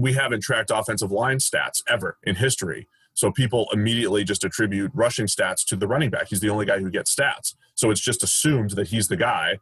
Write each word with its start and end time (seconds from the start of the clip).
we 0.00 0.14
haven't 0.14 0.42
tracked 0.42 0.70
offensive 0.72 1.10
line 1.10 1.38
stats 1.38 1.82
ever 1.88 2.16
in 2.22 2.36
history. 2.36 2.88
So 3.14 3.30
people 3.30 3.68
immediately 3.72 4.24
just 4.24 4.44
attribute 4.44 4.92
rushing 4.94 5.26
stats 5.26 5.64
to 5.66 5.76
the 5.76 5.86
running 5.86 6.10
back. 6.10 6.28
He's 6.28 6.40
the 6.40 6.48
only 6.48 6.64
guy 6.64 6.78
who 6.78 6.90
gets 6.90 7.14
stats. 7.14 7.54
So 7.74 7.90
it's 7.90 8.00
just 8.00 8.22
assumed 8.22 8.70
that 8.70 8.88
he's 8.88 9.08
the 9.08 9.16
guy 9.16 9.58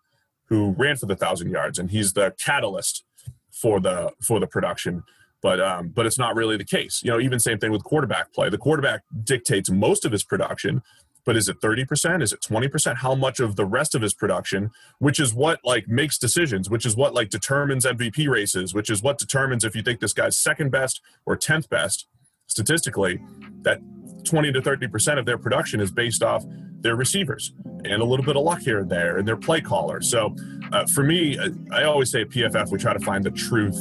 who 0.46 0.74
ran 0.78 0.96
for 0.96 1.06
the 1.06 1.16
thousand 1.16 1.50
yards 1.50 1.78
and 1.78 1.90
he's 1.90 2.12
the 2.12 2.34
catalyst 2.38 3.04
for 3.50 3.80
the 3.80 4.12
for 4.22 4.38
the 4.38 4.46
production. 4.46 5.02
But 5.42 5.60
um, 5.60 5.88
but 5.88 6.06
it's 6.06 6.18
not 6.18 6.34
really 6.34 6.56
the 6.56 6.64
case. 6.64 7.00
You 7.02 7.10
know, 7.10 7.20
even 7.20 7.38
same 7.38 7.58
thing 7.58 7.70
with 7.70 7.84
quarterback 7.84 8.32
play. 8.32 8.48
The 8.48 8.58
quarterback 8.58 9.02
dictates 9.24 9.70
most 9.70 10.04
of 10.04 10.12
his 10.12 10.24
production, 10.24 10.82
but 11.24 11.36
is 11.36 11.48
it 11.48 11.60
30% 11.60 12.22
is 12.22 12.32
it 12.32 12.40
20% 12.40 12.96
how 12.96 13.14
much 13.14 13.40
of 13.40 13.56
the 13.56 13.64
rest 13.64 13.94
of 13.94 14.02
his 14.02 14.14
production 14.14 14.70
which 14.98 15.20
is 15.20 15.34
what 15.34 15.60
like 15.64 15.88
makes 15.88 16.18
decisions 16.18 16.70
which 16.70 16.86
is 16.86 16.96
what 16.96 17.14
like 17.14 17.30
determines 17.30 17.84
mvp 17.84 18.28
races 18.28 18.74
which 18.74 18.90
is 18.90 19.02
what 19.02 19.18
determines 19.18 19.64
if 19.64 19.74
you 19.76 19.82
think 19.82 20.00
this 20.00 20.12
guy's 20.12 20.38
second 20.38 20.70
best 20.70 21.00
or 21.26 21.36
10th 21.36 21.68
best 21.68 22.06
statistically 22.46 23.20
that 23.62 23.80
20 24.24 24.52
to 24.52 24.60
30% 24.60 25.18
of 25.18 25.26
their 25.26 25.38
production 25.38 25.80
is 25.80 25.90
based 25.90 26.22
off 26.22 26.44
their 26.80 26.96
receivers 26.96 27.52
and 27.84 28.02
a 28.02 28.04
little 28.04 28.24
bit 28.24 28.36
of 28.36 28.42
luck 28.42 28.60
here 28.60 28.80
and 28.80 28.90
there 28.90 29.18
and 29.18 29.26
their 29.26 29.36
play 29.36 29.60
caller. 29.60 30.00
So 30.00 30.34
uh, 30.72 30.86
for 30.86 31.02
me 31.02 31.38
i 31.72 31.84
always 31.84 32.10
say 32.10 32.22
at 32.22 32.28
pff 32.28 32.70
we 32.70 32.78
try 32.78 32.92
to 32.92 33.00
find 33.00 33.24
the 33.24 33.30
truth 33.30 33.76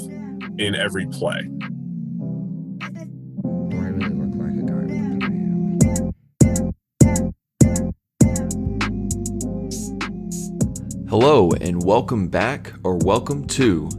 in 0.57 0.75
every 0.75 1.05
play 1.07 1.49
Hello, 11.09 11.51
and 11.61 11.81
welcome 11.85 12.27
back 12.27 12.73
or 12.83 12.97
welcome 12.97 13.47
to 13.47 13.89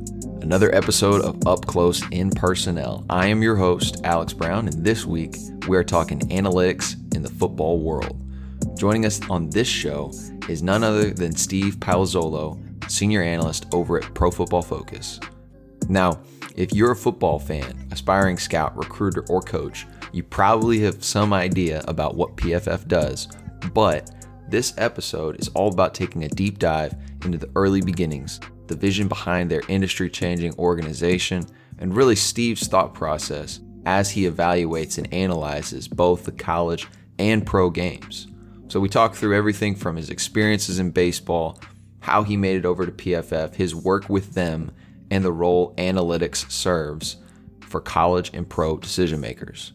another 0.42 0.74
episode 0.74 1.22
of 1.22 1.46
Up 1.46 1.64
Close 1.64 2.02
in 2.10 2.28
Personnel. 2.28 3.06
I 3.08 3.28
am 3.28 3.42
your 3.42 3.56
host, 3.56 4.02
Alex 4.04 4.34
Brown, 4.34 4.68
and 4.68 4.84
this 4.84 5.06
week 5.06 5.34
we 5.66 5.78
are 5.78 5.82
talking 5.82 6.20
analytics 6.28 6.96
in 7.16 7.22
the 7.22 7.30
football 7.30 7.80
world. 7.80 8.20
Joining 8.76 9.06
us 9.06 9.22
on 9.30 9.48
this 9.48 9.66
show 9.66 10.12
is 10.50 10.62
none 10.62 10.84
other 10.84 11.10
than 11.10 11.34
Steve 11.34 11.76
Palazzolo, 11.76 12.60
senior 12.90 13.22
analyst 13.22 13.64
over 13.72 13.96
at 13.96 14.12
Pro 14.12 14.30
Football 14.30 14.60
Focus. 14.60 15.18
Now, 15.88 16.20
if 16.56 16.74
you're 16.74 16.92
a 16.92 16.96
football 16.96 17.38
fan, 17.38 17.88
aspiring 17.90 18.36
scout, 18.36 18.76
recruiter, 18.76 19.24
or 19.30 19.40
coach, 19.40 19.86
you 20.12 20.24
probably 20.24 20.80
have 20.80 21.02
some 21.02 21.32
idea 21.32 21.82
about 21.88 22.16
what 22.16 22.36
PFF 22.36 22.86
does, 22.86 23.28
but 23.72 24.10
this 24.50 24.72
episode 24.78 25.38
is 25.40 25.48
all 25.48 25.72
about 25.72 25.94
taking 25.94 26.24
a 26.24 26.28
deep 26.28 26.58
dive 26.58 26.94
into 27.24 27.38
the 27.38 27.50
early 27.54 27.82
beginnings, 27.82 28.40
the 28.66 28.76
vision 28.76 29.08
behind 29.08 29.50
their 29.50 29.62
industry 29.68 30.08
changing 30.08 30.54
organization, 30.58 31.44
and 31.78 31.94
really 31.94 32.16
Steve's 32.16 32.66
thought 32.66 32.94
process 32.94 33.60
as 33.84 34.10
he 34.10 34.28
evaluates 34.28 34.98
and 34.98 35.12
analyzes 35.12 35.86
both 35.86 36.24
the 36.24 36.32
college 36.32 36.88
and 37.18 37.46
pro 37.46 37.70
games. 37.70 38.26
So 38.68 38.80
we 38.80 38.88
talk 38.88 39.14
through 39.14 39.36
everything 39.36 39.74
from 39.74 39.96
his 39.96 40.10
experiences 40.10 40.78
in 40.78 40.90
baseball, 40.90 41.60
how 42.00 42.22
he 42.22 42.36
made 42.36 42.56
it 42.56 42.66
over 42.66 42.84
to 42.84 42.92
PFF, 42.92 43.54
his 43.54 43.74
work 43.74 44.08
with 44.08 44.34
them, 44.34 44.70
and 45.10 45.24
the 45.24 45.32
role 45.32 45.74
analytics 45.76 46.50
serves 46.50 47.16
for 47.60 47.80
college 47.80 48.30
and 48.34 48.48
pro 48.48 48.76
decision 48.78 49.20
makers. 49.20 49.72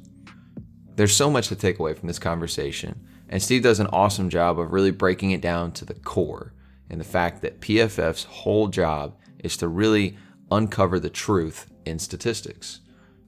There's 0.95 1.15
so 1.15 1.29
much 1.29 1.47
to 1.47 1.55
take 1.55 1.79
away 1.79 1.93
from 1.93 2.07
this 2.07 2.19
conversation 2.19 3.07
and 3.29 3.41
Steve 3.41 3.63
does 3.63 3.79
an 3.79 3.87
awesome 3.87 4.29
job 4.29 4.59
of 4.59 4.71
really 4.71 4.91
breaking 4.91 5.31
it 5.31 5.41
down 5.41 5.71
to 5.73 5.85
the 5.85 5.93
core 5.93 6.53
and 6.89 6.99
the 6.99 7.05
fact 7.05 7.41
that 7.41 7.61
PFF's 7.61 8.25
whole 8.25 8.67
job 8.67 9.15
is 9.39 9.57
to 9.57 9.67
really 9.67 10.17
uncover 10.51 10.99
the 10.99 11.09
truth 11.09 11.71
in 11.85 11.99
statistics. 11.99 12.79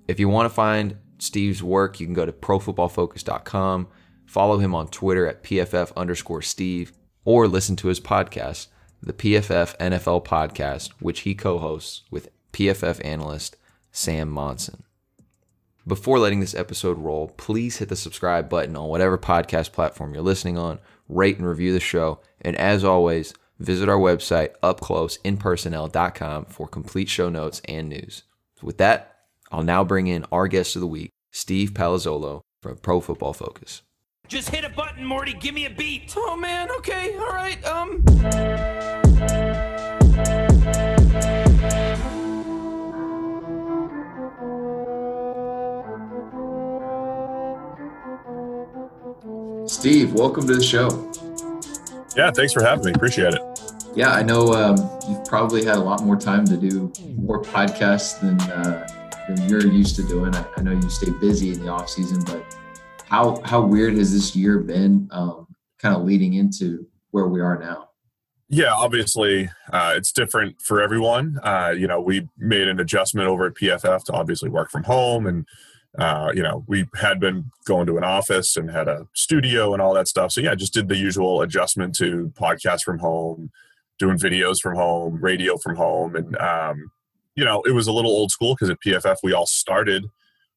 If 0.07 0.19
you 0.19 0.29
want 0.29 0.45
to 0.45 0.53
find 0.53 0.97
Steve's 1.17 1.63
work, 1.63 1.99
you 1.99 2.05
can 2.05 2.13
go 2.13 2.25
to 2.25 2.31
profootballfocus.com, 2.31 3.87
follow 4.25 4.57
him 4.59 4.75
on 4.75 4.87
Twitter 4.87 5.25
at 5.27 5.43
PFF 5.43 5.95
underscore 5.95 6.41
Steve, 6.41 6.93
or 7.23 7.47
listen 7.47 7.75
to 7.77 7.87
his 7.87 7.99
podcast, 7.99 8.67
the 9.01 9.13
PFF 9.13 9.75
NFL 9.77 10.25
Podcast, 10.25 10.91
which 10.99 11.21
he 11.21 11.33
co 11.33 11.57
hosts 11.57 12.03
with 12.11 12.29
PFF 12.53 13.03
analyst 13.03 13.57
Sam 13.91 14.29
Monson. 14.29 14.84
Before 15.87 16.17
letting 16.17 16.39
this 16.39 16.55
episode 16.55 16.97
roll, 16.97 17.27
please 17.37 17.77
hit 17.77 17.89
the 17.89 17.95
subscribe 17.95 18.49
button 18.49 18.75
on 18.75 18.89
whatever 18.89 19.19
podcast 19.19 19.71
platform 19.71 20.13
you're 20.15 20.23
listening 20.23 20.57
on, 20.57 20.79
rate 21.07 21.37
and 21.37 21.47
review 21.47 21.73
the 21.73 21.79
show, 21.79 22.21
and 22.41 22.55
as 22.55 22.83
always, 22.83 23.35
visit 23.59 23.87
our 23.87 23.99
website 23.99 24.57
upcloseinpersonnel.com 24.63 26.45
for 26.45 26.67
complete 26.67 27.07
show 27.07 27.29
notes 27.29 27.61
and 27.65 27.89
news. 27.89 28.23
with 28.63 28.79
that, 28.79 29.15
I'll 29.51 29.61
now 29.61 29.83
bring 29.83 30.07
in 30.07 30.25
our 30.31 30.47
guest 30.47 30.75
of 30.75 30.81
the 30.81 30.87
week, 30.87 31.11
Steve 31.29 31.71
Palazzolo 31.71 32.41
from 32.63 32.77
Pro 32.77 32.99
Football 32.99 33.33
Focus. 33.33 33.83
Just 34.27 34.49
hit 34.49 34.65
a 34.65 34.69
button, 34.69 35.05
Morty. 35.05 35.33
Give 35.33 35.53
me 35.53 35.67
a 35.67 35.69
beat. 35.69 36.15
Oh 36.17 36.35
man. 36.35 36.71
Okay. 36.79 37.15
All 37.15 37.27
right. 37.27 37.63
Um. 37.63 38.74
Steve, 49.85 50.13
welcome 50.13 50.47
to 50.47 50.55
the 50.55 50.63
show. 50.63 50.89
Yeah, 52.17 52.31
thanks 52.31 52.53
for 52.53 52.63
having 52.63 52.85
me. 52.85 52.93
Appreciate 52.93 53.35
it. 53.35 53.41
Yeah, 53.93 54.09
I 54.09 54.23
know 54.23 54.51
um, 54.51 54.77
you've 55.07 55.23
probably 55.25 55.63
had 55.63 55.75
a 55.75 55.79
lot 55.79 56.01
more 56.01 56.15
time 56.15 56.43
to 56.45 56.57
do 56.57 56.91
more 57.15 57.43
podcasts 57.43 58.19
than 58.19 58.41
uh, 58.51 58.87
than 59.27 59.47
you're 59.47 59.67
used 59.67 59.95
to 59.97 60.03
doing. 60.07 60.33
I, 60.33 60.43
I, 60.57 60.61
know 60.63 60.71
you 60.71 60.89
stay 60.89 61.11
busy 61.21 61.51
in 61.51 61.63
the 61.63 61.67
off 61.67 61.87
season, 61.87 62.23
but 62.23 62.57
how 63.05 63.39
how 63.45 63.61
weird 63.61 63.95
has 63.97 64.11
this 64.11 64.35
year 64.35 64.57
been? 64.57 65.07
Um, 65.11 65.45
kind 65.77 65.95
of 65.95 66.01
leading 66.01 66.33
into 66.33 66.87
where 67.11 67.27
we 67.27 67.39
are 67.39 67.59
now. 67.59 67.89
Yeah, 68.49 68.73
obviously, 68.73 69.51
uh, 69.71 69.93
it's 69.95 70.11
different 70.11 70.63
for 70.63 70.81
everyone. 70.81 71.39
Uh, 71.43 71.75
you 71.77 71.85
know, 71.85 72.01
we 72.01 72.27
made 72.39 72.67
an 72.67 72.79
adjustment 72.79 73.27
over 73.27 73.45
at 73.45 73.53
PFF 73.53 74.05
to 74.05 74.13
obviously 74.13 74.49
work 74.49 74.71
from 74.71 74.85
home 74.85 75.27
and 75.27 75.45
uh, 75.97 76.31
you 76.33 76.43
know, 76.43 76.63
we 76.67 76.85
had 76.95 77.19
been 77.19 77.51
going 77.65 77.85
to 77.87 77.97
an 77.97 78.03
office 78.03 78.57
and 78.57 78.69
had 78.69 78.87
a 78.87 79.07
studio 79.13 79.73
and 79.73 79.81
all 79.81 79.93
that 79.93 80.07
stuff. 80.07 80.31
So 80.31 80.41
yeah, 80.41 80.55
just 80.55 80.73
did 80.73 80.89
the 80.89 80.97
usual 80.97 81.41
adjustment 81.41 81.95
to 81.95 82.31
podcast 82.35 82.81
from 82.81 82.99
home, 82.99 83.49
doing 83.97 84.17
videos 84.17 84.59
from 84.61 84.75
home, 84.75 85.19
radio 85.21 85.57
from 85.57 85.75
home, 85.75 86.15
and 86.15 86.37
um, 86.37 86.91
you 87.35 87.43
know, 87.43 87.61
it 87.65 87.71
was 87.71 87.87
a 87.87 87.91
little 87.91 88.11
old 88.11 88.31
school 88.31 88.55
because 88.55 88.69
at 88.69 88.77
PFF 88.85 89.17
we 89.23 89.33
all 89.33 89.45
started 89.45 90.05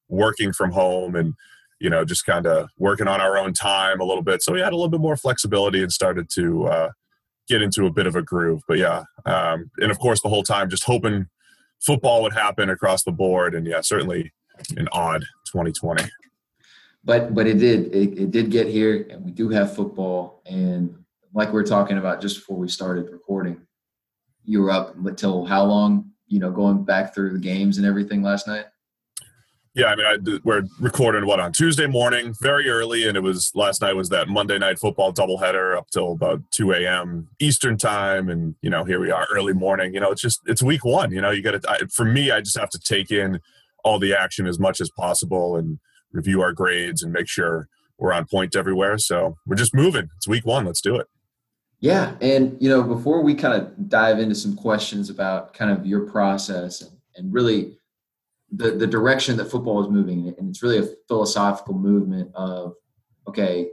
working 0.08 0.52
from 0.52 0.72
home 0.72 1.14
and 1.14 1.34
you 1.80 1.90
know 1.90 2.04
just 2.04 2.24
kind 2.24 2.46
of 2.46 2.68
working 2.78 3.06
on 3.06 3.20
our 3.20 3.36
own 3.36 3.52
time 3.52 4.00
a 4.00 4.04
little 4.04 4.22
bit. 4.22 4.42
So 4.42 4.52
we 4.52 4.60
had 4.60 4.72
a 4.72 4.76
little 4.76 4.88
bit 4.88 5.00
more 5.00 5.16
flexibility 5.16 5.82
and 5.82 5.92
started 5.92 6.28
to 6.30 6.66
uh, 6.66 6.88
get 7.48 7.62
into 7.62 7.86
a 7.86 7.92
bit 7.92 8.06
of 8.06 8.16
a 8.16 8.22
groove. 8.22 8.62
But 8.66 8.78
yeah, 8.78 9.04
um, 9.24 9.70
and 9.78 9.90
of 9.90 9.98
course 9.98 10.20
the 10.20 10.28
whole 10.28 10.42
time 10.42 10.68
just 10.70 10.84
hoping 10.84 11.28
football 11.80 12.22
would 12.22 12.32
happen 12.32 12.70
across 12.70 13.04
the 13.04 13.12
board, 13.12 13.54
and 13.54 13.66
yeah, 13.66 13.82
certainly 13.82 14.32
an 14.76 14.88
odd 14.92 15.22
2020. 15.46 16.04
But 17.04 17.34
but 17.34 17.46
it 17.46 17.58
did 17.58 17.94
it, 17.94 18.18
it 18.18 18.30
did 18.30 18.50
get 18.50 18.66
here, 18.66 19.06
and 19.10 19.24
we 19.24 19.30
do 19.30 19.48
have 19.48 19.74
football. 19.74 20.42
And 20.46 21.04
like 21.32 21.52
we 21.52 21.60
are 21.60 21.64
talking 21.64 21.98
about 21.98 22.20
just 22.20 22.36
before 22.38 22.56
we 22.56 22.68
started 22.68 23.10
recording, 23.10 23.60
you 24.44 24.60
were 24.62 24.70
up 24.70 24.96
until 24.96 25.44
how 25.44 25.64
long? 25.64 26.10
You 26.26 26.40
know, 26.40 26.50
going 26.50 26.84
back 26.84 27.14
through 27.14 27.32
the 27.32 27.38
games 27.38 27.78
and 27.78 27.86
everything 27.86 28.22
last 28.22 28.46
night. 28.46 28.66
Yeah, 29.74 29.86
I 29.86 29.96
mean, 29.96 30.06
I, 30.06 30.38
we're 30.42 30.64
recording 30.80 31.24
what 31.24 31.38
on 31.38 31.52
Tuesday 31.52 31.86
morning, 31.86 32.34
very 32.40 32.68
early, 32.68 33.06
and 33.06 33.16
it 33.16 33.20
was 33.20 33.52
last 33.54 33.80
night 33.80 33.94
was 33.94 34.08
that 34.08 34.28
Monday 34.28 34.58
night 34.58 34.78
football 34.78 35.12
doubleheader 35.12 35.76
up 35.76 35.88
till 35.90 36.12
about 36.12 36.42
two 36.50 36.72
a.m. 36.72 37.28
Eastern 37.38 37.78
time, 37.78 38.28
and 38.28 38.56
you 38.60 38.70
know, 38.70 38.82
here 38.84 38.98
we 38.98 39.12
are 39.12 39.26
early 39.30 39.52
morning. 39.52 39.94
You 39.94 40.00
know, 40.00 40.10
it's 40.10 40.20
just 40.20 40.40
it's 40.46 40.64
week 40.64 40.84
one. 40.84 41.12
You 41.12 41.20
know, 41.20 41.30
you 41.30 41.42
got 41.42 41.62
to. 41.62 41.88
For 41.92 42.04
me, 42.04 42.32
I 42.32 42.40
just 42.40 42.58
have 42.58 42.70
to 42.70 42.78
take 42.80 43.12
in 43.12 43.40
all 43.84 43.98
the 43.98 44.14
action 44.14 44.46
as 44.46 44.58
much 44.58 44.80
as 44.80 44.90
possible 44.90 45.56
and 45.56 45.78
review 46.12 46.40
our 46.40 46.52
grades 46.52 47.02
and 47.02 47.12
make 47.12 47.28
sure 47.28 47.68
we're 47.98 48.12
on 48.12 48.26
point 48.26 48.56
everywhere. 48.56 48.98
So 48.98 49.36
we're 49.46 49.56
just 49.56 49.74
moving. 49.74 50.08
It's 50.16 50.28
week 50.28 50.46
one. 50.46 50.64
Let's 50.64 50.80
do 50.80 50.96
it. 50.96 51.06
Yeah. 51.80 52.14
And, 52.20 52.56
you 52.60 52.68
know, 52.68 52.82
before 52.82 53.22
we 53.22 53.34
kind 53.34 53.60
of 53.60 53.88
dive 53.88 54.18
into 54.18 54.34
some 54.34 54.56
questions 54.56 55.10
about 55.10 55.54
kind 55.54 55.70
of 55.70 55.86
your 55.86 56.06
process 56.06 56.80
and, 56.80 56.90
and 57.16 57.32
really 57.32 57.78
the, 58.50 58.72
the 58.72 58.86
direction 58.86 59.36
that 59.36 59.50
football 59.50 59.82
is 59.82 59.90
moving, 59.90 60.34
and 60.38 60.48
it's 60.48 60.62
really 60.62 60.78
a 60.78 60.88
philosophical 61.06 61.74
movement 61.74 62.30
of, 62.34 62.74
okay, 63.28 63.68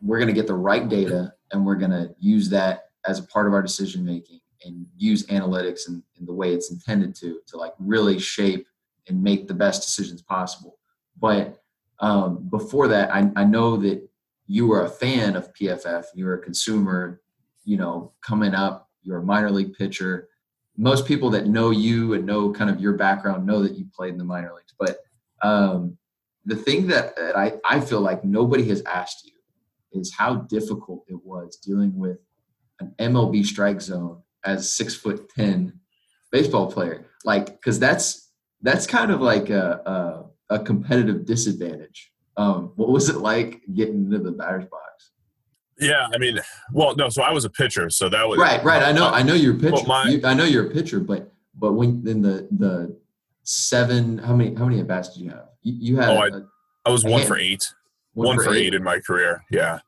we're 0.00 0.18
going 0.18 0.28
to 0.28 0.34
get 0.34 0.46
the 0.48 0.54
right 0.54 0.88
data 0.88 1.32
and 1.52 1.64
we're 1.64 1.76
going 1.76 1.90
to 1.90 2.12
use 2.18 2.48
that 2.50 2.86
as 3.06 3.18
a 3.18 3.24
part 3.24 3.46
of 3.46 3.52
our 3.52 3.62
decision 3.62 4.04
making 4.04 4.40
and 4.64 4.86
use 4.96 5.26
analytics 5.26 5.88
in 5.88 6.02
the 6.20 6.32
way 6.32 6.52
it's 6.52 6.70
intended 6.70 7.14
to, 7.16 7.40
to 7.46 7.56
like 7.56 7.72
really 7.78 8.18
shape 8.18 8.66
and 9.08 9.22
make 9.22 9.48
the 9.48 9.54
best 9.54 9.82
decisions 9.82 10.22
possible. 10.22 10.78
But 11.18 11.58
um, 12.00 12.48
before 12.48 12.88
that, 12.88 13.14
I, 13.14 13.30
I 13.36 13.44
know 13.44 13.76
that 13.78 14.08
you 14.46 14.66
were 14.66 14.84
a 14.84 14.90
fan 14.90 15.36
of 15.36 15.52
PFF. 15.54 16.06
You 16.14 16.26
were 16.26 16.34
a 16.34 16.42
consumer, 16.42 17.20
you 17.64 17.76
know, 17.76 18.12
coming 18.26 18.54
up. 18.54 18.88
You're 19.02 19.18
a 19.18 19.24
minor 19.24 19.50
league 19.50 19.74
pitcher. 19.74 20.28
most 20.76 21.06
people 21.06 21.30
that 21.30 21.46
know 21.46 21.70
you 21.70 22.14
and 22.14 22.24
know 22.24 22.52
kind 22.52 22.70
of 22.70 22.80
your 22.80 22.94
background 22.94 23.46
know 23.46 23.62
that 23.62 23.76
you 23.76 23.86
played 23.94 24.12
in 24.12 24.18
the 24.18 24.24
minor 24.24 24.52
leagues. 24.54 24.74
But 24.78 24.98
um, 25.42 25.96
the 26.44 26.56
thing 26.56 26.86
that, 26.88 27.16
that 27.16 27.36
I, 27.36 27.54
I 27.64 27.80
feel 27.80 28.00
like 28.00 28.24
nobody 28.24 28.66
has 28.68 28.82
asked 28.82 29.24
you 29.26 30.00
is 30.00 30.12
how 30.12 30.36
difficult 30.36 31.04
it 31.08 31.18
was 31.24 31.56
dealing 31.56 31.96
with 31.96 32.18
an 32.80 32.94
MLB 32.98 33.44
strike 33.44 33.80
zone 33.80 34.22
as 34.44 34.72
six 34.72 34.94
foot 34.94 35.28
ten 35.36 35.78
baseball 36.30 36.70
player. 36.70 37.06
Like, 37.24 37.46
because 37.46 37.78
that's 37.78 38.21
that's 38.62 38.86
kind 38.86 39.10
of 39.10 39.20
like 39.20 39.50
a, 39.50 40.28
a, 40.48 40.56
a 40.56 40.58
competitive 40.60 41.26
disadvantage. 41.26 42.12
Um, 42.36 42.72
what 42.76 42.88
was 42.88 43.08
it 43.08 43.16
like 43.16 43.60
getting 43.74 44.06
into 44.06 44.18
the 44.18 44.32
batter's 44.32 44.64
box? 44.66 45.10
Yeah, 45.78 46.06
I 46.14 46.18
mean, 46.18 46.38
well, 46.72 46.94
no. 46.94 47.08
So 47.08 47.22
I 47.22 47.32
was 47.32 47.44
a 47.44 47.50
pitcher, 47.50 47.90
so 47.90 48.08
that 48.08 48.28
was 48.28 48.38
right. 48.38 48.62
Right. 48.62 48.82
I 48.82 48.92
know. 48.92 49.08
I 49.08 49.22
know 49.22 49.34
you're 49.34 49.56
a 49.56 49.58
pitcher. 49.58 49.84
My, 49.86 50.04
you, 50.04 50.20
I 50.24 50.32
know 50.32 50.44
you're 50.44 50.70
a 50.70 50.70
pitcher, 50.70 51.00
but 51.00 51.32
but 51.54 51.72
when 51.72 52.06
in 52.06 52.22
the 52.22 52.46
the 52.52 52.96
seven, 53.42 54.18
how 54.18 54.34
many 54.36 54.54
how 54.54 54.66
many 54.66 54.80
at 54.80 54.86
bats 54.86 55.14
did 55.14 55.24
you 55.24 55.30
have? 55.30 55.48
You, 55.62 55.74
you 55.78 55.96
had. 55.96 56.08
Oh, 56.10 56.22
a, 56.22 56.38
I, 56.38 56.40
I 56.86 56.90
was 56.90 57.04
one 57.04 57.14
hand, 57.14 57.26
for 57.26 57.36
eight. 57.36 57.64
One, 58.14 58.28
one 58.28 58.36
for, 58.36 58.44
for 58.44 58.54
eight. 58.54 58.66
eight 58.66 58.74
in 58.74 58.84
my 58.84 59.00
career. 59.00 59.42
Yeah. 59.50 59.80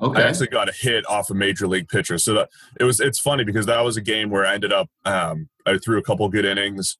Okay. 0.00 0.22
I 0.22 0.28
actually 0.28 0.48
got 0.48 0.68
a 0.68 0.72
hit 0.72 1.08
off 1.08 1.30
a 1.30 1.34
major 1.34 1.66
league 1.66 1.88
pitcher. 1.88 2.18
So 2.18 2.34
that, 2.34 2.50
it 2.78 2.84
was 2.84 3.00
it's 3.00 3.18
funny 3.18 3.44
because 3.44 3.66
that 3.66 3.82
was 3.82 3.96
a 3.96 4.02
game 4.02 4.30
where 4.30 4.44
I 4.44 4.54
ended 4.54 4.72
up 4.72 4.88
um, 5.04 5.48
I 5.66 5.78
threw 5.78 5.98
a 5.98 6.02
couple 6.02 6.28
good 6.28 6.44
innings 6.44 6.98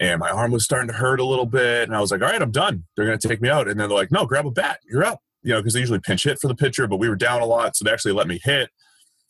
and 0.00 0.20
my 0.20 0.30
arm 0.30 0.50
was 0.50 0.64
starting 0.64 0.88
to 0.88 0.94
hurt 0.94 1.20
a 1.20 1.24
little 1.24 1.46
bit 1.46 1.84
and 1.84 1.94
I 1.94 2.00
was 2.00 2.10
like, 2.10 2.22
all 2.22 2.28
right, 2.28 2.40
I'm 2.40 2.50
done. 2.50 2.84
They're 2.96 3.06
gonna 3.06 3.18
take 3.18 3.40
me 3.40 3.48
out. 3.48 3.68
And 3.68 3.78
then 3.78 3.88
they're 3.88 3.98
like, 3.98 4.12
no, 4.12 4.26
grab 4.26 4.46
a 4.46 4.50
bat, 4.50 4.80
you're 4.88 5.04
up. 5.04 5.20
You 5.42 5.54
know, 5.54 5.60
because 5.60 5.74
they 5.74 5.80
usually 5.80 6.00
pinch 6.00 6.24
hit 6.24 6.40
for 6.40 6.48
the 6.48 6.54
pitcher, 6.54 6.86
but 6.86 6.98
we 6.98 7.08
were 7.08 7.16
down 7.16 7.40
a 7.40 7.46
lot, 7.46 7.76
so 7.76 7.84
they 7.84 7.92
actually 7.92 8.12
let 8.12 8.26
me 8.26 8.40
hit. 8.42 8.70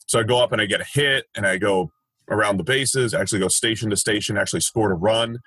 So 0.07 0.19
I 0.19 0.23
go 0.23 0.41
up 0.41 0.51
and 0.51 0.61
I 0.61 0.65
get 0.65 0.81
a 0.81 0.85
hit 0.85 1.25
and 1.35 1.45
I 1.45 1.57
go 1.57 1.91
around 2.29 2.57
the 2.57 2.63
bases, 2.63 3.13
actually 3.13 3.39
go 3.39 3.47
station 3.47 3.89
to 3.91 3.97
station, 3.97 4.37
actually 4.37 4.61
scored 4.61 4.91
a 4.91 4.95
run 4.95 5.39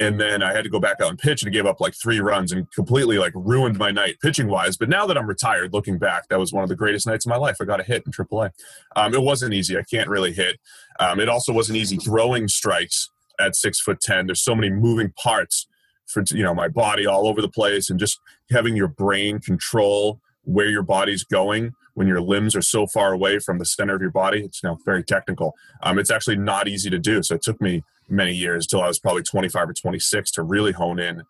and 0.00 0.18
then 0.18 0.42
I 0.42 0.54
had 0.54 0.64
to 0.64 0.70
go 0.70 0.80
back 0.80 1.00
out 1.02 1.10
and 1.10 1.18
pitch 1.18 1.42
and 1.42 1.52
gave 1.52 1.66
up 1.66 1.78
like 1.78 1.94
three 1.94 2.20
runs 2.20 2.52
and 2.52 2.70
completely 2.72 3.18
like 3.18 3.34
ruined 3.36 3.78
my 3.78 3.90
night 3.90 4.16
pitching 4.22 4.48
wise. 4.48 4.78
But 4.78 4.88
now 4.88 5.06
that 5.06 5.18
I'm 5.18 5.26
retired, 5.26 5.74
looking 5.74 5.98
back, 5.98 6.26
that 6.28 6.38
was 6.38 6.54
one 6.54 6.62
of 6.62 6.70
the 6.70 6.74
greatest 6.74 7.06
nights 7.06 7.26
of 7.26 7.30
my 7.30 7.36
life. 7.36 7.58
I 7.60 7.66
got 7.66 7.80
a 7.80 7.84
hit 7.84 8.04
in 8.06 8.12
AAA. 8.12 8.50
Um, 8.96 9.14
it 9.14 9.22
wasn't 9.22 9.52
easy. 9.52 9.76
I 9.76 9.82
can't 9.82 10.08
really 10.08 10.32
hit. 10.32 10.58
Um, 10.98 11.20
it 11.20 11.28
also 11.28 11.52
wasn't 11.52 11.76
easy 11.76 11.98
throwing 11.98 12.48
strikes 12.48 13.10
at 13.40 13.56
six 13.56 13.80
foot 13.80 14.00
ten. 14.00 14.26
There's 14.26 14.42
so 14.42 14.54
many 14.54 14.70
moving 14.70 15.12
parts 15.12 15.66
for 16.06 16.22
you 16.30 16.42
know 16.42 16.54
my 16.54 16.68
body 16.68 17.06
all 17.06 17.26
over 17.26 17.40
the 17.40 17.48
place, 17.48 17.90
and 17.90 17.98
just 17.98 18.18
having 18.50 18.76
your 18.76 18.88
brain 18.88 19.40
control 19.40 20.20
where 20.44 20.68
your 20.68 20.82
body's 20.82 21.24
going 21.24 21.72
when 21.94 22.06
your 22.06 22.20
limbs 22.20 22.56
are 22.56 22.62
so 22.62 22.86
far 22.86 23.12
away 23.12 23.38
from 23.38 23.58
the 23.58 23.64
center 23.64 23.94
of 23.94 24.00
your 24.00 24.10
body. 24.10 24.40
It's 24.44 24.62
know 24.62 24.78
very 24.84 25.04
technical. 25.04 25.54
Um, 25.82 25.98
it's 25.98 26.10
actually 26.10 26.36
not 26.36 26.68
easy 26.68 26.90
to 26.90 26.98
do. 26.98 27.22
So 27.22 27.34
it 27.34 27.42
took 27.42 27.60
me 27.60 27.82
many 28.08 28.32
years 28.32 28.66
till 28.66 28.82
I 28.82 28.88
was 28.88 28.98
probably 28.98 29.22
25 29.22 29.68
or 29.68 29.72
26 29.72 30.30
to 30.32 30.42
really 30.42 30.72
hone 30.72 30.98
in 30.98 31.22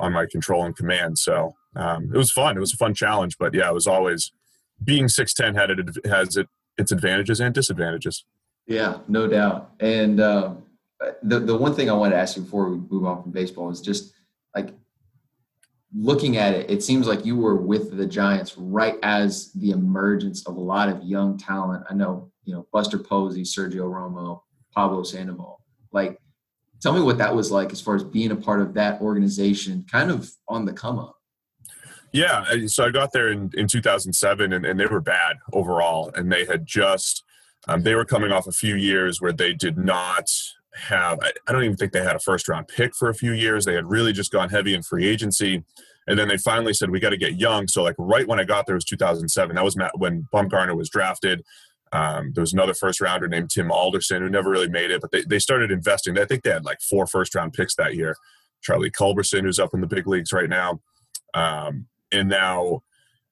on 0.00 0.12
my 0.12 0.26
control 0.26 0.64
and 0.64 0.76
command. 0.76 1.18
So 1.18 1.54
um, 1.76 2.10
it 2.12 2.16
was 2.16 2.30
fun. 2.30 2.56
It 2.56 2.60
was 2.60 2.72
a 2.72 2.76
fun 2.76 2.94
challenge, 2.94 3.36
but 3.38 3.54
yeah, 3.54 3.68
it 3.68 3.74
was 3.74 3.86
always 3.86 4.32
being 4.82 5.06
6'10 5.06 5.54
had 5.54 5.70
it 5.70 6.06
has 6.06 6.36
it 6.36 6.48
its 6.78 6.90
advantages 6.90 7.40
and 7.40 7.54
disadvantages. 7.54 8.24
Yeah, 8.66 8.98
no 9.08 9.26
doubt. 9.26 9.72
And 9.80 10.20
um, 10.20 10.62
the 11.22 11.40
the 11.40 11.56
one 11.56 11.74
thing 11.74 11.90
I 11.90 11.94
wanted 11.94 12.14
to 12.14 12.20
ask 12.20 12.36
you 12.36 12.42
before 12.42 12.68
we 12.70 12.76
move 12.90 13.04
on 13.04 13.22
from 13.22 13.32
baseball 13.32 13.70
is 13.70 13.80
just 13.80 14.12
like 14.54 14.74
looking 15.94 16.36
at 16.36 16.54
it, 16.54 16.70
it 16.70 16.82
seems 16.82 17.06
like 17.06 17.24
you 17.24 17.36
were 17.36 17.56
with 17.56 17.96
the 17.96 18.06
Giants 18.06 18.56
right 18.56 18.96
as 19.02 19.52
the 19.52 19.70
emergence 19.70 20.46
of 20.46 20.56
a 20.56 20.60
lot 20.60 20.88
of 20.88 21.02
young 21.02 21.36
talent. 21.36 21.84
I 21.90 21.94
know, 21.94 22.30
you 22.44 22.54
know, 22.54 22.66
Buster 22.72 22.98
Posey, 22.98 23.42
Sergio 23.42 23.90
Romo, 23.90 24.40
Pablo 24.74 25.02
Sandoval. 25.02 25.60
Like 25.92 26.18
tell 26.82 26.92
me 26.92 27.00
what 27.00 27.18
that 27.18 27.34
was 27.34 27.50
like 27.50 27.72
as 27.72 27.80
far 27.80 27.94
as 27.94 28.02
being 28.02 28.32
a 28.32 28.36
part 28.36 28.60
of 28.60 28.74
that 28.74 29.00
organization 29.00 29.86
kind 29.90 30.10
of 30.10 30.30
on 30.48 30.64
the 30.64 30.72
come 30.72 30.98
up 30.98 31.16
yeah 32.12 32.44
so 32.66 32.84
i 32.84 32.90
got 32.90 33.12
there 33.12 33.30
in, 33.30 33.50
in 33.54 33.66
2007 33.66 34.52
and, 34.52 34.66
and 34.66 34.78
they 34.78 34.86
were 34.86 35.00
bad 35.00 35.36
overall 35.52 36.10
and 36.16 36.30
they 36.30 36.44
had 36.44 36.66
just 36.66 37.24
um, 37.68 37.84
they 37.84 37.94
were 37.94 38.04
coming 38.04 38.32
off 38.32 38.48
a 38.48 38.52
few 38.52 38.74
years 38.74 39.20
where 39.20 39.32
they 39.32 39.54
did 39.54 39.78
not 39.78 40.28
have 40.74 41.18
I, 41.22 41.52
don't 41.52 41.64
even 41.64 41.76
think 41.76 41.92
they 41.92 42.02
had 42.02 42.16
a 42.16 42.20
first 42.20 42.48
round 42.48 42.68
pick 42.68 42.94
for 42.94 43.08
a 43.08 43.14
few 43.14 43.32
years. 43.32 43.64
They 43.64 43.74
had 43.74 43.90
really 43.90 44.12
just 44.12 44.32
gone 44.32 44.48
heavy 44.48 44.74
in 44.74 44.82
free 44.82 45.06
agency 45.06 45.64
and 46.06 46.18
then 46.18 46.28
they 46.28 46.36
finally 46.36 46.74
said 46.74 46.90
we 46.90 47.00
got 47.00 47.10
to 47.10 47.16
get 47.16 47.38
young. 47.38 47.68
So 47.68 47.82
like 47.82 47.94
right 47.98 48.26
when 48.26 48.40
i 48.40 48.44
got 48.44 48.66
there 48.66 48.74
was 48.74 48.84
2007 48.84 49.54
that 49.54 49.64
was 49.64 49.76
when 49.96 50.26
bumgarner 50.32 50.76
was 50.76 50.90
drafted. 50.90 51.42
Um, 51.92 52.32
there 52.34 52.42
was 52.42 52.54
another 52.54 52.72
first 52.72 53.00
rounder 53.02 53.28
named 53.28 53.50
Tim 53.50 53.70
Alderson 53.70 54.22
who 54.22 54.30
never 54.30 54.48
really 54.48 54.68
made 54.68 54.90
it, 54.90 55.02
but 55.02 55.10
they, 55.10 55.22
they 55.22 55.38
started 55.38 55.70
investing. 55.70 56.18
I 56.18 56.24
think 56.24 56.42
they 56.42 56.50
had 56.50 56.64
like 56.64 56.80
four 56.80 57.06
first 57.06 57.34
round 57.34 57.52
picks 57.52 57.76
that 57.76 57.94
year. 57.94 58.16
Charlie 58.62 58.90
Culberson, 58.90 59.42
who's 59.42 59.58
up 59.58 59.74
in 59.74 59.80
the 59.82 59.86
big 59.86 60.06
leagues 60.06 60.32
right 60.32 60.48
now, 60.48 60.80
um, 61.34 61.86
and 62.10 62.28
now 62.28 62.82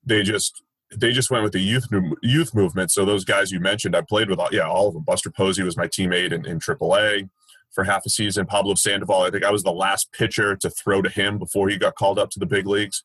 they 0.04 0.22
just 0.22 0.62
they 0.96 1.12
just 1.12 1.30
went 1.30 1.44
with 1.44 1.52
the 1.52 1.60
youth 1.60 1.86
youth 2.22 2.54
movement. 2.54 2.90
So 2.90 3.04
those 3.04 3.24
guys 3.24 3.52
you 3.52 3.60
mentioned, 3.60 3.94
I 3.94 4.02
played 4.02 4.28
with 4.28 4.38
all, 4.38 4.48
yeah 4.52 4.68
all 4.68 4.88
of 4.88 4.94
them. 4.94 5.04
Buster 5.04 5.30
Posey 5.30 5.62
was 5.62 5.76
my 5.76 5.86
teammate 5.86 6.32
in, 6.32 6.44
in 6.46 6.58
AAA 6.58 7.28
for 7.70 7.84
half 7.84 8.04
a 8.04 8.10
season. 8.10 8.46
Pablo 8.46 8.74
Sandoval, 8.74 9.22
I 9.22 9.30
think 9.30 9.44
I 9.44 9.50
was 9.50 9.62
the 9.62 9.72
last 9.72 10.12
pitcher 10.12 10.56
to 10.56 10.70
throw 10.70 11.02
to 11.02 11.08
him 11.08 11.38
before 11.38 11.68
he 11.68 11.76
got 11.76 11.94
called 11.94 12.18
up 12.18 12.30
to 12.30 12.38
the 12.38 12.46
big 12.46 12.66
leagues. 12.66 13.04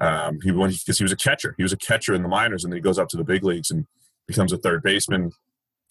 Um, 0.00 0.38
he 0.42 0.50
went 0.50 0.78
because 0.78 0.98
he 0.98 1.04
was 1.04 1.12
a 1.12 1.16
catcher. 1.16 1.54
He 1.56 1.62
was 1.62 1.72
a 1.72 1.76
catcher 1.76 2.14
in 2.14 2.22
the 2.22 2.28
minors, 2.28 2.64
and 2.64 2.72
then 2.72 2.78
he 2.78 2.82
goes 2.82 2.98
up 2.98 3.08
to 3.08 3.16
the 3.16 3.24
big 3.24 3.44
leagues 3.44 3.70
and 3.70 3.86
becomes 4.26 4.52
a 4.52 4.58
third 4.58 4.82
baseman, 4.82 5.32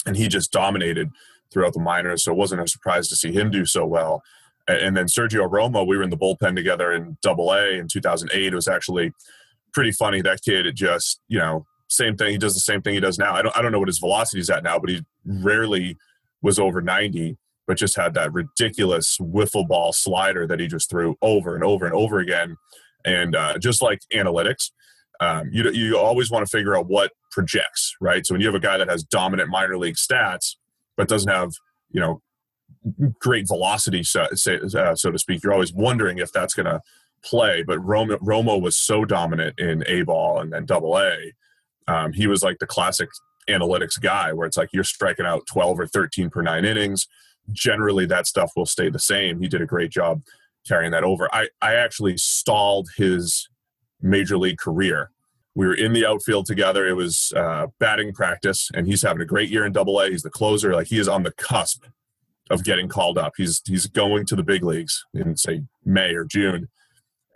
and 0.05 0.15
he 0.15 0.27
just 0.27 0.51
dominated 0.51 1.11
throughout 1.51 1.73
the 1.73 1.79
minors. 1.79 2.23
So 2.23 2.31
it 2.31 2.37
wasn't 2.37 2.61
a 2.61 2.67
surprise 2.67 3.09
to 3.09 3.15
see 3.15 3.31
him 3.31 3.51
do 3.51 3.65
so 3.65 3.85
well. 3.85 4.23
And 4.67 4.97
then 4.97 5.05
Sergio 5.05 5.49
Romo, 5.49 5.87
we 5.87 5.97
were 5.97 6.03
in 6.03 6.09
the 6.09 6.17
bullpen 6.17 6.55
together 6.55 6.91
in 6.91 7.17
Double 7.21 7.51
A 7.51 7.77
in 7.77 7.87
2008. 7.87 8.51
It 8.51 8.55
was 8.55 8.67
actually 8.67 9.13
pretty 9.77 9.91
funny. 9.91 10.23
That 10.23 10.41
kid, 10.41 10.65
it 10.65 10.75
just 10.75 11.21
you 11.27 11.37
know, 11.37 11.67
same 11.87 12.17
thing. 12.17 12.31
He 12.31 12.39
does 12.39 12.55
the 12.55 12.59
same 12.59 12.81
thing 12.81 12.95
he 12.95 12.99
does 12.99 13.19
now. 13.19 13.35
I 13.35 13.43
don't 13.43 13.55
I 13.55 13.61
don't 13.61 13.71
know 13.71 13.77
what 13.77 13.87
his 13.87 13.99
velocity 13.99 14.41
is 14.41 14.49
at 14.49 14.63
now, 14.63 14.79
but 14.79 14.89
he 14.89 15.05
rarely 15.23 15.97
was 16.41 16.57
over 16.57 16.81
90 16.81 17.37
but 17.67 17.77
just 17.77 17.97
had 17.97 18.13
that 18.13 18.31
ridiculous 18.33 19.17
wiffle 19.19 19.67
ball 19.67 19.91
slider 19.91 20.47
that 20.47 20.59
he 20.59 20.67
just 20.67 20.89
threw 20.89 21.17
over 21.21 21.53
and 21.53 21.65
over 21.65 21.85
and 21.85 21.93
over 21.93 22.19
again. 22.19 22.55
And 23.03 23.35
uh, 23.35 23.57
just 23.57 23.81
like 23.81 23.99
analytics, 24.13 24.71
um, 25.19 25.49
you 25.51 25.69
you 25.71 25.97
always 25.97 26.31
want 26.31 26.45
to 26.45 26.49
figure 26.49 26.75
out 26.75 26.87
what 26.87 27.11
projects, 27.29 27.93
right? 28.01 28.25
So 28.25 28.33
when 28.33 28.41
you 28.41 28.47
have 28.47 28.55
a 28.55 28.59
guy 28.59 28.77
that 28.77 28.89
has 28.89 29.03
dominant 29.03 29.49
minor 29.49 29.77
league 29.77 29.95
stats 29.95 30.55
but 30.95 31.07
doesn't 31.07 31.31
have 31.31 31.51
you 31.91 31.99
know 31.99 32.21
great 33.19 33.47
velocity, 33.47 34.01
so, 34.01 34.21
uh, 34.23 34.95
so 34.95 35.11
to 35.11 35.19
speak, 35.19 35.43
you're 35.43 35.53
always 35.53 35.73
wondering 35.73 36.17
if 36.17 36.31
that's 36.31 36.53
going 36.53 36.65
to 36.65 36.81
play. 37.23 37.63
But 37.63 37.79
Romo, 37.79 38.17
Romo 38.19 38.61
was 38.61 38.77
so 38.77 39.05
dominant 39.05 39.59
in 39.59 39.83
A 39.87 40.03
ball 40.03 40.39
and 40.39 40.51
then 40.51 40.65
Double 40.65 40.97
A. 40.97 41.33
Um, 41.87 42.13
he 42.13 42.27
was 42.27 42.43
like 42.43 42.59
the 42.59 42.67
classic 42.67 43.09
analytics 43.49 43.99
guy, 43.99 44.33
where 44.33 44.45
it's 44.45 44.57
like 44.57 44.69
you're 44.73 44.83
striking 44.83 45.25
out 45.25 45.47
12 45.47 45.79
or 45.79 45.87
13 45.87 46.29
per 46.29 46.41
nine 46.41 46.65
innings. 46.65 47.07
Generally, 47.51 48.07
that 48.07 48.27
stuff 48.27 48.51
will 48.55 48.65
stay 48.65 48.89
the 48.89 48.99
same. 48.99 49.39
He 49.39 49.47
did 49.47 49.61
a 49.61 49.65
great 49.65 49.89
job 49.89 50.21
carrying 50.67 50.91
that 50.91 51.03
over. 51.03 51.33
I, 51.33 51.47
I 51.61 51.75
actually 51.75 52.17
stalled 52.17 52.89
his 52.97 53.47
major 54.01 54.37
league 54.37 54.57
career. 54.57 55.11
We 55.55 55.65
were 55.65 55.73
in 55.73 55.93
the 55.93 56.05
outfield 56.05 56.45
together. 56.45 56.85
It 56.85 56.93
was 56.93 57.31
uh, 57.35 57.67
batting 57.79 58.13
practice, 58.13 58.69
and 58.75 58.85
he's 58.85 59.01
having 59.01 59.21
a 59.21 59.25
great 59.25 59.49
year 59.49 59.65
in 59.65 59.71
Double 59.71 59.99
A. 59.99 60.09
He's 60.09 60.23
the 60.23 60.29
closer. 60.29 60.73
Like 60.73 60.87
he 60.87 60.99
is 60.99 61.07
on 61.07 61.23
the 61.23 61.31
cusp 61.31 61.85
of 62.49 62.63
getting 62.63 62.87
called 62.87 63.17
up. 63.17 63.33
He's 63.37 63.61
he's 63.65 63.87
going 63.87 64.25
to 64.27 64.35
the 64.35 64.43
big 64.43 64.63
leagues 64.63 65.03
in 65.13 65.35
say 65.35 65.63
May 65.83 66.13
or 66.13 66.25
June. 66.25 66.69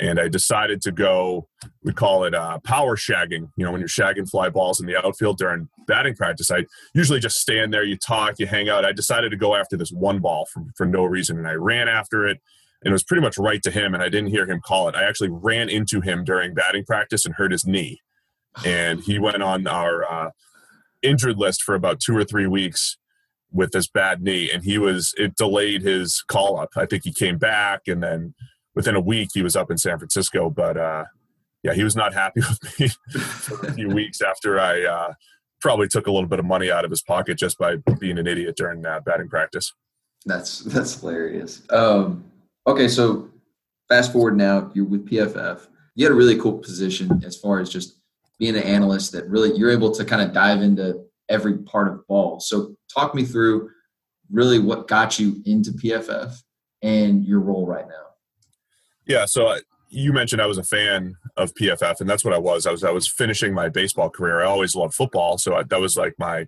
And 0.01 0.19
I 0.19 0.27
decided 0.27 0.81
to 0.81 0.91
go. 0.91 1.47
We 1.83 1.93
call 1.93 2.23
it 2.23 2.33
uh, 2.33 2.59
power 2.63 2.97
shagging. 2.97 3.51
You 3.55 3.63
know, 3.65 3.71
when 3.71 3.79
you're 3.79 3.87
shagging 3.87 4.29
fly 4.29 4.49
balls 4.49 4.81
in 4.81 4.87
the 4.87 4.97
outfield 4.97 5.37
during 5.37 5.69
batting 5.87 6.15
practice, 6.15 6.51
I 6.51 6.65
usually 6.93 7.19
just 7.19 7.39
stand 7.39 7.71
there, 7.71 7.83
you 7.83 7.97
talk, 7.97 8.39
you 8.39 8.47
hang 8.47 8.67
out. 8.67 8.83
I 8.83 8.91
decided 8.91 9.29
to 9.29 9.37
go 9.37 9.55
after 9.55 9.77
this 9.77 9.91
one 9.91 10.19
ball 10.19 10.47
for, 10.51 10.63
for 10.75 10.85
no 10.87 11.05
reason, 11.05 11.37
and 11.37 11.47
I 11.47 11.53
ran 11.53 11.87
after 11.87 12.27
it 12.27 12.39
and 12.83 12.91
it 12.91 12.93
was 12.93 13.03
pretty 13.03 13.21
much 13.21 13.37
right 13.37 13.61
to 13.63 13.71
him 13.71 13.93
and 13.93 14.03
i 14.03 14.09
didn't 14.09 14.29
hear 14.29 14.45
him 14.45 14.59
call 14.59 14.87
it 14.87 14.95
i 14.95 15.03
actually 15.03 15.29
ran 15.29 15.69
into 15.69 16.01
him 16.01 16.23
during 16.23 16.53
batting 16.53 16.83
practice 16.85 17.25
and 17.25 17.35
hurt 17.35 17.51
his 17.51 17.65
knee 17.65 17.99
and 18.65 19.01
he 19.01 19.19
went 19.19 19.41
on 19.41 19.67
our 19.67 20.03
uh, 20.03 20.29
injured 21.01 21.37
list 21.37 21.61
for 21.63 21.75
about 21.75 21.99
two 21.99 22.15
or 22.15 22.23
three 22.23 22.47
weeks 22.47 22.97
with 23.51 23.71
this 23.71 23.87
bad 23.87 24.21
knee 24.21 24.49
and 24.51 24.63
he 24.63 24.77
was 24.77 25.13
it 25.17 25.35
delayed 25.35 25.81
his 25.81 26.23
call 26.27 26.59
up 26.59 26.69
i 26.75 26.85
think 26.85 27.03
he 27.03 27.13
came 27.13 27.37
back 27.37 27.81
and 27.87 28.01
then 28.01 28.33
within 28.75 28.95
a 28.95 29.01
week 29.01 29.29
he 29.33 29.41
was 29.41 29.55
up 29.55 29.71
in 29.71 29.77
san 29.77 29.97
francisco 29.97 30.49
but 30.49 30.77
uh, 30.77 31.03
yeah 31.63 31.73
he 31.73 31.83
was 31.83 31.95
not 31.95 32.13
happy 32.13 32.41
with 32.49 32.79
me 32.79 32.87
for 33.19 33.65
a 33.65 33.73
few 33.73 33.89
weeks 33.89 34.21
after 34.21 34.59
i 34.59 34.83
uh, 34.83 35.13
probably 35.59 35.87
took 35.87 36.07
a 36.07 36.11
little 36.11 36.29
bit 36.29 36.39
of 36.39 36.45
money 36.45 36.71
out 36.71 36.85
of 36.85 36.91
his 36.91 37.01
pocket 37.01 37.37
just 37.37 37.57
by 37.57 37.75
being 37.99 38.17
an 38.17 38.27
idiot 38.27 38.55
during 38.55 38.85
uh, 38.85 38.99
batting 39.05 39.29
practice 39.29 39.73
that's 40.25 40.59
that's 40.59 40.99
hilarious 40.99 41.63
um, 41.71 42.23
Okay, 42.67 42.87
so 42.87 43.27
fast 43.89 44.13
forward 44.13 44.37
now, 44.37 44.69
you're 44.73 44.85
with 44.85 45.09
PFF. 45.09 45.67
You 45.95 46.05
had 46.05 46.11
a 46.11 46.15
really 46.15 46.37
cool 46.37 46.59
position 46.59 47.21
as 47.25 47.35
far 47.35 47.59
as 47.59 47.69
just 47.69 47.97
being 48.37 48.55
an 48.55 48.63
analyst 48.63 49.11
that 49.13 49.27
really 49.27 49.57
you're 49.57 49.71
able 49.71 49.91
to 49.91 50.05
kind 50.05 50.21
of 50.21 50.31
dive 50.31 50.61
into 50.61 51.03
every 51.29 51.57
part 51.59 51.87
of 51.87 52.05
ball. 52.07 52.39
So 52.39 52.75
talk 52.93 53.15
me 53.15 53.23
through 53.23 53.69
really 54.29 54.59
what 54.59 54.87
got 54.87 55.19
you 55.19 55.41
into 55.45 55.71
PFF 55.71 56.35
and 56.83 57.25
your 57.25 57.39
role 57.39 57.65
right 57.65 57.87
now. 57.87 58.10
Yeah, 59.11 59.25
so 59.25 59.49
I, 59.49 59.59
you 59.89 60.13
mentioned 60.13 60.41
I 60.41 60.45
was 60.45 60.57
a 60.57 60.63
fan 60.63 61.17
of 61.35 61.53
PFF, 61.53 61.99
and 61.99 62.09
that's 62.09 62.23
what 62.23 62.33
I 62.33 62.37
was. 62.37 62.65
I 62.65 62.71
was 62.71 62.85
I 62.85 62.91
was 62.91 63.09
finishing 63.09 63.53
my 63.53 63.67
baseball 63.67 64.09
career. 64.09 64.41
I 64.41 64.45
always 64.45 64.73
loved 64.73 64.93
football, 64.93 65.37
so 65.37 65.55
I, 65.55 65.63
that 65.63 65.81
was 65.81 65.97
like 65.97 66.15
my 66.17 66.47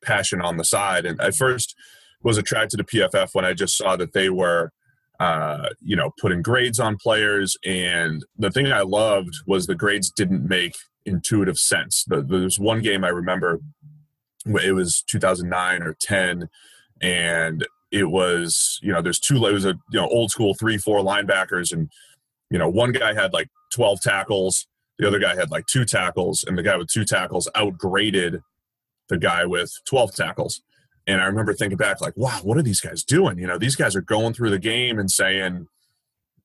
passion 0.00 0.40
on 0.40 0.56
the 0.56 0.64
side. 0.64 1.06
And 1.06 1.20
I 1.20 1.32
first 1.32 1.74
was 2.22 2.38
attracted 2.38 2.76
to 2.76 2.84
PFF 2.84 3.30
when 3.32 3.44
I 3.44 3.52
just 3.52 3.76
saw 3.76 3.96
that 3.96 4.12
they 4.12 4.30
were, 4.30 4.70
uh, 5.18 5.70
you 5.80 5.96
know, 5.96 6.12
putting 6.20 6.40
grades 6.40 6.78
on 6.78 6.96
players. 6.96 7.56
And 7.64 8.24
the 8.38 8.50
thing 8.50 8.72
I 8.72 8.82
loved 8.82 9.34
was 9.44 9.66
the 9.66 9.74
grades 9.74 10.10
didn't 10.10 10.46
make 10.48 10.76
intuitive 11.04 11.58
sense. 11.58 12.04
The, 12.06 12.22
there's 12.22 12.60
one 12.60 12.80
game 12.80 13.02
I 13.02 13.08
remember. 13.08 13.58
It 14.46 14.72
was 14.72 15.02
2009 15.08 15.82
or 15.82 15.96
10, 16.00 16.48
and 17.00 17.66
it 17.90 18.10
was 18.10 18.78
you 18.82 18.92
know 18.92 19.00
there's 19.00 19.20
two 19.20 19.44
it 19.46 19.52
was 19.52 19.64
a 19.64 19.74
you 19.90 20.00
know 20.00 20.08
old 20.08 20.30
school 20.30 20.54
three 20.54 20.78
four 20.78 21.00
linebackers 21.00 21.72
and 21.72 21.90
you 22.54 22.58
know, 22.58 22.68
one 22.68 22.92
guy 22.92 23.14
had 23.14 23.32
like 23.32 23.48
12 23.74 24.00
tackles, 24.00 24.68
the 24.98 25.08
other 25.08 25.18
guy 25.18 25.34
had 25.34 25.50
like 25.50 25.66
two 25.66 25.84
tackles, 25.84 26.44
and 26.44 26.56
the 26.56 26.62
guy 26.62 26.76
with 26.76 26.88
two 26.88 27.04
tackles 27.04 27.48
outgraded 27.56 28.42
the 29.08 29.18
guy 29.18 29.44
with 29.44 29.72
12 29.88 30.14
tackles. 30.14 30.62
And 31.06 31.20
I 31.20 31.24
remember 31.26 31.52
thinking 31.52 31.76
back, 31.76 32.00
like, 32.00 32.16
wow, 32.16 32.38
what 32.44 32.56
are 32.56 32.62
these 32.62 32.80
guys 32.80 33.02
doing? 33.02 33.38
You 33.38 33.48
know, 33.48 33.58
these 33.58 33.74
guys 33.74 33.96
are 33.96 34.02
going 34.02 34.34
through 34.34 34.50
the 34.50 34.58
game 34.60 35.00
and 35.00 35.10
saying, 35.10 35.66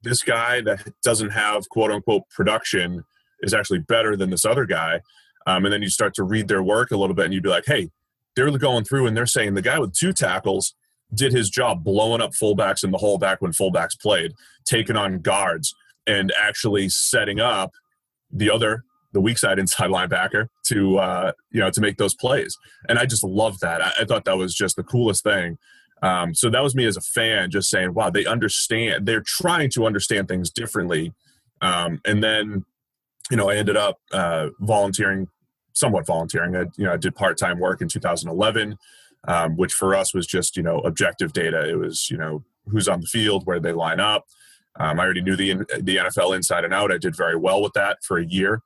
this 0.02 0.24
guy 0.24 0.62
that 0.62 0.94
doesn't 1.04 1.30
have 1.30 1.70
quote 1.70 1.92
unquote 1.92 2.24
production 2.30 3.04
is 3.42 3.54
actually 3.54 3.80
better 3.80 4.16
than 4.16 4.32
this 4.32 4.46
other 4.46 4.66
guy. 4.66 5.02
Um, 5.46 5.66
and 5.66 5.74
then 5.74 5.84
you 5.84 5.90
start 5.90 6.14
to 6.16 6.24
read 6.24 6.48
their 6.48 6.64
work 6.64 6.90
a 6.90 6.98
little 6.98 7.16
bit 7.16 7.26
and 7.26 7.34
you'd 7.36 7.44
be 7.44 7.50
like, 7.50 7.66
hey, 7.68 7.90
they're 8.36 8.50
going 8.58 8.84
through 8.84 9.06
and 9.06 9.16
they're 9.16 9.26
saying 9.26 9.54
the 9.54 9.62
guy 9.62 9.78
with 9.78 9.94
two 9.94 10.14
tackles 10.14 10.74
did 11.14 11.32
his 11.32 11.50
job 11.50 11.84
blowing 11.84 12.22
up 12.22 12.32
fullbacks 12.32 12.84
in 12.84 12.92
the 12.92 12.98
hole 12.98 13.18
back 13.18 13.42
when 13.42 13.52
fullbacks 13.52 14.00
played, 14.00 14.34
taking 14.66 14.96
on 14.96 15.20
guards, 15.20 15.74
and 16.06 16.32
actually 16.40 16.90
setting 16.90 17.40
up 17.40 17.72
the 18.32 18.50
other 18.50 18.84
the 19.12 19.22
weak 19.22 19.38
side 19.38 19.58
inside 19.58 19.90
linebacker 19.90 20.48
to 20.66 20.98
uh, 20.98 21.32
you 21.52 21.60
know 21.60 21.70
to 21.70 21.82
make 21.82 21.98
those 21.98 22.14
plays. 22.14 22.58
And 22.88 23.00
i 23.00 23.06
just 23.06 23.24
loved 23.24 23.62
that. 23.62 23.82
I, 23.82 23.92
I 24.02 24.06
thought 24.06 24.26
that 24.26 24.38
was 24.38 24.54
just 24.54 24.76
the 24.76 24.84
coolest 24.84 25.24
thing. 25.24 25.58
Um, 26.02 26.34
so 26.34 26.50
that 26.50 26.64
was 26.64 26.76
me 26.76 26.86
as 26.86 26.96
a 26.96 27.02
fan 27.02 27.52
just 27.52 27.70
saying 27.70 27.94
wow 27.94 28.10
they 28.10 28.26
understand 28.26 29.06
they're 29.06 29.24
trying 29.26 29.70
to 29.72 29.86
understand 29.86 30.28
things 30.28 30.50
differently. 30.50 31.14
Um, 31.62 32.00
and 32.06 32.24
then 32.24 32.66
you 33.32 33.38
know 33.38 33.50
i 33.50 33.56
ended 33.56 33.78
up 33.78 33.98
uh, 34.12 34.48
volunteering 34.60 35.28
somewhat 35.74 36.06
volunteering. 36.06 36.56
I 36.56 36.62
you 36.78 36.86
know 36.86 36.94
i 36.94 36.98
did 36.98 37.16
part-time 37.16 37.60
work 37.60 37.82
in 37.82 37.88
2011 37.88 38.78
um, 39.28 39.56
which 39.56 39.74
for 39.74 39.96
us 39.96 40.14
was 40.14 40.26
just 40.26 40.56
you 40.56 40.64
know 40.64 40.80
objective 40.80 41.34
data 41.34 41.70
it 41.70 41.76
was 41.76 42.10
you 42.10 42.18
know 42.18 42.44
who's 42.68 42.88
on 42.88 43.02
the 43.02 43.08
field 43.08 43.46
where 43.46 43.60
they 43.60 43.72
line 43.72 44.00
up 44.00 44.26
um, 44.80 45.00
I 45.00 45.04
already 45.04 45.22
knew 45.22 45.36
the 45.36 45.56
the 45.82 45.98
NFL 45.98 46.36
inside 46.36 46.64
and 46.64 46.74
out. 46.74 46.92
I 46.92 46.98
did 46.98 47.16
very 47.16 47.36
well 47.36 47.62
with 47.62 47.74
that 47.74 47.98
for 48.04 48.18
a 48.18 48.26
year, 48.26 48.62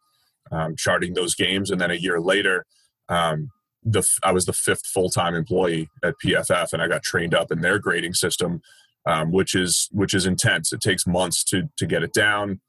um, 0.51 0.75
charting 0.77 1.13
those 1.13 1.36
games, 1.36 1.72
and 1.72 1.81
then 1.81 1.91
a 1.91 1.95
year 1.95 2.19
later, 2.19 2.65
um, 3.10 3.50
the 3.83 4.07
I 4.24 4.31
was 4.31 4.45
the 4.45 4.53
fifth 4.53 4.86
full 4.86 5.10
time 5.10 5.33
employee 5.33 5.89
at 6.03 6.15
PFF, 6.24 6.72
and 6.72 6.81
I 6.81 6.88
got 6.88 7.03
trained 7.03 7.33
up 7.33 7.51
in 7.51 7.62
their 7.62 7.79
grading 7.79 8.13
system, 8.13 8.62
um, 9.07 9.31
which 9.31 9.55
is 9.55 9.89
which 9.91 10.13
is 10.13 10.25
intense. 10.25 10.72
It 10.72 10.81
takes 10.81 11.07
months 11.07 11.43
to 11.45 11.69
to 11.77 11.88
get 11.88 12.03
it 12.03 12.13
down, 12.13 12.62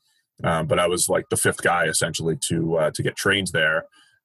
um, 0.42 0.66
but 0.66 0.78
I 0.78 0.86
was 0.86 1.08
like 1.08 1.28
the 1.28 1.36
fifth 1.36 1.62
guy 1.62 1.84
essentially 1.84 2.38
to 2.48 2.76
uh, 2.76 2.90
to 2.92 3.02
get 3.02 3.16
trained 3.16 3.48
there 3.52 3.84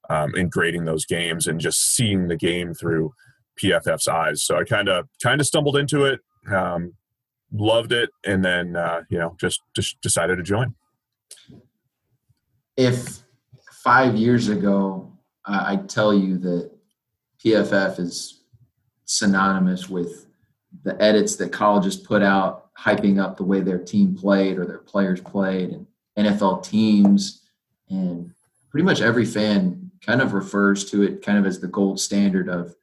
um, 0.09 0.33
in 0.33 0.47
grading 0.47 0.85
those 0.85 1.05
games 1.05 1.45
and 1.45 1.59
just 1.59 1.93
seeing 1.93 2.29
the 2.29 2.37
game 2.37 2.73
through 2.73 3.13
PFF's 3.61 4.07
eyes. 4.07 4.43
So 4.43 4.57
I 4.57 4.63
kind 4.63 4.89
of 4.89 5.07
kind 5.21 5.41
of 5.41 5.47
stumbled 5.47 5.77
into 5.77 6.05
it. 6.05 6.21
Um, 6.51 6.93
loved 7.51 7.91
it, 7.91 8.09
and 8.25 8.43
then 8.43 8.75
uh, 8.75 9.01
you 9.09 9.17
know 9.17 9.35
just 9.39 9.61
just 9.75 9.99
decided 10.01 10.37
to 10.37 10.43
join. 10.43 10.75
If 12.77 13.19
five 13.83 14.15
years 14.15 14.47
ago 14.47 15.11
uh, 15.45 15.63
I 15.65 15.75
tell 15.77 16.13
you 16.13 16.37
that 16.39 16.71
PFF 17.43 17.99
is 17.99 18.43
synonymous 19.05 19.89
with 19.89 20.27
the 20.83 21.01
edits 21.01 21.35
that 21.37 21.51
colleges 21.51 21.97
put 21.97 22.21
out, 22.21 22.73
hyping 22.75 23.19
up 23.19 23.37
the 23.37 23.43
way 23.43 23.59
their 23.59 23.79
team 23.79 24.15
played 24.15 24.57
or 24.57 24.65
their 24.65 24.79
players 24.79 25.19
played, 25.19 25.71
and 25.71 25.87
NFL 26.17 26.63
teams, 26.63 27.43
and 27.89 28.31
pretty 28.69 28.85
much 28.85 29.01
every 29.01 29.25
fan 29.25 29.91
kind 30.05 30.21
of 30.21 30.33
refers 30.33 30.89
to 30.91 31.01
it 31.01 31.23
kind 31.23 31.37
of 31.37 31.45
as 31.45 31.59
the 31.59 31.67
gold 31.67 31.99
standard 31.99 32.47
of, 32.47 32.75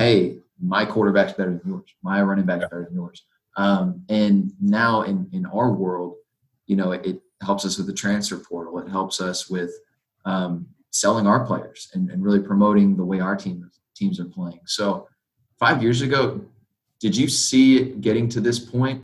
hey, 0.00 0.38
my 0.58 0.86
quarterback's 0.86 1.34
better 1.34 1.50
than 1.50 1.60
yours, 1.66 1.94
my 2.02 2.22
running 2.22 2.46
back's 2.46 2.64
better 2.64 2.86
than 2.86 2.94
yours. 2.94 3.26
Um, 3.58 4.02
and 4.08 4.50
now 4.58 5.02
in, 5.02 5.28
in 5.32 5.44
our 5.44 5.70
world, 5.70 6.14
you 6.66 6.74
know, 6.74 6.92
it, 6.92 7.06
it, 7.06 7.20
helps 7.42 7.64
us 7.64 7.78
with 7.78 7.86
the 7.86 7.94
transfer 7.94 8.36
portal. 8.36 8.78
It 8.80 8.90
helps 8.90 9.18
us 9.18 9.48
with 9.48 9.70
um, 10.26 10.66
selling 10.90 11.26
our 11.26 11.46
players 11.46 11.88
and, 11.94 12.10
and, 12.10 12.22
really 12.22 12.38
promoting 12.38 12.98
the 12.98 13.02
way 13.02 13.18
our 13.18 13.34
team 13.34 13.70
teams 13.96 14.20
are 14.20 14.26
playing. 14.26 14.60
So 14.66 15.08
five 15.58 15.82
years 15.82 16.02
ago, 16.02 16.44
did 17.00 17.16
you 17.16 17.28
see 17.28 17.78
it 17.78 18.02
getting 18.02 18.28
to 18.28 18.42
this 18.42 18.58
point? 18.58 19.02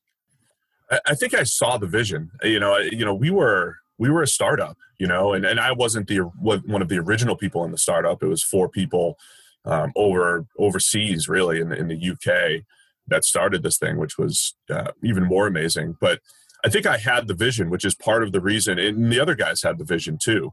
I, 0.91 1.01
I 1.07 1.15
think 1.15 1.33
I 1.33 1.45
saw 1.45 1.79
the 1.79 1.87
vision. 1.87 2.31
You 2.43 2.61
know, 2.61 2.77
you 2.77 3.07
know, 3.07 3.15
we 3.15 3.31
were 3.31 3.77
we 3.97 4.11
were 4.11 4.23
a 4.23 4.29
startup, 4.29 4.77
you 4.99 5.07
know, 5.07 5.33
and, 5.33 5.47
and 5.47 5.59
I 5.59 5.73
wasn't 5.73 6.09
the 6.09 6.19
one 6.19 6.83
of 6.83 6.91
the 6.91 6.99
original 6.99 7.37
people 7.37 7.65
in 7.65 7.71
the 7.71 7.79
startup. 7.79 8.23
It 8.23 8.27
was 8.27 8.43
four 8.43 8.69
people 8.69 9.17
um, 9.67 9.93
over 9.97 10.47
overseas, 10.59 11.29
really, 11.29 11.61
in 11.61 11.69
the, 11.69 11.77
in 11.77 11.89
the 11.89 12.11
UK 12.11 12.63
that 13.09 13.25
started 13.25 13.63
this 13.63 13.79
thing, 13.79 13.99
which 13.99 14.19
was 14.19 14.55
uh, 14.71 14.93
even 15.03 15.25
more 15.25 15.47
amazing. 15.47 15.97
But 16.01 16.21
I 16.65 16.69
think 16.69 16.87
I 16.87 16.97
had 16.97 17.29
the 17.29 17.35
vision, 17.35 17.71
which 17.71 17.85
is 17.85 17.95
part 17.95 18.23
of 18.23 18.33
the 18.33 18.41
reason, 18.41 18.79
and 18.79 19.13
the 19.13 19.21
other 19.21 19.35
guys 19.35 19.63
had 19.63 19.79
the 19.79 19.85
vision 19.85 20.19
too. 20.21 20.53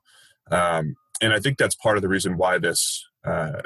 Um, 0.52 0.96
and 1.22 1.34
I 1.34 1.40
think 1.40 1.58
that's 1.58 1.76
part 1.76 1.98
of 1.98 2.02
the 2.02 2.10
reason 2.10 2.38
why 2.38 2.58
this 2.58 3.06
uh, 3.26 3.62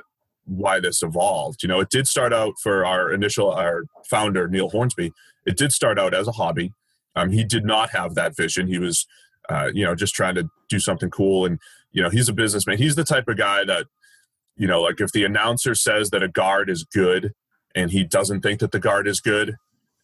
why 0.46 0.80
this 0.80 1.04
evolved. 1.04 1.64
You 1.64 1.70
know, 1.70 1.80
it 1.80 1.90
did 1.90 2.08
start 2.08 2.34
out 2.34 2.54
for 2.62 2.86
our 2.86 3.12
initial 3.12 3.52
our 3.52 3.84
founder 4.10 4.48
Neil 4.48 4.70
Hornsby. 4.70 5.12
It 5.46 5.58
did 5.58 5.72
start 5.72 6.00
out 6.00 6.14
as 6.14 6.28
a 6.28 6.34
hobby. 6.34 6.72
Um, 7.16 7.32
he 7.32 7.44
did 7.44 7.66
not 7.66 7.90
have 7.92 8.16
that 8.16 8.36
vision. 8.36 8.68
He 8.68 8.80
was, 8.80 9.08
uh, 9.50 9.72
you 9.74 9.84
know, 9.84 9.96
just 9.96 10.14
trying 10.14 10.36
to 10.36 10.50
do 10.70 10.80
something 10.80 11.10
cool. 11.10 11.46
And 11.46 11.60
you 11.92 12.04
know, 12.04 12.10
he's 12.10 12.30
a 12.30 12.34
businessman. 12.34 12.78
He's 12.78 12.96
the 12.96 13.04
type 13.04 13.28
of 13.28 13.38
guy 13.38 13.64
that, 13.66 13.88
you 14.58 14.68
know, 14.68 14.82
like 14.82 15.00
if 15.00 15.12
the 15.12 15.24
announcer 15.24 15.76
says 15.76 16.10
that 16.10 16.24
a 16.24 16.28
guard 16.28 16.70
is 16.70 16.84
good, 16.84 17.34
and 17.76 17.92
he 17.92 18.04
doesn't 18.04 18.42
think 18.42 18.60
that 18.60 18.72
the 18.72 18.80
guard 18.80 19.08
is 19.08 19.20
good, 19.20 19.56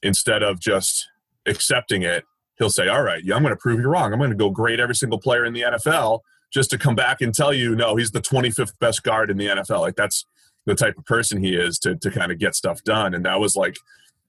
instead 0.01 0.43
of 0.43 0.59
just 0.59 1.07
accepting 1.45 2.03
it, 2.03 2.23
he'll 2.57 2.69
say, 2.69 2.87
All 2.87 3.03
right, 3.03 3.23
I'm 3.23 3.41
going 3.41 3.53
to 3.53 3.57
prove 3.57 3.79
you 3.79 3.87
wrong. 3.87 4.13
I'm 4.13 4.19
going 4.19 4.29
to 4.29 4.35
go 4.35 4.49
grade 4.49 4.79
every 4.79 4.95
single 4.95 5.19
player 5.19 5.45
in 5.45 5.53
the 5.53 5.61
NFL 5.61 6.19
just 6.53 6.69
to 6.69 6.77
come 6.77 6.95
back 6.95 7.19
and 7.19 7.33
tell 7.33 7.51
you, 7.51 7.75
no, 7.75 7.95
he's 7.95 8.11
the 8.11 8.21
25th 8.21 8.73
best 8.79 9.01
guard 9.01 9.31
in 9.31 9.37
the 9.37 9.47
NFL. 9.47 9.79
Like 9.79 9.95
that's 9.95 10.25
the 10.65 10.75
type 10.75 10.97
of 10.97 11.05
person 11.05 11.43
he 11.43 11.55
is 11.55 11.79
to, 11.79 11.95
to 11.95 12.11
kind 12.11 12.31
of 12.31 12.37
get 12.37 12.53
stuff 12.53 12.83
done. 12.83 13.15
And 13.15 13.25
that 13.25 13.39
was 13.39 13.55
like 13.55 13.75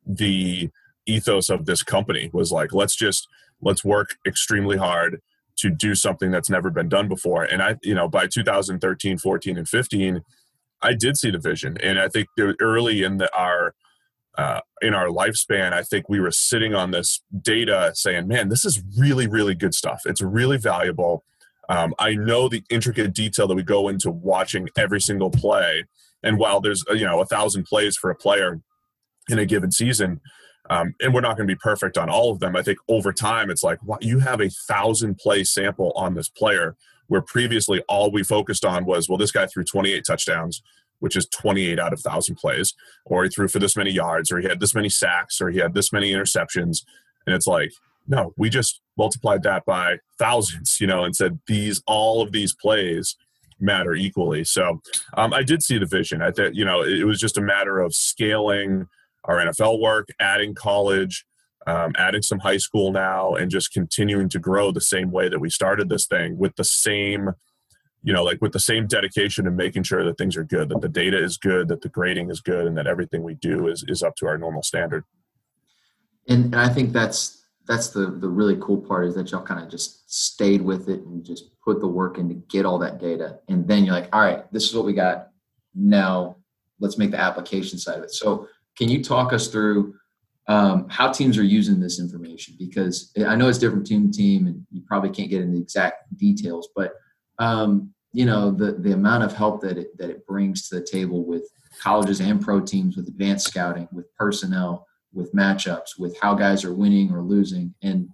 the 0.07 0.71
ethos 1.07 1.51
of 1.51 1.67
this 1.67 1.83
company 1.83 2.31
was 2.33 2.51
like, 2.51 2.73
let's 2.73 2.97
just, 2.97 3.29
let's 3.61 3.85
work 3.85 4.17
extremely 4.27 4.79
hard 4.79 5.21
to 5.57 5.71
do 5.71 5.95
something 5.95 6.31
that's 6.31 6.51
never 6.51 6.71
been 6.71 6.89
done 6.89 7.09
before. 7.09 7.45
And 7.45 7.63
I, 7.63 7.77
you 7.83 7.95
know, 7.95 8.09
by 8.09 8.27
2013, 8.27 9.19
14, 9.19 9.59
and 9.59 9.69
15, 9.69 10.23
I 10.83 10.95
did 10.95 11.17
see 11.17 11.31
the 11.31 11.39
vision, 11.39 11.79
and 11.83 11.99
I 11.99 12.09
think 12.09 12.29
early 12.61 13.03
in 13.03 13.17
the, 13.17 13.35
our 13.37 13.75
uh, 14.37 14.61
in 14.83 14.95
our 14.95 15.07
lifespan, 15.07 15.73
I 15.73 15.83
think 15.83 16.09
we 16.09 16.19
were 16.21 16.33
sitting 16.33 16.75
on 16.75 16.91
this 16.91 17.23
data 17.41 17.93
saying, 17.95 18.29
"Man, 18.29 18.49
this 18.49 18.65
is 18.65 18.83
really, 18.99 19.27
really 19.27 19.55
good 19.55 19.75
stuff. 19.75 20.03
It's 20.05 20.21
really 20.21 20.59
valuable." 20.59 21.25
Um, 21.69 21.95
I 21.99 22.15
know 22.15 22.49
the 22.49 22.65
intricate 22.69 23.15
detail 23.15 23.47
that 23.47 23.55
we 23.55 23.63
go 23.63 23.89
into 23.89 24.11
watching 24.11 24.69
every 24.77 25.01
single 25.01 25.31
play, 25.31 25.85
and 26.23 26.39
while 26.39 26.61
there's 26.61 26.85
you 26.91 27.07
know 27.07 27.21
a 27.21 27.27
thousand 27.27 27.65
plays 27.65 27.97
for 27.97 28.11
a 28.11 28.15
player 28.15 28.61
in 29.31 29.39
a 29.39 29.47
given 29.47 29.71
season, 29.71 30.21
um, 30.71 30.95
and 31.01 31.13
we're 31.13 31.21
not 31.21 31.37
going 31.37 31.47
to 31.47 31.55
be 31.55 31.59
perfect 31.59 31.99
on 31.99 32.09
all 32.09 32.31
of 32.31 32.41
them. 32.41 32.57
I 32.57 32.63
think 32.63 32.79
over 32.89 33.13
time, 33.13 33.51
it's 33.51 33.63
like 33.63 33.79
you 34.01 34.21
have 34.21 34.41
a 34.41 34.49
thousand 34.49 35.19
play 35.19 35.45
sample 35.45 35.93
on 35.95 36.15
this 36.15 36.29
player 36.29 36.77
where 37.09 37.21
previously 37.21 37.83
all 37.89 38.11
we 38.11 38.23
focused 38.23 38.65
on 38.65 38.87
was, 38.87 39.09
well, 39.09 39.19
this 39.19 39.33
guy 39.33 39.47
threw 39.47 39.63
28 39.63 40.05
touchdowns, 40.07 40.63
which 41.01 41.17
is 41.17 41.27
28 41.27 41.79
out 41.79 41.93
of 41.93 42.01
1,000 42.03 42.37
plays, 42.37 42.75
or 43.05 43.25
he 43.25 43.29
threw 43.29 43.47
for 43.47 43.59
this 43.59 43.77
many 43.77 43.91
yards, 43.91 44.33
or 44.33 44.39
he 44.39 44.49
had 44.49 44.61
this 44.61 44.75
many 44.75 44.89
sacks, 44.89 45.41
or 45.41 45.51
he 45.51 45.59
had 45.59 45.75
this 45.75 45.93
many 45.93 46.13
interceptions. 46.13 46.79
And 47.27 47.35
it's 47.37 47.47
like, 47.47 47.73
no, 48.07 48.33
we 48.39 48.49
just 48.49 48.81
multiplied 48.97 49.43
that 49.43 49.67
by 49.67 49.99
thousands, 50.19 50.81
you 50.81 50.87
know, 50.87 51.05
and 51.05 51.15
said 51.15 51.41
these, 51.47 51.83
all 51.87 52.23
of 52.23 52.33
these 52.33 52.55
plays 52.55 53.17
matter 53.61 53.95
equally. 53.95 54.45
So 54.45 54.81
um, 55.17 55.33
I 55.33 55.43
did 55.43 55.63
see 55.63 55.79
the 55.79 55.87
vision. 55.87 56.23
I 56.23 56.31
think, 56.31 56.55
you 56.55 56.65
know, 56.65 56.83
it 56.83 57.05
was 57.05 57.21
just 57.21 57.39
a 57.39 57.43
matter 57.43 57.81
of 57.81 57.95
scaling 57.95 58.89
our 59.25 59.37
NFL 59.39 59.81
work, 59.81 60.09
adding 60.21 60.55
college, 60.55 61.25
um, 61.67 61.93
adding 61.97 62.23
some 62.23 62.41
high 62.41 62.59
school 62.59 62.93
now 62.93 63.35
and 63.35 63.51
just 63.51 63.73
continuing 63.73 64.29
to 64.29 64.39
grow 64.39 64.71
the 64.71 64.81
same 64.81 65.11
way 65.11 65.29
that 65.29 65.41
we 65.41 65.49
started 65.49 65.89
this 65.89 66.07
thing 66.07 66.37
with 66.37 66.55
the 66.57 66.65
same 66.65 67.31
you 68.05 68.13
know, 68.13 68.23
like 68.23 68.41
with 68.43 68.53
the 68.53 68.61
same 68.61 68.87
dedication 68.87 69.47
and 69.47 69.57
making 69.57 69.83
sure 69.83 70.05
that 70.05 70.19
things 70.19 70.37
are 70.37 70.45
good, 70.45 70.69
that 70.69 70.83
the 70.83 70.91
data 70.91 71.19
is 71.19 71.39
good, 71.39 71.69
that 71.69 71.81
the 71.81 71.89
grading 71.89 72.31
is 72.31 72.43
good, 72.43 72.67
and 72.67 72.77
that 72.77 72.87
everything 72.87 73.23
we 73.23 73.35
do 73.35 73.67
is 73.67 73.83
is 73.89 74.03
up 74.03 74.15
to 74.17 74.27
our 74.27 74.37
normal 74.37 74.63
standard. 74.63 75.05
And, 76.29 76.45
and 76.45 76.57
I 76.57 76.69
think 76.69 76.93
that's 76.93 77.47
that's 77.67 77.89
the 77.89 78.11
the 78.11 78.29
really 78.29 78.59
cool 78.61 78.77
part 78.77 79.07
is 79.07 79.15
that 79.15 79.31
y'all 79.31 79.43
kind 79.43 79.65
of 79.65 79.71
just 79.71 80.13
stayed 80.13 80.61
with 80.61 80.91
it 80.91 81.01
and 81.01 81.25
just 81.25 81.59
put 81.65 81.81
the 81.81 81.89
work 81.89 82.19
in 82.19 82.29
to 82.29 82.35
get 82.35 82.67
all 82.67 82.79
that 82.81 83.01
data, 83.01 83.39
and 83.49 83.67
then 83.67 83.87
you're 83.87 83.95
like, 83.95 84.15
all 84.15 84.21
right, 84.21 84.53
this 84.53 84.69
is 84.69 84.75
what 84.77 84.85
we 84.85 84.93
got. 84.93 85.31
Now 85.75 86.37
let's 86.81 86.99
make 86.99 87.11
the 87.11 87.21
application 87.21 87.79
side 87.79 87.97
of 87.97 88.05
it. 88.05 88.13
So, 88.13 88.49
can 88.77 88.89
you 88.89 89.03
talk 89.03 89.33
us 89.33 89.49
through 89.49 89.95
um, 90.47 90.89
how 90.91 91.11
teams 91.11 91.39
are 91.39 91.45
using 91.45 91.81
this 91.81 91.99
information? 91.99 92.55
Because 92.59 93.13
I 93.27 93.35
know 93.35 93.49
it's 93.49 93.59
different 93.59 93.87
team 93.87 94.11
to 94.11 94.17
team, 94.17 94.47
and 94.47 94.67
you 94.71 94.83
probably 94.87 95.11
can't 95.11 95.31
get 95.31 95.41
into 95.41 95.55
the 95.55 95.63
exact 95.63 96.17
details, 96.17 96.69
but 96.77 96.93
um, 97.39 97.93
you 98.13 98.25
know 98.25 98.51
the 98.51 98.73
the 98.73 98.93
amount 98.93 99.25
of 99.25 99.33
help 99.33 99.61
that 99.63 99.79
it 99.79 99.97
that 99.99 100.11
it 100.11 100.27
brings 100.27 100.69
to 100.69 100.77
the 100.77 100.87
table 100.87 101.25
with 101.25 101.49
colleges 101.83 102.21
and 102.21 102.41
pro 102.41 102.61
teams 102.61 102.97
with 102.97 103.09
advanced 103.09 103.49
scouting, 103.49 103.89
with 103.93 104.15
personnel, 104.17 104.87
with 105.13 105.33
matchups, 105.35 105.99
with 105.99 106.19
how 106.21 106.35
guys 106.35 106.65
are 106.65 106.75
winning 106.75 107.13
or 107.13 107.23
losing, 107.23 107.75
and 107.83 108.09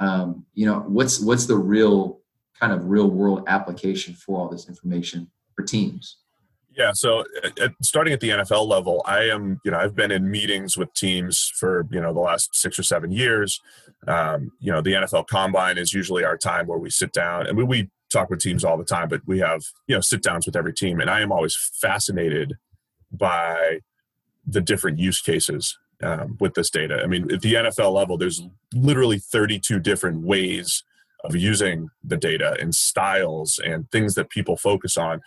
um, 0.00 0.44
you 0.54 0.66
know 0.66 0.80
what's 0.88 1.20
what's 1.20 1.46
the 1.46 1.56
real 1.56 2.20
kind 2.58 2.72
of 2.72 2.86
real 2.86 3.08
world 3.08 3.44
application 3.46 4.14
for 4.14 4.40
all 4.40 4.48
this 4.48 4.68
information 4.68 5.30
for 5.54 5.62
teams. 5.62 6.18
Yeah, 6.76 6.92
so 6.92 7.24
at, 7.58 7.72
starting 7.82 8.12
at 8.12 8.20
the 8.20 8.28
NFL 8.28 8.68
level, 8.68 9.02
I 9.06 9.24
am, 9.24 9.60
you 9.64 9.70
know, 9.70 9.78
I've 9.78 9.94
been 9.94 10.10
in 10.10 10.30
meetings 10.30 10.76
with 10.76 10.92
teams 10.92 11.50
for, 11.56 11.86
you 11.90 12.00
know, 12.00 12.12
the 12.12 12.20
last 12.20 12.54
six 12.54 12.78
or 12.78 12.82
seven 12.82 13.10
years. 13.10 13.62
Um, 14.06 14.52
you 14.60 14.70
know, 14.70 14.82
the 14.82 14.92
NFL 14.92 15.26
Combine 15.26 15.78
is 15.78 15.94
usually 15.94 16.22
our 16.22 16.36
time 16.36 16.66
where 16.66 16.78
we 16.78 16.90
sit 16.90 17.12
down 17.12 17.46
and 17.46 17.56
we, 17.56 17.64
we 17.64 17.90
talk 18.12 18.28
with 18.28 18.40
teams 18.40 18.62
all 18.62 18.76
the 18.76 18.84
time, 18.84 19.08
but 19.08 19.22
we 19.26 19.38
have, 19.38 19.62
you 19.86 19.94
know, 19.94 20.02
sit 20.02 20.22
downs 20.22 20.44
with 20.44 20.54
every 20.54 20.74
team. 20.74 21.00
And 21.00 21.08
I 21.08 21.22
am 21.22 21.32
always 21.32 21.56
fascinated 21.80 22.58
by 23.10 23.80
the 24.46 24.60
different 24.60 24.98
use 24.98 25.22
cases 25.22 25.78
um, 26.02 26.36
with 26.40 26.52
this 26.54 26.68
data. 26.68 27.00
I 27.02 27.06
mean, 27.06 27.32
at 27.32 27.40
the 27.40 27.54
NFL 27.54 27.94
level, 27.94 28.18
there's 28.18 28.42
literally 28.74 29.18
32 29.18 29.80
different 29.80 30.22
ways 30.26 30.84
of 31.24 31.34
using 31.34 31.88
the 32.04 32.18
data 32.18 32.56
and 32.60 32.74
styles 32.74 33.58
and 33.64 33.90
things 33.90 34.14
that 34.14 34.28
people 34.28 34.56
focus 34.56 34.96
on 34.96 35.22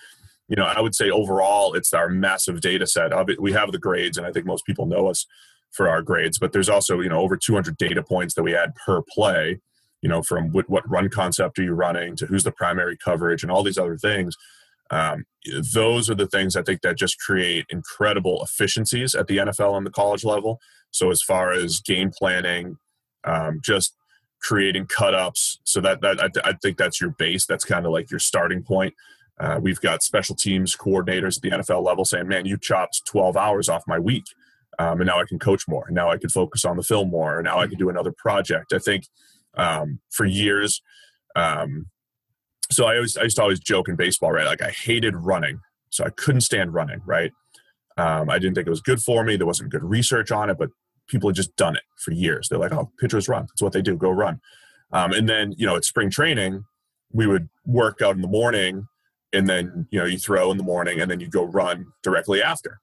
you 0.49 0.55
know, 0.55 0.65
I 0.65 0.81
would 0.81 0.95
say 0.95 1.09
overall, 1.09 1.75
it's 1.75 1.93
our 1.93 2.09
massive 2.09 2.59
data 2.59 2.87
set. 2.87 3.11
We 3.39 3.53
have 3.53 3.71
the 3.71 3.77
grades, 3.77 4.17
and 4.17 4.25
I 4.25 4.31
think 4.31 4.45
most 4.45 4.65
people 4.65 4.87
know 4.87 5.07
us 5.07 5.25
for 5.71 5.87
our 5.87 6.01
grades, 6.01 6.39
but 6.39 6.51
there's 6.51 6.69
also, 6.69 6.99
you 6.99 7.09
know, 7.09 7.19
over 7.19 7.37
200 7.37 7.77
data 7.77 8.01
points 8.01 8.33
that 8.33 8.43
we 8.43 8.55
add 8.55 8.73
per 8.75 9.01
play, 9.13 9.59
you 10.01 10.09
know, 10.09 10.23
from 10.23 10.51
what, 10.51 10.67
what 10.67 10.89
run 10.89 11.09
concept 11.09 11.59
are 11.59 11.63
you 11.63 11.73
running 11.73 12.15
to 12.15 12.25
who's 12.25 12.43
the 12.43 12.51
primary 12.51 12.97
coverage 12.97 13.43
and 13.43 13.51
all 13.51 13.61
these 13.61 13.77
other 13.77 13.97
things. 13.97 14.35
Um, 14.89 15.25
those 15.73 16.09
are 16.09 16.15
the 16.15 16.25
things 16.25 16.55
I 16.55 16.63
think 16.63 16.81
that 16.81 16.97
just 16.97 17.19
create 17.19 17.67
incredible 17.69 18.43
efficiencies 18.43 19.13
at 19.13 19.27
the 19.27 19.37
NFL 19.37 19.77
and 19.77 19.85
the 19.85 19.91
college 19.91 20.23
level. 20.23 20.59
So 20.89 21.11
as 21.11 21.21
far 21.21 21.51
as 21.51 21.79
game 21.79 22.09
planning, 22.17 22.77
um, 23.23 23.59
just 23.63 23.95
creating 24.41 24.87
cut 24.87 25.13
ups, 25.13 25.59
so 25.63 25.79
that 25.81 26.01
that 26.01 26.19
I, 26.19 26.49
I 26.49 26.53
think 26.53 26.77
that's 26.77 26.99
your 26.99 27.11
base. 27.11 27.45
That's 27.45 27.65
kind 27.65 27.85
of 27.85 27.91
like 27.91 28.09
your 28.09 28.19
starting 28.19 28.63
point. 28.63 28.95
Uh, 29.39 29.59
we've 29.61 29.79
got 29.79 30.03
special 30.03 30.35
teams 30.35 30.75
coordinators 30.75 31.37
at 31.37 31.41
the 31.41 31.51
NFL 31.51 31.83
level 31.83 32.03
saying, 32.03 32.27
"Man, 32.27 32.45
you 32.45 32.57
chopped 32.57 33.05
12 33.05 33.37
hours 33.37 33.69
off 33.69 33.83
my 33.87 33.97
week, 33.97 34.25
um, 34.77 34.99
and 34.99 35.07
now 35.07 35.19
I 35.19 35.25
can 35.25 35.39
coach 35.39 35.67
more. 35.67 35.85
And 35.87 35.95
now 35.95 36.09
I 36.09 36.17
can 36.17 36.29
focus 36.29 36.65
on 36.65 36.77
the 36.77 36.83
film 36.83 37.09
more. 37.09 37.37
And 37.37 37.45
now 37.45 37.59
I 37.59 37.67
can 37.67 37.77
do 37.77 37.89
another 37.89 38.11
project." 38.11 38.73
I 38.73 38.79
think 38.79 39.05
um, 39.55 39.99
for 40.09 40.25
years, 40.25 40.81
um, 41.35 41.87
so 42.71 42.85
I 42.85 42.95
always 42.95 43.17
I 43.17 43.23
used 43.23 43.37
to 43.37 43.41
always 43.41 43.59
joke 43.59 43.87
in 43.87 43.95
baseball, 43.95 44.31
right? 44.31 44.45
Like 44.45 44.61
I 44.61 44.71
hated 44.71 45.15
running, 45.15 45.61
so 45.89 46.03
I 46.03 46.09
couldn't 46.09 46.41
stand 46.41 46.73
running, 46.73 47.01
right? 47.05 47.31
Um, 47.97 48.29
I 48.29 48.39
didn't 48.39 48.55
think 48.55 48.67
it 48.67 48.71
was 48.71 48.81
good 48.81 49.01
for 49.01 49.23
me. 49.23 49.35
There 49.35 49.47
wasn't 49.47 49.71
good 49.71 49.83
research 49.83 50.31
on 50.31 50.49
it, 50.49 50.57
but 50.57 50.69
people 51.07 51.29
had 51.29 51.35
just 51.35 51.55
done 51.55 51.75
it 51.75 51.83
for 51.97 52.11
years. 52.11 52.49
They're 52.49 52.59
like, 52.59 52.73
"Oh, 52.73 52.91
pitchers 52.99 53.29
run. 53.29 53.43
That's 53.43 53.61
what 53.61 53.73
they 53.73 53.81
do. 53.81 53.95
Go 53.95 54.11
run." 54.11 54.41
Um, 54.91 55.13
and 55.13 55.29
then 55.29 55.53
you 55.57 55.65
know, 55.65 55.75
at 55.75 55.85
spring 55.85 56.09
training, 56.09 56.65
we 57.11 57.25
would 57.25 57.49
work 57.65 58.01
out 58.01 58.15
in 58.15 58.21
the 58.21 58.27
morning 58.27 58.87
and 59.33 59.47
then 59.47 59.87
you 59.91 59.99
know 59.99 60.05
you 60.05 60.17
throw 60.17 60.51
in 60.51 60.57
the 60.57 60.63
morning 60.63 60.99
and 61.01 61.09
then 61.09 61.19
you 61.19 61.27
go 61.27 61.43
run 61.43 61.87
directly 62.03 62.41
after. 62.41 62.79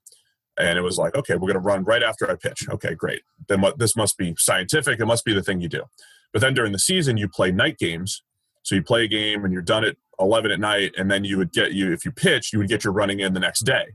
And 0.59 0.79
it 0.79 0.83
was 0.83 0.99
like 0.99 1.15
okay 1.15 1.35
we're 1.35 1.53
going 1.53 1.55
to 1.55 1.61
run 1.61 1.85
right 1.85 2.03
after 2.03 2.31
i 2.31 2.35
pitch. 2.35 2.69
Okay 2.69 2.95
great. 2.95 3.23
Then 3.49 3.61
what 3.61 3.79
this 3.79 3.97
must 3.97 4.17
be 4.17 4.35
scientific. 4.39 5.01
It 5.01 5.07
must 5.07 5.25
be 5.25 5.35
the 5.35 5.43
thing 5.43 5.61
you 5.61 5.69
do. 5.69 5.85
But 6.33 6.41
then 6.41 6.55
during 6.55 6.73
the 6.73 6.79
season 6.79 7.17
you 7.17 7.29
play 7.29 7.51
night 7.53 7.79
games. 7.79 8.23
So 8.63 8.75
you 8.75 8.83
play 8.83 9.05
a 9.05 9.09
game 9.09 9.45
and 9.45 9.53
you're 9.53 9.63
done 9.63 9.85
at 9.85 9.97
11 10.19 10.51
at 10.51 10.59
night 10.59 10.93
and 10.97 11.11
then 11.11 11.23
you 11.25 11.37
would 11.39 11.53
get 11.53 11.73
you 11.73 11.93
if 11.93 12.05
you 12.05 12.11
pitch 12.11 12.53
you 12.53 12.59
would 12.59 12.69
get 12.69 12.85
your 12.85 12.93
running 12.93 13.21
in 13.21 13.35
the 13.35 13.41
next 13.41 13.61
day. 13.61 13.87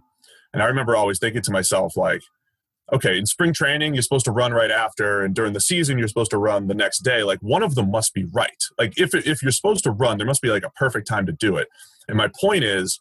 And 0.53 0.61
i 0.61 0.65
remember 0.65 0.95
always 0.95 1.19
thinking 1.19 1.41
to 1.41 1.51
myself 1.51 1.97
like 1.97 2.21
okay, 2.93 3.17
in 3.17 3.25
spring 3.25 3.53
training, 3.53 3.93
you're 3.93 4.03
supposed 4.03 4.25
to 4.25 4.31
run 4.31 4.51
right 4.53 4.71
after, 4.71 5.23
and 5.23 5.33
during 5.33 5.53
the 5.53 5.61
season, 5.61 5.97
you're 5.97 6.07
supposed 6.07 6.31
to 6.31 6.37
run 6.37 6.67
the 6.67 6.73
next 6.73 6.99
day. 6.99 7.23
Like 7.23 7.39
one 7.39 7.63
of 7.63 7.75
them 7.75 7.89
must 7.89 8.13
be 8.13 8.25
right. 8.25 8.63
Like 8.77 8.93
if, 8.97 9.13
if 9.13 9.41
you're 9.41 9.51
supposed 9.51 9.83
to 9.85 9.91
run, 9.91 10.17
there 10.17 10.27
must 10.27 10.41
be 10.41 10.49
like 10.49 10.63
a 10.63 10.69
perfect 10.71 11.07
time 11.07 11.25
to 11.25 11.31
do 11.31 11.57
it. 11.57 11.67
And 12.11 12.17
my 12.17 12.29
point 12.39 12.63
is, 12.63 12.99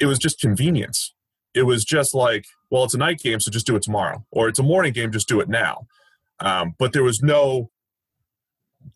it 0.00 0.06
was 0.06 0.18
just 0.18 0.40
convenience. 0.40 1.14
It 1.54 1.62
was 1.62 1.84
just 1.84 2.12
like, 2.12 2.44
well, 2.70 2.82
it's 2.84 2.92
a 2.92 2.98
night 2.98 3.20
game, 3.20 3.40
so 3.40 3.50
just 3.50 3.66
do 3.66 3.76
it 3.76 3.82
tomorrow. 3.82 4.26
Or 4.32 4.48
it's 4.48 4.58
a 4.58 4.64
morning 4.64 4.92
game, 4.92 5.12
just 5.12 5.28
do 5.28 5.40
it 5.40 5.48
now. 5.48 5.86
Um, 6.40 6.74
but 6.78 6.92
there 6.92 7.04
was 7.04 7.22
no, 7.22 7.70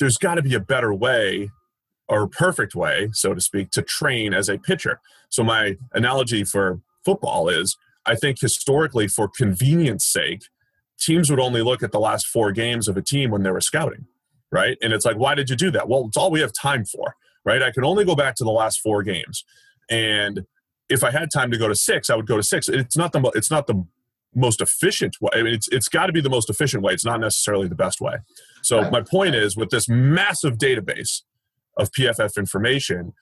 there's 0.01 0.19
got 0.19 0.35
to 0.35 0.43
be 0.43 0.55
a 0.55 0.61
better 0.61 0.93
way 0.93 1.51
or 2.09 2.27
perfect 2.27 2.75
way, 2.75 3.11
so 3.13 3.35
to 3.35 3.41
speak, 3.41 3.71
to 3.71 3.83
train 3.83 4.35
as 4.35 4.49
a 4.49 4.59
pitcher. 4.59 5.01
So 5.29 5.45
my 5.45 5.77
analogy 5.93 6.43
for 6.43 6.81
football 7.05 7.49
is 7.49 7.77
I 8.05 8.15
think 8.15 8.41
historically, 8.41 9.09
for 9.09 9.29
convenience 9.29 10.05
sake, 10.05 10.43
teams 10.99 11.31
would 11.31 11.41
only 11.41 11.63
look 11.63 11.83
at 11.83 11.93
the 11.93 12.01
last 12.01 12.27
four 12.27 12.53
games 12.53 12.89
of 12.89 12.97
a 12.97 13.03
team 13.03 13.31
when 13.31 13.43
they 13.43 13.51
were 13.51 13.61
scouting, 13.61 14.07
right? 14.51 14.79
And 14.83 14.93
it's 14.93 15.05
like, 15.05 15.17
why 15.17 15.35
did 15.35 15.51
you 15.51 15.57
do 15.57 15.71
that? 15.73 15.89
Well, 15.89 16.07
it's 16.09 16.17
all 16.17 16.31
we 16.31 16.41
have 16.41 16.53
time 16.53 16.85
for, 16.85 17.17
right? 17.47 17.63
I 17.63 17.71
can 17.71 17.85
only 17.85 18.05
go 18.05 18.15
back 18.15 18.35
to 18.37 18.45
the 18.45 18.51
last 18.51 18.81
four 18.81 19.03
games, 19.03 19.45
and 19.89 20.45
if 20.89 21.03
I 21.03 21.11
had 21.11 21.31
time 21.33 21.51
to 21.51 21.59
go 21.59 21.69
to 21.69 21.75
six, 21.75 22.11
I 22.11 22.17
would 22.17 22.27
go 22.27 22.37
to 22.37 22.43
six. 22.43 22.69
It's 22.69 22.97
not 22.97 23.13
the 23.13 23.21
it's 23.35 23.51
not 23.51 23.67
the 23.67 23.87
most 24.35 24.61
efficient 24.61 25.17
way. 25.21 25.31
I 25.33 25.43
mean, 25.43 25.55
it's 25.55 25.69
it's 25.69 25.89
got 25.89 26.07
to 26.07 26.13
be 26.13 26.21
the 26.21 26.29
most 26.29 26.51
efficient 26.51 26.83
way. 26.83 26.93
It's 26.93 27.05
not 27.05 27.21
necessarily 27.21 27.69
the 27.69 27.75
best 27.75 28.01
way. 28.01 28.17
So 28.63 28.91
my 28.91 29.01
point 29.01 29.35
is, 29.35 29.57
with 29.57 29.71
this 29.71 29.89
massive 29.89 30.59
database 30.59 31.23
of 31.79 31.91
PFF 31.93 32.37
information, 32.37 33.15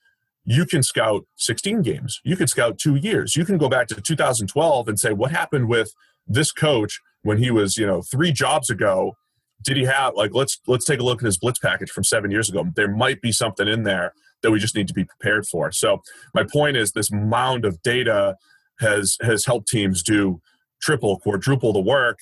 you 0.45 0.67
can 0.67 0.83
scout 0.83 1.25
16 1.37 1.83
games 1.83 2.21
you 2.25 2.37
can 2.37 2.47
scout 2.47 2.79
two 2.79 2.97
years 2.97 3.35
you 3.35 3.45
can 3.45 3.57
go 3.57 3.69
back 3.69 3.87
to 3.89 4.01
2012 4.01 4.89
and 4.89 5.01
say 5.01 5.13
what 5.13 5.31
happened 5.31 5.69
with 5.69 5.95
this 6.27 6.53
coach 6.53 7.01
when 7.23 7.39
he 7.39 7.51
was 7.51 7.77
you 7.77 7.87
know 7.87 8.03
three 8.03 8.33
jobs 8.33 8.71
ago 8.71 9.17
did 9.65 9.77
he 9.77 9.85
have 9.85 10.15
like 10.15 10.33
let's 10.35 10.61
let's 10.67 10.85
take 10.85 11.01
a 11.01 11.03
look 11.03 11.23
at 11.23 11.27
his 11.27 11.39
blitz 11.39 11.59
package 11.59 11.91
from 11.91 12.05
seven 12.05 12.31
years 12.31 12.49
ago 12.49 12.65
there 12.77 12.91
might 12.91 13.21
be 13.21 13.33
something 13.33 13.69
in 13.69 13.83
there 13.83 14.13
that 14.43 14.51
we 14.51 14.59
just 14.59 14.77
need 14.77 14.89
to 14.89 14.95
be 14.95 15.05
prepared 15.05 15.47
for 15.47 15.73
so 15.73 16.01
my 16.35 16.45
point 16.45 16.77
is 16.77 16.93
this 16.93 17.11
mound 17.11 17.65
of 17.65 17.81
data 17.83 18.37
has 18.81 19.17
has 19.23 19.45
helped 19.45 19.69
teams 19.69 20.03
do 20.03 20.41
triple 20.81 21.19
quadruple 21.19 21.73
the 21.73 21.81
work 21.81 22.19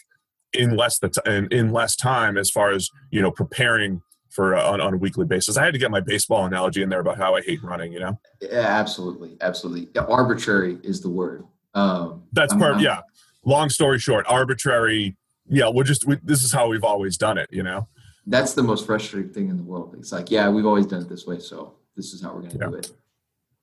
in 0.53 0.77
less 0.77 0.99
the 0.99 1.09
t- 1.09 1.21
in, 1.27 1.49
in 1.49 1.73
less 1.73 1.97
time 1.97 2.37
as 2.37 2.51
far 2.51 2.71
as 2.71 2.91
you 3.11 3.21
know 3.21 3.31
preparing 3.31 4.03
for 4.33 4.57
uh, 4.57 4.71
on, 4.71 4.81
on 4.81 4.95
a 4.95 4.97
weekly 4.97 5.27
basis. 5.27 5.57
I 5.57 5.65
had 5.65 5.75
to 5.75 5.79
get 5.79 5.91
my 5.91 6.01
baseball 6.01 6.47
analogy 6.47 6.83
in 6.83 6.89
there 6.89 7.01
about 7.01 7.19
how 7.19 7.35
I 7.35 7.43
hate 7.43 7.63
running. 7.63 7.93
You 7.93 8.01
know. 8.01 8.21
Yeah, 8.41 8.61
absolutely, 8.61 9.37
absolutely. 9.41 9.89
Yeah, 9.95 10.05
arbitrary 10.05 10.79
is 10.83 11.01
the 11.01 11.11
word. 11.11 11.45
Um, 11.75 12.25
That's 12.33 12.55
part. 12.55 12.77
I'm, 12.77 12.81
yeah. 12.81 13.01
Long 13.45 13.69
story 13.69 13.99
short, 13.99 14.25
arbitrary. 14.29 15.17
Yeah, 15.49 15.69
we're 15.69 15.85
just 15.85 16.07
we, 16.07 16.19
this 16.23 16.43
is 16.43 16.53
how 16.53 16.69
we've 16.69 16.85
always 16.85 17.17
done 17.17 17.39
it. 17.39 17.49
You 17.51 17.63
know. 17.63 17.89
That's 18.27 18.55
the 18.55 18.63
most 18.63 18.87
frustrating 18.87 19.33
thing 19.33 19.49
in 19.49 19.57
the 19.57 19.65
world. 19.65 19.97
It's 19.99 20.13
like, 20.13 20.31
yeah, 20.31 20.49
we've 20.49 20.67
always 20.67 20.87
done 20.87 21.03
it 21.03 21.09
this 21.09 21.27
way, 21.27 21.41
so 21.41 21.75
this 21.97 22.13
is 22.13 22.23
how 22.23 22.33
we're 22.33 22.43
going 22.43 22.53
to 22.53 22.59
yeah. 22.59 22.69
do 22.69 22.75
it. 22.75 22.93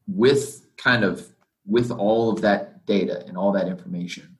With 0.08 0.66
kind 0.78 1.04
of 1.04 1.26
with 1.66 1.92
all 1.92 2.32
of 2.32 2.42
that 2.42 2.86
data 2.86 3.24
and 3.28 3.38
all 3.38 3.52
that 3.54 3.68
information, 3.68 4.38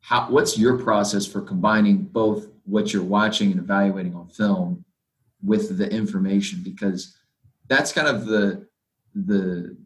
how 0.00 0.30
what's 0.30 0.58
your 0.58 0.78
process 0.78 1.26
for 1.26 1.42
combining 1.42 2.02
both 2.02 2.48
what 2.64 2.92
you're 2.92 3.02
watching 3.02 3.50
and 3.50 3.60
evaluating 3.60 4.14
on 4.14 4.28
film 4.28 4.84
with 5.42 5.78
the 5.78 5.88
information 5.90 6.60
because 6.62 7.16
that's 7.68 7.92
kind 7.92 8.08
of 8.08 8.26
the 8.26 8.66
the 9.14 9.76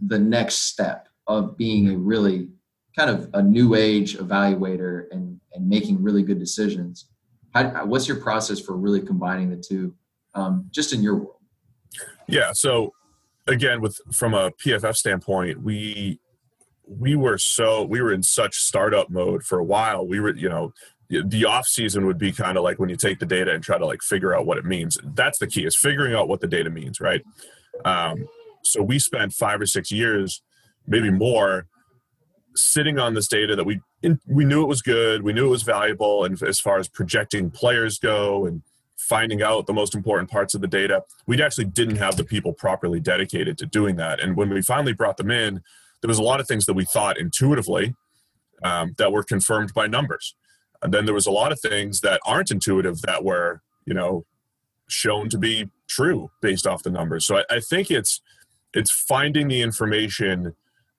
the 0.00 0.18
next 0.18 0.70
step 0.70 1.08
of 1.26 1.56
being 1.56 1.90
a 1.90 1.96
really 1.96 2.48
kind 2.96 3.10
of 3.10 3.30
a 3.34 3.42
new 3.42 3.74
age 3.74 4.16
evaluator 4.18 5.06
and 5.10 5.40
and 5.52 5.68
making 5.68 6.02
really 6.02 6.22
good 6.22 6.38
decisions 6.38 7.06
How, 7.54 7.84
what's 7.86 8.06
your 8.06 8.18
process 8.18 8.60
for 8.60 8.76
really 8.76 9.00
combining 9.00 9.50
the 9.50 9.56
two 9.56 9.94
um, 10.34 10.66
just 10.70 10.92
in 10.92 11.02
your 11.02 11.16
world? 11.16 11.36
Yeah 12.26 12.50
so 12.52 12.92
again 13.46 13.80
with 13.80 13.98
from 14.12 14.34
a 14.34 14.50
pff 14.52 14.96
standpoint 14.96 15.62
we 15.62 16.20
we 16.88 17.16
were 17.16 17.38
so 17.38 17.84
we 17.84 18.00
were 18.00 18.12
in 18.12 18.22
such 18.22 18.56
startup 18.56 19.10
mode 19.10 19.42
for 19.42 19.58
a 19.58 19.64
while. 19.64 20.06
We 20.06 20.20
were 20.20 20.34
you 20.34 20.48
know 20.48 20.72
the 21.08 21.44
off 21.44 21.66
season 21.66 22.06
would 22.06 22.18
be 22.18 22.32
kind 22.32 22.58
of 22.58 22.64
like 22.64 22.78
when 22.78 22.88
you 22.88 22.96
take 22.96 23.18
the 23.18 23.26
data 23.26 23.52
and 23.52 23.62
try 23.62 23.78
to 23.78 23.86
like 23.86 24.02
figure 24.02 24.34
out 24.34 24.46
what 24.46 24.58
it 24.58 24.64
means. 24.64 24.98
That's 25.14 25.38
the 25.38 25.46
key 25.46 25.64
is 25.64 25.76
figuring 25.76 26.14
out 26.14 26.28
what 26.28 26.40
the 26.40 26.48
data 26.48 26.70
means 26.70 27.00
right? 27.00 27.22
Um, 27.84 28.26
so 28.64 28.82
we 28.82 28.98
spent 28.98 29.32
five 29.32 29.60
or 29.60 29.66
six 29.66 29.90
years, 29.90 30.42
maybe 30.86 31.10
more, 31.10 31.66
sitting 32.58 32.98
on 32.98 33.14
this 33.14 33.28
data 33.28 33.56
that 33.56 33.64
we 33.64 33.80
we 34.26 34.44
knew 34.44 34.62
it 34.62 34.68
was 34.68 34.82
good, 34.82 35.22
we 35.22 35.32
knew 35.32 35.46
it 35.46 35.50
was 35.50 35.62
valuable, 35.62 36.24
and 36.24 36.40
as 36.42 36.60
far 36.60 36.78
as 36.78 36.88
projecting 36.88 37.50
players 37.50 37.98
go 37.98 38.46
and 38.46 38.62
finding 38.96 39.42
out 39.42 39.66
the 39.66 39.72
most 39.72 39.94
important 39.94 40.30
parts 40.30 40.54
of 40.54 40.60
the 40.60 40.66
data, 40.66 41.02
we 41.26 41.40
actually 41.42 41.64
didn't 41.64 41.96
have 41.96 42.16
the 42.16 42.24
people 42.24 42.52
properly 42.52 43.00
dedicated 43.00 43.56
to 43.56 43.64
doing 43.64 43.96
that. 43.96 44.20
And 44.20 44.36
when 44.36 44.50
we 44.50 44.60
finally 44.60 44.92
brought 44.92 45.16
them 45.16 45.30
in, 45.30 45.62
there 46.02 46.08
was 46.08 46.18
a 46.18 46.22
lot 46.22 46.40
of 46.40 46.46
things 46.46 46.66
that 46.66 46.74
we 46.74 46.84
thought 46.84 47.16
intuitively 47.16 47.94
um, 48.62 48.94
that 48.98 49.12
were 49.12 49.22
confirmed 49.22 49.72
by 49.72 49.86
numbers. 49.86 50.34
And 50.82 50.92
then 50.92 51.06
there 51.06 51.14
was 51.14 51.26
a 51.26 51.30
lot 51.30 51.52
of 51.52 51.60
things 51.60 52.00
that 52.02 52.20
aren't 52.26 52.50
intuitive 52.50 53.02
that 53.02 53.24
were, 53.24 53.62
you 53.86 53.94
know, 53.94 54.26
shown 54.88 55.28
to 55.30 55.38
be 55.38 55.70
true 55.88 56.30
based 56.40 56.66
off 56.66 56.82
the 56.82 56.90
numbers. 56.90 57.26
So 57.26 57.38
I, 57.38 57.44
I 57.50 57.60
think 57.60 57.90
it's 57.90 58.20
it's 58.74 58.90
finding 58.90 59.48
the 59.48 59.62
information 59.62 60.54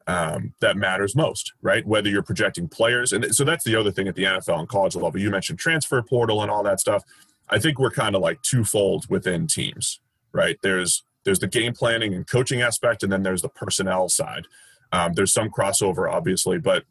um, 0.10 0.56
that 0.60 0.76
matters 0.76 1.16
most, 1.16 1.54
right? 1.62 1.86
Whether 1.86 2.10
you're 2.10 2.24
projecting 2.24 2.68
players, 2.68 3.14
and 3.14 3.34
so 3.36 3.44
that's 3.44 3.64
the 3.64 3.76
other 3.76 3.92
thing 3.92 4.08
at 4.08 4.16
the 4.16 4.24
NFL 4.24 4.58
and 4.58 4.68
college 4.68 4.96
level. 4.96 5.20
You 5.20 5.30
mentioned 5.30 5.60
transfer 5.60 6.02
portal 6.02 6.42
and 6.42 6.50
all 6.50 6.64
that 6.64 6.80
stuff. 6.80 7.04
I 7.48 7.60
think 7.60 7.78
we're 7.78 7.92
kind 7.92 8.16
of 8.16 8.22
like 8.22 8.42
twofold 8.42 9.06
within 9.08 9.46
teams, 9.46 10.00
right? 10.32 10.58
There's 10.64 11.04
there's 11.26 11.38
the 11.38 11.48
game 11.48 11.74
planning 11.74 12.16
and 12.16 12.26
coaching 12.26 12.60
aspect, 12.60 13.04
and 13.04 13.12
then 13.12 13.22
there's 13.22 13.44
the 13.44 13.50
personnel 13.50 14.10
side. 14.10 14.46
Um, 14.92 15.14
there's 15.14 15.32
some 15.32 15.50
crossover, 15.52 16.12
obviously, 16.12 16.58
but 16.58 16.86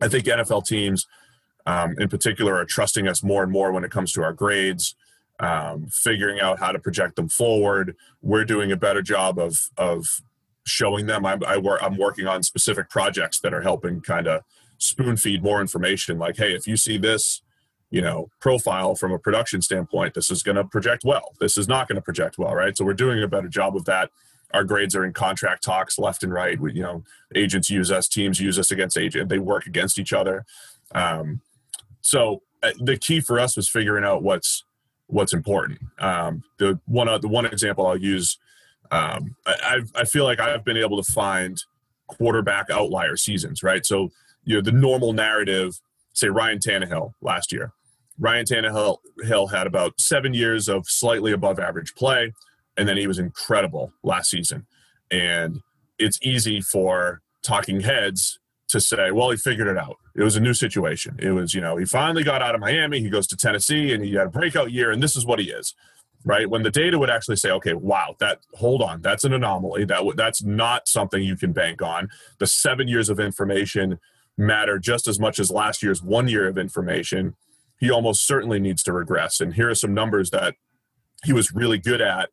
I 0.00 0.06
think 0.06 0.26
NFL 0.26 0.64
teams, 0.64 1.08
um, 1.66 1.96
in 1.98 2.08
particular, 2.08 2.54
are 2.54 2.64
trusting 2.64 3.08
us 3.08 3.24
more 3.24 3.42
and 3.42 3.50
more 3.50 3.72
when 3.72 3.82
it 3.82 3.90
comes 3.90 4.12
to 4.12 4.22
our 4.22 4.32
grades, 4.32 4.94
um, 5.40 5.88
figuring 5.90 6.38
out 6.38 6.60
how 6.60 6.70
to 6.70 6.78
project 6.78 7.16
them 7.16 7.28
forward. 7.28 7.96
We're 8.22 8.44
doing 8.44 8.70
a 8.70 8.76
better 8.76 9.02
job 9.02 9.40
of 9.40 9.70
of 9.76 10.06
showing 10.66 11.06
them. 11.06 11.26
I'm, 11.26 11.44
I 11.44 11.56
work, 11.56 11.82
I'm 11.82 11.96
working 11.96 12.26
on 12.26 12.42
specific 12.42 12.88
projects 12.90 13.40
that 13.40 13.52
are 13.52 13.62
helping 13.62 14.00
kind 14.00 14.26
of 14.26 14.42
spoon 14.78 15.16
feed 15.16 15.42
more 15.42 15.60
information. 15.60 16.18
Like, 16.18 16.36
hey, 16.36 16.54
if 16.54 16.66
you 16.66 16.76
see 16.76 16.98
this, 16.98 17.42
you 17.90 18.00
know, 18.00 18.28
profile 18.40 18.94
from 18.94 19.12
a 19.12 19.18
production 19.18 19.62
standpoint, 19.62 20.14
this 20.14 20.30
is 20.30 20.42
going 20.42 20.56
to 20.56 20.64
project 20.64 21.04
well. 21.04 21.34
This 21.40 21.56
is 21.56 21.68
not 21.68 21.86
going 21.86 21.96
to 21.96 22.02
project 22.02 22.38
well, 22.38 22.54
right? 22.54 22.76
So 22.76 22.84
we're 22.84 22.94
doing 22.94 23.22
a 23.22 23.28
better 23.28 23.48
job 23.48 23.76
of 23.76 23.84
that. 23.84 24.10
Our 24.52 24.64
grades 24.64 24.94
are 24.94 25.04
in 25.04 25.12
contract 25.12 25.62
talks 25.64 25.98
left 25.98 26.22
and 26.22 26.32
right. 26.32 26.58
We, 26.58 26.74
you 26.74 26.82
know, 26.82 27.04
agents 27.34 27.70
use 27.70 27.90
us, 27.90 28.08
teams 28.08 28.40
use 28.40 28.58
us 28.58 28.70
against 28.70 28.96
agent. 28.96 29.28
They 29.28 29.38
work 29.38 29.66
against 29.66 29.98
each 29.98 30.12
other. 30.12 30.44
Um, 30.94 31.40
so 32.00 32.42
uh, 32.62 32.72
the 32.80 32.96
key 32.96 33.20
for 33.20 33.38
us 33.38 33.56
was 33.56 33.68
figuring 33.68 34.04
out 34.04 34.22
what's 34.22 34.64
what's 35.06 35.32
important. 35.32 35.80
Um, 35.98 36.42
the 36.58 36.80
one 36.86 37.08
uh, 37.08 37.18
the 37.18 37.28
one 37.28 37.46
example 37.46 37.86
I'll 37.86 37.96
use, 37.96 38.38
um, 38.90 39.36
I, 39.46 39.80
I 39.94 40.04
feel 40.04 40.24
like 40.24 40.40
I've 40.40 40.64
been 40.64 40.76
able 40.76 41.02
to 41.02 41.12
find 41.12 41.62
quarterback 42.06 42.70
outlier 42.70 43.16
seasons, 43.16 43.62
right? 43.62 43.84
So 43.84 44.10
you 44.44 44.56
know 44.56 44.60
the 44.60 44.72
normal 44.72 45.12
narrative, 45.12 45.80
say 46.12 46.28
Ryan 46.28 46.58
Tannehill 46.58 47.12
last 47.20 47.52
year. 47.52 47.72
Ryan 48.18 48.44
Tannehill 48.44 48.98
Hill 49.24 49.48
had 49.48 49.66
about 49.66 50.00
seven 50.00 50.34
years 50.34 50.68
of 50.68 50.86
slightly 50.86 51.32
above 51.32 51.58
average 51.58 51.94
play, 51.94 52.32
and 52.76 52.88
then 52.88 52.96
he 52.96 53.06
was 53.06 53.18
incredible 53.18 53.92
last 54.02 54.30
season. 54.30 54.66
And 55.10 55.60
it's 55.98 56.18
easy 56.22 56.60
for 56.60 57.20
talking 57.42 57.80
heads 57.80 58.38
to 58.68 58.80
say, 58.80 59.10
well, 59.10 59.30
he 59.30 59.36
figured 59.36 59.68
it 59.68 59.76
out. 59.76 59.96
It 60.16 60.22
was 60.22 60.36
a 60.36 60.40
new 60.40 60.54
situation. 60.54 61.16
It 61.20 61.30
was, 61.30 61.54
you 61.54 61.60
know, 61.60 61.76
he 61.76 61.84
finally 61.84 62.24
got 62.24 62.42
out 62.42 62.54
of 62.54 62.60
Miami. 62.60 63.00
He 63.00 63.10
goes 63.10 63.26
to 63.28 63.36
Tennessee 63.36 63.92
and 63.92 64.04
he 64.04 64.14
had 64.14 64.26
a 64.26 64.30
breakout 64.30 64.72
year, 64.72 64.90
and 64.90 65.02
this 65.02 65.16
is 65.16 65.26
what 65.26 65.38
he 65.38 65.50
is, 65.50 65.74
right? 66.24 66.48
When 66.48 66.62
the 66.62 66.70
data 66.70 66.98
would 66.98 67.10
actually 67.10 67.36
say, 67.36 67.50
okay, 67.50 67.74
wow, 67.74 68.16
that 68.18 68.40
hold 68.54 68.82
on, 68.82 69.02
that's 69.02 69.24
an 69.24 69.32
anomaly. 69.32 69.84
That 69.84 69.98
w- 69.98 70.14
that's 70.16 70.42
not 70.42 70.88
something 70.88 71.22
you 71.22 71.36
can 71.36 71.52
bank 71.52 71.82
on. 71.82 72.08
The 72.38 72.46
seven 72.46 72.88
years 72.88 73.08
of 73.08 73.20
information 73.20 74.00
matter 74.36 74.78
just 74.78 75.06
as 75.06 75.20
much 75.20 75.38
as 75.38 75.50
last 75.50 75.82
year's 75.82 76.02
one 76.02 76.28
year 76.28 76.48
of 76.48 76.58
information. 76.58 77.36
He 77.78 77.90
almost 77.90 78.26
certainly 78.26 78.58
needs 78.58 78.82
to 78.84 78.92
regress. 78.92 79.40
And 79.40 79.54
here 79.54 79.70
are 79.70 79.74
some 79.74 79.94
numbers 79.94 80.30
that 80.30 80.54
he 81.24 81.32
was 81.32 81.52
really 81.52 81.78
good 81.78 82.00
at 82.00 82.30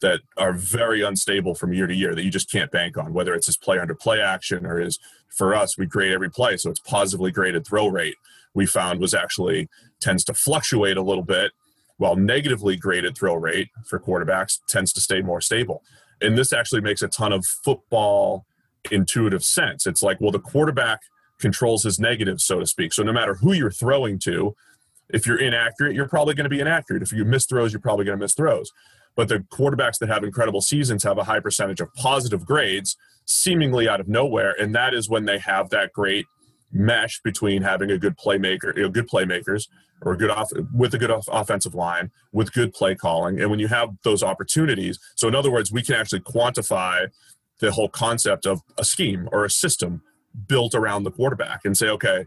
that 0.00 0.20
are 0.36 0.52
very 0.52 1.02
unstable 1.02 1.54
from 1.54 1.72
year 1.72 1.86
to 1.86 1.94
year 1.94 2.14
that 2.14 2.24
you 2.24 2.30
just 2.30 2.50
can't 2.50 2.70
bank 2.70 2.96
on, 2.96 3.12
whether 3.12 3.34
it's 3.34 3.46
his 3.46 3.56
play 3.56 3.78
under 3.78 3.94
play 3.94 4.20
action 4.20 4.64
or 4.64 4.78
his, 4.78 4.98
for 5.28 5.54
us, 5.54 5.76
we 5.76 5.86
grade 5.86 6.12
every 6.12 6.30
play. 6.30 6.56
So 6.56 6.70
it's 6.70 6.80
positively 6.80 7.32
graded 7.32 7.66
throw 7.66 7.88
rate 7.88 8.14
we 8.54 8.66
found 8.66 9.00
was 9.00 9.14
actually 9.14 9.68
tends 10.00 10.24
to 10.24 10.34
fluctuate 10.34 10.96
a 10.96 11.02
little 11.02 11.24
bit 11.24 11.52
while 11.98 12.16
negatively 12.16 12.76
graded 12.76 13.16
throw 13.16 13.34
rate 13.34 13.68
for 13.84 14.00
quarterbacks 14.00 14.58
tends 14.68 14.92
to 14.94 15.00
stay 15.00 15.20
more 15.20 15.40
stable. 15.40 15.82
And 16.20 16.36
this 16.36 16.52
actually 16.52 16.80
makes 16.80 17.02
a 17.02 17.08
ton 17.08 17.32
of 17.32 17.44
football 17.44 18.46
intuitive 18.90 19.44
sense. 19.44 19.86
It's 19.86 20.02
like, 20.02 20.20
well, 20.20 20.32
the 20.32 20.40
quarterback 20.40 21.00
controls 21.38 21.84
his 21.84 22.00
negatives, 22.00 22.44
so 22.44 22.58
to 22.58 22.66
speak. 22.66 22.92
So 22.92 23.02
no 23.02 23.12
matter 23.12 23.34
who 23.34 23.52
you're 23.52 23.70
throwing 23.70 24.18
to, 24.20 24.56
if 25.10 25.26
you're 25.26 25.40
inaccurate, 25.40 25.94
you're 25.94 26.08
probably 26.08 26.34
going 26.34 26.44
to 26.44 26.50
be 26.50 26.60
inaccurate. 26.60 27.02
If 27.02 27.12
you 27.12 27.24
miss 27.24 27.46
throws, 27.46 27.72
you're 27.72 27.80
probably 27.80 28.04
going 28.04 28.18
to 28.18 28.24
miss 28.24 28.34
throws 28.34 28.72
but 29.18 29.26
the 29.26 29.40
quarterbacks 29.50 29.98
that 29.98 30.08
have 30.08 30.22
incredible 30.22 30.60
seasons 30.60 31.02
have 31.02 31.18
a 31.18 31.24
high 31.24 31.40
percentage 31.40 31.80
of 31.80 31.92
positive 31.94 32.46
grades 32.46 32.96
seemingly 33.26 33.88
out 33.88 33.98
of 33.98 34.06
nowhere 34.06 34.54
and 34.60 34.74
that 34.76 34.94
is 34.94 35.08
when 35.08 35.24
they 35.24 35.38
have 35.38 35.68
that 35.70 35.92
great 35.92 36.24
mesh 36.72 37.20
between 37.22 37.62
having 37.62 37.90
a 37.90 37.98
good 37.98 38.16
playmaker 38.16 38.76
you 38.76 38.82
know, 38.82 38.88
good 38.88 39.08
playmakers 39.08 39.68
or 40.02 40.16
good 40.16 40.30
off 40.30 40.50
with 40.72 40.94
a 40.94 40.98
good 40.98 41.10
off- 41.10 41.28
offensive 41.30 41.74
line 41.74 42.10
with 42.32 42.52
good 42.52 42.72
play 42.72 42.94
calling. 42.94 43.40
And 43.40 43.50
when 43.50 43.58
you 43.58 43.68
have 43.68 43.90
those 44.04 44.22
opportunities 44.22 44.98
so 45.16 45.28
in 45.28 45.34
other 45.34 45.50
words 45.50 45.72
we 45.72 45.82
can 45.82 45.94
actually 45.94 46.20
quantify 46.20 47.08
the 47.60 47.72
whole 47.72 47.88
concept 47.88 48.46
of 48.46 48.60
a 48.76 48.84
scheme 48.84 49.28
or 49.32 49.44
a 49.44 49.50
system 49.50 50.02
built 50.46 50.74
around 50.74 51.04
the 51.04 51.10
quarterback 51.10 51.64
and 51.64 51.76
say 51.76 51.88
okay 51.88 52.26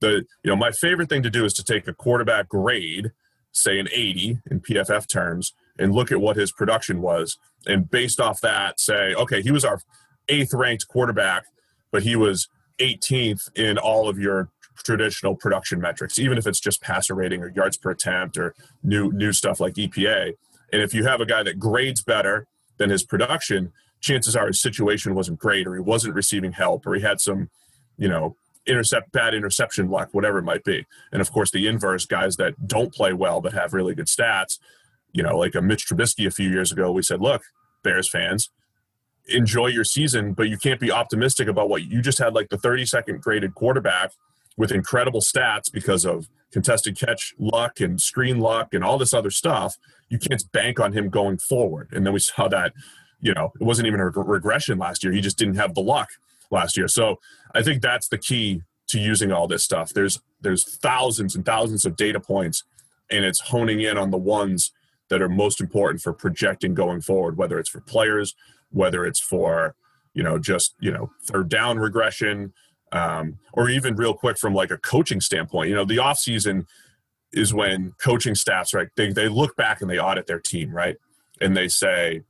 the 0.00 0.24
you 0.42 0.50
know 0.50 0.56
my 0.56 0.70
favorite 0.70 1.08
thing 1.08 1.22
to 1.22 1.30
do 1.30 1.44
is 1.44 1.54
to 1.54 1.64
take 1.64 1.86
a 1.88 1.94
quarterback 1.94 2.48
grade 2.48 3.12
say 3.52 3.78
an 3.78 3.88
80 3.90 4.40
in 4.50 4.60
pff 4.60 5.08
terms 5.08 5.54
and 5.78 5.94
look 5.94 6.10
at 6.10 6.20
what 6.20 6.36
his 6.36 6.52
production 6.52 7.02
was. 7.02 7.36
And 7.66 7.90
based 7.90 8.20
off 8.20 8.40
that 8.40 8.80
say 8.80 9.14
okay 9.14 9.42
he 9.42 9.50
was 9.50 9.64
our 9.64 9.80
eighth 10.28 10.52
ranked 10.52 10.88
quarterback 10.88 11.44
but 11.90 12.02
he 12.02 12.16
was 12.16 12.48
18th 12.78 13.50
in 13.56 13.78
all 13.78 14.08
of 14.08 14.18
your 14.18 14.50
traditional 14.84 15.34
production 15.34 15.80
metrics 15.80 16.18
even 16.18 16.36
if 16.36 16.46
it's 16.46 16.60
just 16.60 16.82
passer 16.82 17.14
rating 17.14 17.42
or 17.42 17.48
yards 17.48 17.76
per 17.76 17.90
attempt 17.90 18.36
or 18.36 18.54
new 18.82 19.10
new 19.12 19.32
stuff 19.32 19.58
like 19.58 19.74
epa 19.74 20.34
and 20.72 20.82
if 20.82 20.92
you 20.92 21.04
have 21.04 21.20
a 21.20 21.26
guy 21.26 21.42
that 21.42 21.58
grades 21.58 22.02
better 22.02 22.46
than 22.76 22.90
his 22.90 23.02
production 23.02 23.72
chances 24.00 24.36
are 24.36 24.46
his 24.48 24.60
situation 24.60 25.14
wasn't 25.14 25.38
great 25.38 25.66
or 25.66 25.74
he 25.74 25.80
wasn't 25.80 26.14
receiving 26.14 26.52
help 26.52 26.86
or 26.86 26.94
he 26.94 27.00
had 27.00 27.20
some 27.20 27.48
you 27.96 28.08
know 28.08 28.36
intercept 28.66 29.10
bad 29.12 29.32
interception 29.32 29.88
luck 29.88 30.08
whatever 30.12 30.38
it 30.38 30.42
might 30.42 30.64
be. 30.64 30.84
And 31.12 31.22
of 31.22 31.32
course 31.32 31.50
the 31.52 31.66
inverse 31.68 32.04
guys 32.04 32.36
that 32.36 32.66
don't 32.66 32.92
play 32.92 33.12
well 33.12 33.40
but 33.40 33.54
have 33.54 33.72
really 33.72 33.94
good 33.94 34.08
stats 34.08 34.58
you 35.16 35.22
know, 35.22 35.38
like 35.38 35.54
a 35.54 35.62
Mitch 35.62 35.88
Trubisky 35.88 36.26
a 36.26 36.30
few 36.30 36.48
years 36.50 36.70
ago, 36.70 36.92
we 36.92 37.02
said, 37.02 37.22
look, 37.22 37.42
Bears 37.82 38.08
fans, 38.08 38.50
enjoy 39.28 39.66
your 39.68 39.84
season, 39.84 40.32
but 40.32 40.48
you 40.48 40.56
can't 40.56 40.80
be 40.80 40.90
optimistic 40.90 41.48
about 41.48 41.68
what 41.68 41.84
you 41.84 42.00
just 42.00 42.18
had 42.18 42.34
like 42.34 42.48
the 42.48 42.56
32nd 42.56 43.20
graded 43.20 43.54
quarterback 43.54 44.12
with 44.56 44.72
incredible 44.72 45.20
stats 45.20 45.70
because 45.70 46.04
of 46.04 46.28
contested 46.52 46.98
catch 46.98 47.34
luck 47.38 47.80
and 47.80 48.00
screen 48.00 48.38
luck 48.40 48.72
and 48.72 48.82
all 48.84 48.98
this 48.98 49.12
other 49.12 49.30
stuff. 49.30 49.76
You 50.08 50.18
can't 50.18 50.42
bank 50.52 50.80
on 50.80 50.92
him 50.92 51.10
going 51.10 51.38
forward. 51.38 51.88
And 51.92 52.06
then 52.06 52.12
we 52.12 52.20
saw 52.20 52.48
that, 52.48 52.72
you 53.20 53.34
know, 53.34 53.52
it 53.60 53.64
wasn't 53.64 53.88
even 53.88 54.00
a 54.00 54.06
regression 54.06 54.78
last 54.78 55.04
year. 55.04 55.12
He 55.12 55.20
just 55.20 55.38
didn't 55.38 55.56
have 55.56 55.74
the 55.74 55.82
luck 55.82 56.08
last 56.50 56.76
year. 56.76 56.88
So 56.88 57.18
I 57.54 57.62
think 57.62 57.82
that's 57.82 58.08
the 58.08 58.18
key 58.18 58.62
to 58.88 59.00
using 59.00 59.32
all 59.32 59.48
this 59.48 59.64
stuff. 59.64 59.92
There's 59.92 60.20
there's 60.40 60.76
thousands 60.78 61.34
and 61.34 61.44
thousands 61.44 61.84
of 61.84 61.96
data 61.96 62.20
points 62.20 62.62
and 63.10 63.24
it's 63.24 63.40
honing 63.40 63.80
in 63.80 63.96
on 63.98 64.10
the 64.10 64.18
ones 64.18 64.72
that 65.08 65.22
are 65.22 65.28
most 65.28 65.60
important 65.60 66.02
for 66.02 66.12
projecting 66.12 66.74
going 66.74 67.00
forward, 67.00 67.36
whether 67.36 67.58
it's 67.58 67.68
for 67.70 67.80
players, 67.80 68.34
whether 68.70 69.04
it's 69.04 69.20
for, 69.20 69.74
you 70.14 70.22
know, 70.22 70.38
just, 70.38 70.74
you 70.80 70.90
know, 70.90 71.10
third 71.24 71.48
down 71.48 71.78
regression, 71.78 72.52
um, 72.92 73.38
or 73.52 73.68
even 73.68 73.96
real 73.96 74.14
quick 74.14 74.38
from 74.38 74.54
like 74.54 74.70
a 74.70 74.78
coaching 74.78 75.20
standpoint. 75.20 75.68
You 75.68 75.74
know, 75.74 75.84
the 75.84 75.98
off 75.98 76.18
season 76.18 76.66
is 77.32 77.52
when 77.52 77.92
coaching 77.98 78.34
staffs, 78.34 78.72
right, 78.72 78.88
they, 78.96 79.12
they 79.12 79.28
look 79.28 79.56
back 79.56 79.80
and 79.80 79.90
they 79.90 79.98
audit 79.98 80.26
their 80.26 80.40
team, 80.40 80.70
right? 80.70 80.96
And 81.40 81.56
they 81.56 81.68
say, 81.68 82.22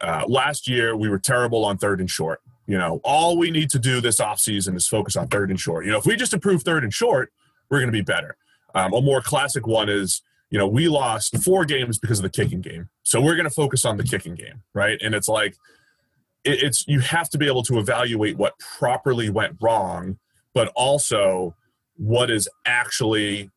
uh, 0.00 0.24
last 0.28 0.68
year 0.68 0.96
we 0.96 1.08
were 1.08 1.18
terrible 1.18 1.64
on 1.64 1.78
third 1.78 2.00
and 2.00 2.10
short. 2.10 2.40
You 2.66 2.78
know, 2.78 3.00
all 3.04 3.38
we 3.38 3.50
need 3.50 3.70
to 3.70 3.78
do 3.78 4.00
this 4.00 4.20
off 4.20 4.40
season 4.40 4.74
is 4.74 4.86
focus 4.86 5.16
on 5.16 5.28
third 5.28 5.50
and 5.50 5.60
short. 5.60 5.84
You 5.86 5.92
know, 5.92 5.98
if 5.98 6.06
we 6.06 6.16
just 6.16 6.34
improve 6.34 6.62
third 6.62 6.82
and 6.82 6.92
short, 6.92 7.32
we're 7.70 7.78
going 7.78 7.88
to 7.88 7.92
be 7.92 8.02
better. 8.02 8.36
Um, 8.74 8.92
a 8.92 9.00
more 9.00 9.20
classic 9.20 9.66
one 9.66 9.88
is, 9.88 10.22
you 10.50 10.58
know, 10.58 10.68
we 10.68 10.88
lost 10.88 11.36
four 11.42 11.64
games 11.64 11.98
because 11.98 12.18
of 12.18 12.22
the 12.22 12.30
kicking 12.30 12.60
game. 12.60 12.88
So 13.02 13.20
we're 13.20 13.34
going 13.34 13.48
to 13.48 13.54
focus 13.54 13.84
on 13.84 13.96
the 13.96 14.04
kicking 14.04 14.34
game, 14.34 14.62
right? 14.72 14.98
And 15.02 15.14
it's 15.14 15.28
like, 15.28 15.56
it, 16.44 16.62
it's 16.62 16.84
you 16.86 17.00
have 17.00 17.28
to 17.30 17.38
be 17.38 17.46
able 17.46 17.62
to 17.64 17.78
evaluate 17.78 18.36
what 18.36 18.58
properly 18.58 19.30
went 19.30 19.56
wrong, 19.60 20.18
but 20.52 20.68
also 20.76 21.56
what 21.96 22.30
is 22.30 22.48
actually 22.64 23.50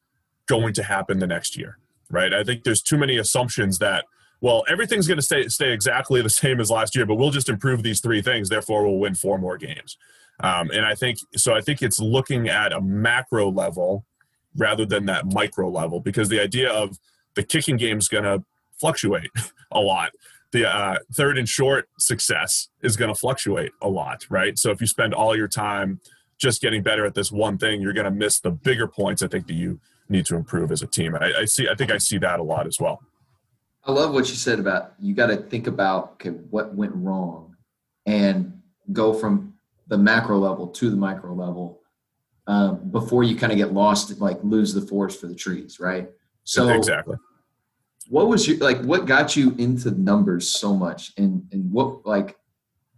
going 0.47 0.73
to 0.73 0.84
happen 0.84 1.19
the 1.19 1.28
next 1.28 1.58
year, 1.58 1.78
right? 2.10 2.34
I 2.34 2.43
think 2.43 2.63
there's 2.63 2.82
too 2.82 2.97
many 2.97 3.17
assumptions 3.17 3.80
that 3.80 4.06
well, 4.39 4.63
everything's 4.69 5.08
going 5.08 5.17
to 5.17 5.23
stay 5.23 5.47
stay 5.47 5.71
exactly 5.71 6.21
the 6.21 6.30
same 6.32 6.60
as 6.60 6.71
last 6.71 6.95
year, 6.95 7.06
but 7.06 7.15
we'll 7.15 7.32
just 7.32 7.50
improve 7.50 7.84
these 7.84 8.00
three 8.00 8.21
things. 8.21 8.50
Therefore, 8.50 8.84
we'll 8.84 9.00
win 9.00 9.15
four 9.15 9.38
more 9.38 9.58
games. 9.58 9.97
Um, 10.39 10.69
and 10.71 10.86
I 10.86 10.93
think 10.93 11.17
so. 11.36 11.56
I 11.56 11.62
think 11.62 11.82
it's 11.82 12.00
looking 12.00 12.47
at 12.47 12.71
a 12.71 12.82
macro 12.82 13.52
level 13.52 14.06
rather 14.58 14.86
than 14.86 15.06
that 15.06 15.26
micro 15.26 15.70
level 15.70 16.00
because 16.00 16.30
the 16.30 16.39
idea 16.39 16.70
of 16.70 17.00
the 17.36 17.43
kicking 17.43 17.78
game 17.78 17.98
is 17.98 18.08
going 18.08 18.24
to 18.24 18.43
fluctuate 18.80 19.30
a 19.72 19.80
lot. 19.80 20.12
The 20.52 20.65
uh, 20.65 21.00
third 21.13 21.38
and 21.38 21.48
short 21.48 21.89
success 22.00 22.70
is 22.82 22.96
going 22.96 23.13
to 23.13 23.20
fluctuate 23.20 23.72
a 23.82 23.89
lot, 23.89 24.26
right? 24.30 24.58
So 24.58 24.72
if 24.72 24.82
you 24.82 24.88
spend 24.88 25.13
all 25.13 25.36
your 25.36 25.48
time 25.48 26.00
just 26.38 26.62
getting 26.62 26.84
better 26.84 27.06
at 27.06 27.15
this 27.15 27.32
one 27.32 27.58
thing, 27.58 27.82
you're 27.82 27.93
going 27.93 28.06
to 28.06 28.12
miss 28.12 28.39
the 28.39 28.52
bigger 28.52 28.88
points. 28.88 29.22
I 29.22 29.28
think 29.28 29.48
that 29.48 29.54
you 29.54 29.80
need 30.10 30.26
to 30.28 30.36
improve 30.36 30.72
as 30.72 30.82
a 30.82 30.88
team. 30.88 31.15
I, 31.15 31.34
I 31.39 31.46
see. 31.46 31.67
I 31.67 31.76
think 31.76 31.91
I 31.91 31.98
see 31.98 32.17
that 32.20 32.39
a 32.39 32.43
lot 32.43 32.65
as 32.65 32.80
well. 32.80 33.02
I 33.84 33.91
love 33.91 34.13
what 34.13 34.30
you 34.30 34.36
said 34.36 34.60
about 34.60 34.93
you 35.00 35.13
got 35.13 35.28
to 35.28 35.38
think 35.38 35.67
about 35.67 36.13
okay 36.13 36.30
what 36.30 36.74
went 36.74 36.93
wrong, 36.96 37.56
and 38.06 38.62
go 38.93 39.13
from 39.13 39.54
the 39.88 39.98
macro 39.98 40.38
level 40.38 40.67
to 40.67 40.89
the 40.89 40.96
micro 40.96 41.34
level 41.34 41.82
um, 42.48 42.90
before 42.92 43.24
you 43.24 43.36
kind 43.36 43.52
of 43.52 43.58
get 43.58 43.74
lost, 43.74 44.20
like 44.20 44.40
lose 44.42 44.74
the 44.74 44.82
forest 44.82 45.20
for 45.20 45.28
the 45.28 45.36
trees, 45.36 45.80
right? 45.80 46.10
So 46.44 46.70
exactly. 46.70 47.18
What 48.10 48.30
was 48.30 48.48
your 48.48 48.58
like? 48.58 48.82
What 48.82 49.06
got 49.06 49.36
you 49.36 49.54
into 49.58 49.92
numbers 49.92 50.50
so 50.50 50.74
much, 50.74 51.12
and 51.18 51.44
and 51.52 51.70
what 51.72 52.06
like 52.06 52.38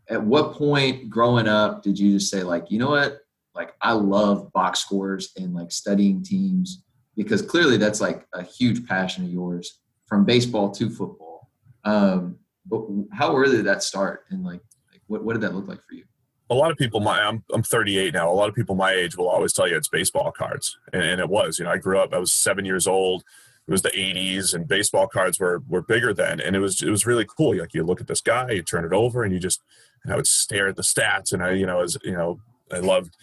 at 0.07 0.23
what 0.23 0.53
point 0.53 1.09
growing 1.09 1.47
up 1.47 1.83
did 1.83 1.97
you 1.97 2.13
just 2.13 2.31
say 2.31 2.43
like, 2.43 2.69
you 2.69 2.77
know 2.77 2.91
what, 2.91 3.19
like 3.55 3.73
I 3.81 3.93
love 3.93 4.51
box 4.53 4.79
scores 4.79 5.31
and 5.35 5.53
like 5.53 5.71
studying 5.71 6.23
teams 6.23 6.83
because 7.15 7.41
clearly 7.41 7.77
that's 7.77 8.01
like 8.01 8.25
a 8.33 8.43
huge 8.43 8.87
passion 8.87 9.25
of 9.25 9.31
yours 9.31 9.79
from 10.05 10.25
baseball 10.25 10.71
to 10.71 10.89
football. 10.89 11.49
Um, 11.85 12.37
but 12.65 12.83
how 13.11 13.35
early 13.35 13.57
did 13.57 13.65
that 13.65 13.81
start, 13.81 14.25
and 14.29 14.43
like, 14.43 14.61
like 14.91 15.01
what 15.07 15.23
what 15.23 15.33
did 15.33 15.41
that 15.41 15.55
look 15.55 15.67
like 15.67 15.81
for 15.87 15.95
you? 15.95 16.03
A 16.49 16.55
lot 16.55 16.71
of 16.71 16.77
people 16.77 16.99
my 16.99 17.21
I'm 17.21 17.43
I'm 17.53 17.63
38 17.63 18.13
now. 18.13 18.31
A 18.31 18.33
lot 18.33 18.49
of 18.49 18.55
people 18.55 18.75
my 18.75 18.91
age 18.91 19.15
will 19.15 19.29
always 19.29 19.53
tell 19.53 19.67
you 19.67 19.77
it's 19.77 19.87
baseball 19.87 20.31
cards, 20.31 20.77
and, 20.91 21.03
and, 21.03 21.21
it 21.21 21.29
was. 21.29 21.59
You 21.59 21.65
know, 21.65 21.71
I 21.71 21.77
grew 21.77 21.99
up. 21.99 22.13
I 22.13 22.17
was 22.17 22.33
seven 22.33 22.65
years 22.65 22.87
old. 22.87 23.23
It 23.67 23.71
was 23.71 23.83
the 23.83 23.89
80s, 23.89 24.55
and 24.55 24.67
baseball 24.67 25.07
cards 25.07 25.39
were 25.39 25.61
were 25.67 25.81
bigger 25.81 26.13
then, 26.13 26.39
and 26.39 26.55
it 26.55 26.59
was 26.59 26.81
it 26.81 26.89
was 26.89 27.05
really 27.05 27.25
cool. 27.25 27.57
Like 27.57 27.73
you 27.73 27.83
look 27.83 28.01
at 28.01 28.07
this 28.07 28.21
guy, 28.21 28.51
you 28.51 28.63
turn 28.63 28.85
it 28.85 28.93
over, 28.93 29.23
and 29.23 29.33
you 29.33 29.39
just 29.39 29.61
and 30.03 30.13
I 30.13 30.15
would 30.15 30.27
stare 30.27 30.67
at 30.67 30.75
the 30.75 30.81
stats, 30.81 31.31
and 31.33 31.43
I 31.43 31.51
you 31.51 31.65
know 31.65 31.81
as 31.81 31.97
you 32.03 32.13
know 32.13 32.39
I 32.71 32.79
loved 32.79 33.15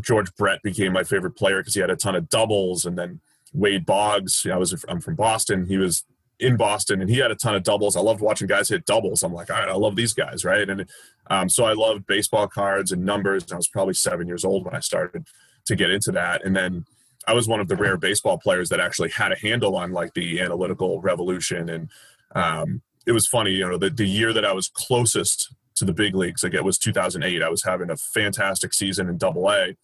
George 0.00 0.34
Brett 0.36 0.62
became 0.62 0.92
my 0.92 1.02
favorite 1.02 1.32
player 1.32 1.58
because 1.58 1.74
he 1.74 1.80
had 1.80 1.90
a 1.90 1.96
ton 1.96 2.14
of 2.14 2.28
doubles, 2.28 2.84
and 2.84 2.96
then 2.96 3.20
Wade 3.52 3.84
Boggs. 3.84 4.42
You 4.44 4.50
know, 4.50 4.56
I 4.56 4.58
was 4.58 4.84
I'm 4.88 5.00
from 5.00 5.16
Boston. 5.16 5.66
He 5.66 5.76
was 5.76 6.04
in 6.40 6.56
Boston, 6.56 7.00
and 7.00 7.10
he 7.10 7.18
had 7.18 7.30
a 7.30 7.36
ton 7.36 7.54
of 7.54 7.62
doubles. 7.62 7.96
I 7.96 8.00
loved 8.00 8.20
watching 8.20 8.48
guys 8.48 8.68
hit 8.68 8.86
doubles. 8.86 9.22
I'm 9.22 9.32
like, 9.32 9.50
all 9.50 9.58
right, 9.58 9.68
I 9.68 9.74
love 9.74 9.96
these 9.96 10.14
guys, 10.14 10.44
right? 10.44 10.68
And 10.68 10.88
um, 11.28 11.48
so 11.48 11.64
I 11.64 11.74
loved 11.74 12.06
baseball 12.06 12.48
cards 12.48 12.92
and 12.92 13.04
numbers. 13.04 13.52
I 13.52 13.56
was 13.56 13.68
probably 13.68 13.94
seven 13.94 14.26
years 14.26 14.44
old 14.44 14.64
when 14.64 14.74
I 14.74 14.80
started 14.80 15.26
to 15.66 15.76
get 15.76 15.90
into 15.90 16.10
that. 16.12 16.44
And 16.44 16.56
then 16.56 16.86
I 17.26 17.34
was 17.34 17.46
one 17.46 17.60
of 17.60 17.68
the 17.68 17.76
rare 17.76 17.96
baseball 17.96 18.38
players 18.38 18.70
that 18.70 18.80
actually 18.80 19.10
had 19.10 19.32
a 19.32 19.38
handle 19.38 19.76
on 19.76 19.92
like 19.92 20.14
the 20.14 20.40
analytical 20.40 21.00
revolution. 21.00 21.68
And 21.68 21.90
um, 22.34 22.82
it 23.06 23.12
was 23.12 23.26
funny, 23.26 23.52
you 23.52 23.68
know, 23.68 23.78
the, 23.78 23.90
the 23.90 24.08
year 24.08 24.32
that 24.32 24.44
I 24.44 24.52
was 24.52 24.68
closest 24.68 25.54
to 25.76 25.84
the 25.84 25.92
big 25.92 26.14
leagues, 26.14 26.42
like 26.42 26.54
it 26.54 26.64
was 26.64 26.78
2008. 26.78 27.42
I 27.42 27.48
was 27.48 27.64
having 27.64 27.90
a 27.90 27.96
fantastic 27.96 28.72
season 28.72 29.08
in 29.08 29.18
Double 29.18 29.50
A, 29.50 29.76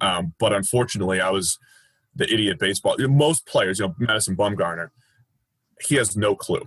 um, 0.00 0.34
but 0.38 0.52
unfortunately, 0.52 1.20
I 1.20 1.30
was 1.30 1.58
the 2.14 2.32
idiot 2.32 2.58
baseball. 2.58 2.96
Most 2.98 3.46
players, 3.46 3.78
you 3.78 3.86
know, 3.86 3.94
Madison 3.98 4.36
Bumgarner 4.36 4.90
he 5.80 5.96
has 5.96 6.16
no 6.16 6.34
clue 6.34 6.66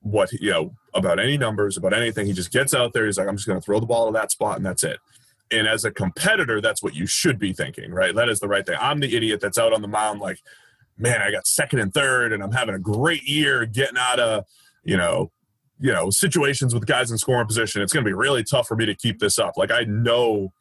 what 0.00 0.30
you 0.32 0.50
know 0.50 0.74
about 0.92 1.18
any 1.18 1.38
numbers 1.38 1.76
about 1.76 1.94
anything. 1.94 2.26
He 2.26 2.32
just 2.32 2.52
gets 2.52 2.74
out 2.74 2.92
there. 2.92 3.06
He's 3.06 3.18
like 3.18 3.28
i'm 3.28 3.36
just 3.36 3.46
going 3.46 3.58
to 3.58 3.64
throw 3.64 3.80
the 3.80 3.86
ball 3.86 4.06
to 4.06 4.12
that 4.12 4.30
spot 4.30 4.56
and 4.56 4.66
that's 4.66 4.84
it. 4.84 4.98
And 5.50 5.66
as 5.66 5.84
a 5.84 5.90
competitor 5.90 6.60
that's 6.60 6.82
what 6.82 6.94
you 6.94 7.06
should 7.06 7.38
be 7.38 7.52
thinking 7.52 7.90
right? 7.90 8.14
That 8.14 8.28
is 8.28 8.40
the 8.40 8.48
right 8.48 8.64
thing. 8.64 8.76
I'm 8.80 9.00
the 9.00 9.16
idiot 9.16 9.40
that's 9.40 9.58
out 9.58 9.72
on 9.72 9.82
the 9.82 9.88
mound 9.88 10.20
like 10.20 10.38
man 10.96 11.20
i 11.20 11.28
got 11.32 11.44
second 11.44 11.80
and 11.80 11.92
third 11.92 12.32
and 12.32 12.40
i'm 12.40 12.52
having 12.52 12.72
a 12.72 12.78
great 12.78 13.24
year 13.24 13.66
getting 13.66 13.98
out 13.98 14.20
of 14.20 14.44
you 14.84 14.96
know 14.96 15.28
you 15.80 15.92
know 15.92 16.08
situations 16.08 16.72
with 16.72 16.86
guys 16.86 17.10
in 17.10 17.18
scoring 17.18 17.46
position. 17.46 17.82
It's 17.82 17.92
going 17.92 18.04
to 18.04 18.08
be 18.08 18.14
really 18.14 18.44
tough 18.44 18.68
for 18.68 18.76
me 18.76 18.86
to 18.86 18.94
keep 18.94 19.18
this 19.18 19.38
up. 19.38 19.56
Like 19.56 19.70
i 19.70 19.84
know 19.84 20.52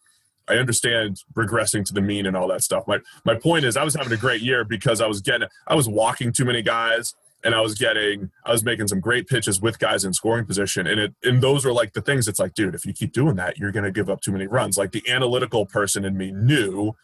I 0.47 0.55
understand 0.55 1.21
regressing 1.35 1.85
to 1.85 1.93
the 1.93 2.01
mean 2.01 2.25
and 2.25 2.35
all 2.35 2.47
that 2.49 2.63
stuff. 2.63 2.83
My 2.87 2.99
my 3.25 3.35
point 3.35 3.65
is 3.65 3.77
I 3.77 3.83
was 3.83 3.95
having 3.95 4.11
a 4.11 4.17
great 4.17 4.41
year 4.41 4.65
because 4.65 5.01
I 5.01 5.07
was 5.07 5.21
getting 5.21 5.47
I 5.67 5.75
was 5.75 5.87
walking 5.87 6.33
too 6.33 6.45
many 6.45 6.61
guys 6.61 7.13
and 7.43 7.53
I 7.53 7.61
was 7.61 7.75
getting, 7.75 8.31
I 8.45 8.51
was 8.51 8.63
making 8.63 8.87
some 8.87 8.99
great 8.99 9.27
pitches 9.27 9.61
with 9.61 9.79
guys 9.79 10.05
in 10.05 10.13
scoring 10.13 10.45
position, 10.45 10.87
and 10.87 10.99
it, 10.99 11.13
and 11.23 11.41
those 11.41 11.65
were 11.65 11.73
like 11.73 11.93
the 11.93 12.01
things. 12.01 12.27
It's 12.27 12.39
like, 12.39 12.53
dude, 12.53 12.75
if 12.75 12.85
you 12.85 12.93
keep 12.93 13.11
doing 13.11 13.35
that, 13.35 13.57
you're 13.57 13.71
going 13.71 13.85
to 13.85 13.91
give 13.91 14.09
up 14.09 14.21
too 14.21 14.31
many 14.31 14.47
runs. 14.47 14.77
Like 14.77 14.91
the 14.91 15.03
analytical 15.09 15.65
person 15.65 16.05
in 16.05 16.17
me 16.17 16.31
knew, 16.31 16.95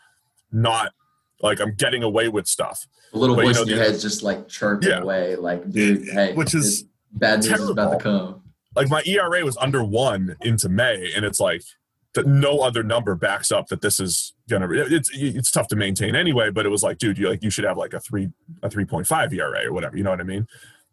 not 0.52 0.94
like 1.42 1.60
I'm 1.60 1.76
getting 1.76 2.04
away 2.04 2.30
with 2.30 2.48
stuff. 2.48 2.88
A 3.14 3.18
little 3.18 3.36
but, 3.36 3.46
voice 3.46 3.60
you 3.60 3.66
know, 3.66 3.72
in 3.72 3.78
your 3.78 3.86
head's 3.86 4.02
just 4.02 4.24
like 4.24 4.48
chirping 4.48 4.90
yeah. 4.90 5.00
away, 5.00 5.36
like, 5.36 5.70
dude, 5.70 6.08
hey, 6.10 6.34
which 6.34 6.54
is 6.54 6.86
bad 7.12 7.40
news 7.40 7.48
terrible. 7.48 7.66
is 7.66 7.70
about 7.72 7.98
to 7.98 8.04
come. 8.04 8.42
Like 8.76 8.90
my 8.90 9.02
ERA 9.06 9.44
was 9.44 9.58
under 9.58 9.84
one 9.84 10.36
into 10.42 10.70
May, 10.70 11.12
and 11.16 11.26
it's 11.26 11.40
like 11.40 11.64
that 12.14 12.28
no 12.28 12.60
other 12.60 12.84
number 12.84 13.16
backs 13.16 13.52
up 13.52 13.68
that 13.68 13.82
this 13.82 14.00
is 14.00 14.34
gonna 14.50 14.68
it's 14.72 15.10
it's 15.14 15.52
tough 15.52 15.68
to 15.68 15.76
maintain 15.76 16.16
anyway 16.16 16.50
but 16.50 16.66
it 16.66 16.70
was 16.70 16.84
like 16.84 16.98
dude 16.98 17.18
you 17.18 17.30
like 17.30 17.44
you 17.44 17.50
should 17.50 17.64
have 17.64 17.78
like 17.78 17.94
a 17.94 18.00
three 18.00 18.30
a 18.64 18.70
3.5 18.70 19.34
era 19.34 19.66
or 19.66 19.74
whatever 19.74 19.98
you 19.98 20.04
know 20.04 20.10
what 20.10 20.20
i 20.20 20.24
mean? 20.24 20.48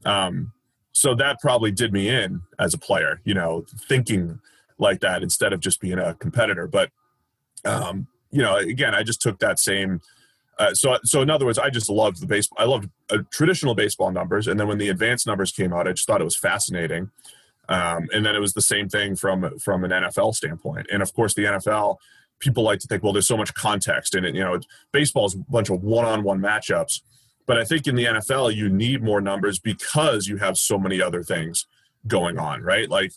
Um 0.04 0.52
so 0.92 1.14
that 1.14 1.40
probably 1.40 1.72
did 1.72 1.92
me 1.92 2.08
in 2.08 2.42
as 2.58 2.74
a 2.74 2.78
player 2.78 3.20
you 3.24 3.34
know 3.34 3.64
thinking 3.88 4.40
like 4.78 5.00
that 5.00 5.22
instead 5.22 5.52
of 5.52 5.60
just 5.60 5.80
being 5.80 5.98
a 5.98 6.14
competitor. 6.14 6.66
But 6.66 6.90
um 7.64 8.06
you 8.30 8.42
know 8.42 8.56
again 8.56 8.94
i 8.94 9.02
just 9.02 9.22
took 9.22 9.38
that 9.38 9.58
same 9.58 10.00
uh, 10.58 10.74
so 10.74 10.98
so 11.04 11.22
in 11.22 11.30
other 11.30 11.44
words 11.44 11.58
i 11.58 11.68
just 11.68 11.90
loved 11.90 12.20
the 12.20 12.26
baseball 12.26 12.56
i 12.58 12.64
loved 12.64 12.88
uh, 13.10 13.18
traditional 13.30 13.74
baseball 13.74 14.10
numbers. 14.10 14.48
And 14.48 14.58
then 14.58 14.68
when 14.68 14.78
the 14.78 14.88
advanced 14.88 15.26
numbers 15.26 15.52
came 15.52 15.72
out 15.72 15.88
i 15.88 15.92
just 15.92 16.06
thought 16.06 16.20
it 16.20 16.24
was 16.24 16.36
fascinating. 16.36 17.10
Um, 17.68 18.08
and 18.12 18.24
then 18.24 18.34
it 18.36 18.40
was 18.40 18.52
the 18.52 18.62
same 18.62 18.88
thing 18.88 19.16
from 19.16 19.58
from 19.58 19.84
an 19.84 19.90
NFL 19.90 20.34
standpoint. 20.34 20.86
And 20.92 21.02
of 21.02 21.12
course, 21.14 21.34
the 21.34 21.44
NFL 21.44 21.96
people 22.40 22.62
like 22.62 22.80
to 22.80 22.86
think, 22.86 23.02
well, 23.02 23.12
there's 23.12 23.26
so 23.26 23.36
much 23.36 23.54
context 23.54 24.14
in 24.14 24.24
it. 24.24 24.34
You 24.34 24.42
know, 24.42 24.60
baseball 24.92 25.26
is 25.26 25.34
a 25.34 25.38
bunch 25.38 25.70
of 25.70 25.82
one-on-one 25.82 26.40
matchups. 26.40 27.00
But 27.46 27.58
I 27.58 27.64
think 27.64 27.86
in 27.86 27.94
the 27.94 28.04
NFL, 28.04 28.54
you 28.54 28.68
need 28.68 29.02
more 29.02 29.20
numbers 29.20 29.58
because 29.58 30.26
you 30.26 30.36
have 30.38 30.56
so 30.56 30.78
many 30.78 31.00
other 31.00 31.22
things 31.22 31.66
going 32.06 32.38
on, 32.38 32.62
right? 32.62 32.90
Like, 32.90 33.12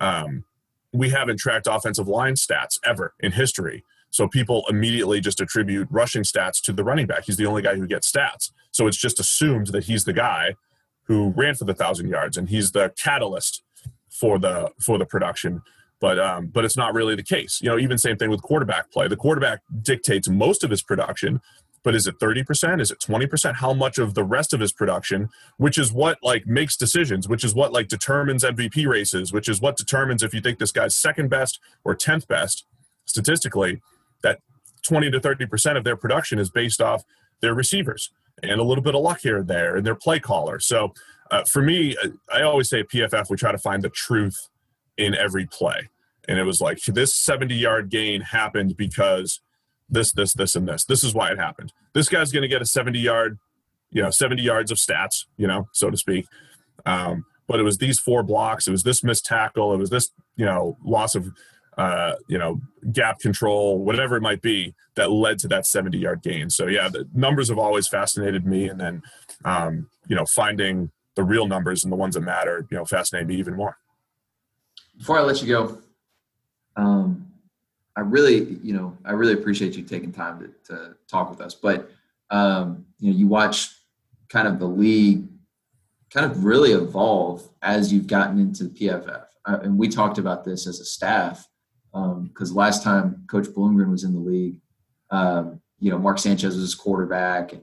um, 0.00 0.44
we 0.92 1.10
haven't 1.10 1.38
tracked 1.38 1.66
offensive 1.70 2.08
line 2.08 2.34
stats 2.34 2.78
ever 2.84 3.14
in 3.20 3.32
history. 3.32 3.84
So 4.10 4.26
people 4.26 4.64
immediately 4.68 5.20
just 5.20 5.40
attribute 5.40 5.88
rushing 5.90 6.24
stats 6.24 6.60
to 6.62 6.72
the 6.72 6.84
running 6.84 7.06
back. 7.06 7.24
He's 7.24 7.36
the 7.36 7.46
only 7.46 7.62
guy 7.62 7.76
who 7.76 7.86
gets 7.86 8.10
stats. 8.10 8.50
So 8.72 8.86
it's 8.86 8.96
just 8.96 9.20
assumed 9.20 9.68
that 9.68 9.84
he's 9.84 10.04
the 10.04 10.12
guy 10.12 10.56
who 11.04 11.32
ran 11.36 11.54
for 11.54 11.64
the 11.64 11.74
thousand 11.74 12.08
yards 12.08 12.36
and 12.36 12.48
he's 12.48 12.72
the 12.72 12.92
catalyst 12.96 13.62
for 14.10 14.38
the 14.38 14.70
for 14.80 14.98
the 14.98 15.06
production 15.06 15.62
but 16.00 16.18
um, 16.18 16.46
but 16.46 16.64
it's 16.64 16.76
not 16.76 16.94
really 16.94 17.14
the 17.14 17.22
case. 17.22 17.60
You 17.62 17.70
know, 17.70 17.78
even 17.78 17.98
same 17.98 18.16
thing 18.16 18.30
with 18.30 18.42
quarterback 18.42 18.90
play. 18.90 19.06
The 19.06 19.16
quarterback 19.16 19.60
dictates 19.82 20.28
most 20.28 20.64
of 20.64 20.70
his 20.70 20.82
production, 20.82 21.40
but 21.82 21.94
is 21.94 22.06
it 22.06 22.18
30%? 22.18 22.80
Is 22.80 22.90
it 22.90 22.98
20%? 22.98 23.56
How 23.56 23.72
much 23.72 23.98
of 23.98 24.14
the 24.14 24.24
rest 24.24 24.52
of 24.52 24.60
his 24.60 24.72
production, 24.72 25.28
which 25.58 25.78
is 25.78 25.92
what 25.92 26.18
like 26.22 26.46
makes 26.46 26.76
decisions, 26.76 27.28
which 27.28 27.44
is 27.44 27.54
what 27.54 27.72
like 27.72 27.88
determines 27.88 28.44
MVP 28.44 28.86
races, 28.86 29.32
which 29.32 29.48
is 29.48 29.60
what 29.60 29.76
determines 29.76 30.22
if 30.22 30.34
you 30.34 30.40
think 30.40 30.58
this 30.58 30.72
guy's 30.72 30.96
second 30.96 31.28
best 31.28 31.60
or 31.84 31.94
10th 31.94 32.26
best 32.26 32.66
statistically, 33.04 33.80
that 34.22 34.40
20 34.82 35.10
to 35.10 35.20
30% 35.20 35.76
of 35.76 35.84
their 35.84 35.96
production 35.96 36.38
is 36.38 36.50
based 36.50 36.80
off 36.80 37.02
their 37.40 37.54
receivers 37.54 38.10
and 38.42 38.60
a 38.60 38.64
little 38.64 38.82
bit 38.82 38.94
of 38.94 39.02
luck 39.02 39.20
here 39.20 39.38
and 39.38 39.48
there 39.48 39.76
and 39.76 39.86
their 39.86 39.94
play 39.94 40.18
caller. 40.18 40.58
So 40.60 40.92
uh, 41.30 41.44
for 41.50 41.62
me, 41.62 41.96
I 42.32 42.42
always 42.42 42.68
say 42.68 42.80
at 42.80 42.88
PFF, 42.88 43.30
we 43.30 43.36
try 43.36 43.52
to 43.52 43.58
find 43.58 43.82
the 43.82 43.90
truth 43.90 44.48
in 45.00 45.14
every 45.14 45.46
play. 45.46 45.88
And 46.28 46.38
it 46.38 46.44
was 46.44 46.60
like, 46.60 46.78
this 46.84 47.14
70 47.14 47.54
yard 47.54 47.90
gain 47.90 48.20
happened 48.20 48.76
because 48.76 49.40
this, 49.88 50.12
this, 50.12 50.34
this, 50.34 50.54
and 50.54 50.68
this. 50.68 50.84
This 50.84 51.02
is 51.02 51.14
why 51.14 51.32
it 51.32 51.38
happened. 51.38 51.72
This 51.94 52.08
guy's 52.08 52.30
going 52.30 52.42
to 52.42 52.48
get 52.48 52.62
a 52.62 52.66
70 52.66 52.98
yard, 52.98 53.38
you 53.90 54.02
know, 54.02 54.10
70 54.10 54.42
yards 54.42 54.70
of 54.70 54.78
stats, 54.78 55.24
you 55.36 55.46
know, 55.46 55.68
so 55.72 55.90
to 55.90 55.96
speak. 55.96 56.26
Um, 56.86 57.24
but 57.48 57.58
it 57.58 57.64
was 57.64 57.78
these 57.78 57.98
four 57.98 58.22
blocks. 58.22 58.68
It 58.68 58.70
was 58.70 58.84
this 58.84 59.02
missed 59.02 59.24
tackle. 59.24 59.72
It 59.74 59.78
was 59.78 59.90
this, 59.90 60.10
you 60.36 60.44
know, 60.44 60.76
loss 60.84 61.16
of, 61.16 61.32
uh, 61.76 62.12
you 62.28 62.38
know, 62.38 62.60
gap 62.92 63.18
control, 63.18 63.82
whatever 63.82 64.16
it 64.16 64.22
might 64.22 64.42
be, 64.42 64.74
that 64.94 65.10
led 65.10 65.38
to 65.40 65.48
that 65.48 65.66
70 65.66 65.98
yard 65.98 66.22
gain. 66.22 66.50
So, 66.50 66.66
yeah, 66.66 66.88
the 66.88 67.08
numbers 67.12 67.48
have 67.48 67.58
always 67.58 67.88
fascinated 67.88 68.46
me. 68.46 68.68
And 68.68 68.78
then, 68.78 69.02
um, 69.44 69.88
you 70.06 70.14
know, 70.14 70.26
finding 70.26 70.90
the 71.16 71.24
real 71.24 71.48
numbers 71.48 71.82
and 71.82 71.92
the 71.92 71.96
ones 71.96 72.14
that 72.14 72.20
matter, 72.20 72.66
you 72.70 72.76
know, 72.76 72.84
fascinate 72.84 73.26
me 73.26 73.36
even 73.36 73.56
more. 73.56 73.78
Before 75.00 75.18
I 75.18 75.22
let 75.22 75.40
you 75.40 75.48
go, 75.48 75.78
um, 76.76 77.26
I 77.96 78.02
really, 78.02 78.58
you 78.62 78.74
know, 78.74 78.96
I 79.02 79.12
really 79.12 79.32
appreciate 79.32 79.74
you 79.74 79.82
taking 79.82 80.12
time 80.12 80.38
to, 80.40 80.74
to 80.74 80.94
talk 81.08 81.30
with 81.30 81.40
us. 81.40 81.54
But 81.54 81.90
um, 82.30 82.84
you 82.98 83.10
know, 83.10 83.18
you 83.18 83.26
watch 83.26 83.70
kind 84.28 84.46
of 84.46 84.58
the 84.58 84.66
league 84.66 85.26
kind 86.12 86.30
of 86.30 86.44
really 86.44 86.72
evolve 86.72 87.48
as 87.62 87.90
you've 87.90 88.08
gotten 88.08 88.38
into 88.38 88.64
the 88.64 88.70
PFF. 88.70 89.24
Uh, 89.46 89.58
and 89.62 89.78
we 89.78 89.88
talked 89.88 90.18
about 90.18 90.44
this 90.44 90.66
as 90.66 90.80
a 90.80 90.84
staff 90.84 91.48
because 91.92 92.50
um, 92.50 92.56
last 92.56 92.82
time 92.82 93.24
Coach 93.26 93.46
Bloomgren 93.46 93.90
was 93.90 94.04
in 94.04 94.12
the 94.12 94.20
league, 94.20 94.56
um, 95.10 95.62
you 95.78 95.90
know, 95.90 95.98
Mark 95.98 96.18
Sanchez 96.18 96.54
was 96.54 96.62
his 96.62 96.74
quarterback 96.74 97.54
and 97.54 97.62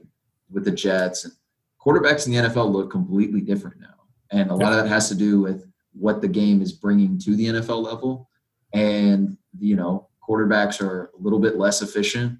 with 0.50 0.64
the 0.64 0.72
Jets. 0.72 1.24
And 1.24 1.32
quarterbacks 1.80 2.26
in 2.26 2.32
the 2.32 2.48
NFL 2.48 2.72
look 2.72 2.90
completely 2.90 3.42
different 3.42 3.80
now. 3.80 3.94
And 4.32 4.50
a 4.50 4.54
lot 4.56 4.72
of 4.72 4.82
that 4.82 4.88
has 4.88 5.08
to 5.10 5.14
do 5.14 5.40
with 5.40 5.67
what 5.98 6.20
the 6.20 6.28
game 6.28 6.62
is 6.62 6.72
bringing 6.72 7.18
to 7.18 7.36
the 7.36 7.46
NFL 7.46 7.82
level. 7.82 8.28
And, 8.72 9.36
you 9.58 9.76
know, 9.76 10.08
quarterbacks 10.26 10.80
are 10.80 11.10
a 11.18 11.20
little 11.20 11.38
bit 11.38 11.56
less 11.56 11.82
efficient, 11.82 12.38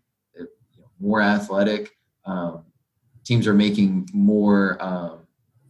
more 1.00 1.20
athletic. 1.20 1.96
Um, 2.24 2.64
teams 3.24 3.46
are 3.46 3.54
making 3.54 4.08
more, 4.12 4.76
um, 4.80 5.20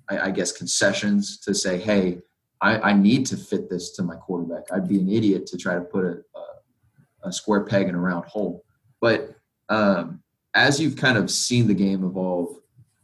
I, 0.09 0.18
I, 0.18 0.31
guess, 0.31 0.53
concessions 0.53 1.38
to 1.40 1.55
say, 1.55 1.79
hey, 1.79 2.18
I, 2.61 2.90
I, 2.90 2.92
need 2.92 3.27
to 3.27 3.37
fit 3.37 3.70
this 3.70 3.92
to 3.92 4.03
my 4.03 4.16
quarterback. 4.16 4.64
I'd 4.72 4.88
be 4.88 4.98
an 4.98 5.09
idiot 5.09 5.46
to 5.46 5.57
try 5.57 5.74
to 5.74 5.81
put 5.81 6.05
a, 6.05 6.22
a, 6.37 7.29
a 7.29 7.33
square 7.33 7.64
peg 7.64 7.88
in 7.88 7.94
a 7.94 8.01
round 8.01 8.24
hole. 8.24 8.64
But 9.01 9.37
um, 9.68 10.22
as 10.55 10.81
you've 10.81 10.96
kind 10.96 11.16
of 11.16 11.31
seen 11.31 11.68
the 11.68 11.74
game 11.74 12.05
evolve, 12.05 12.57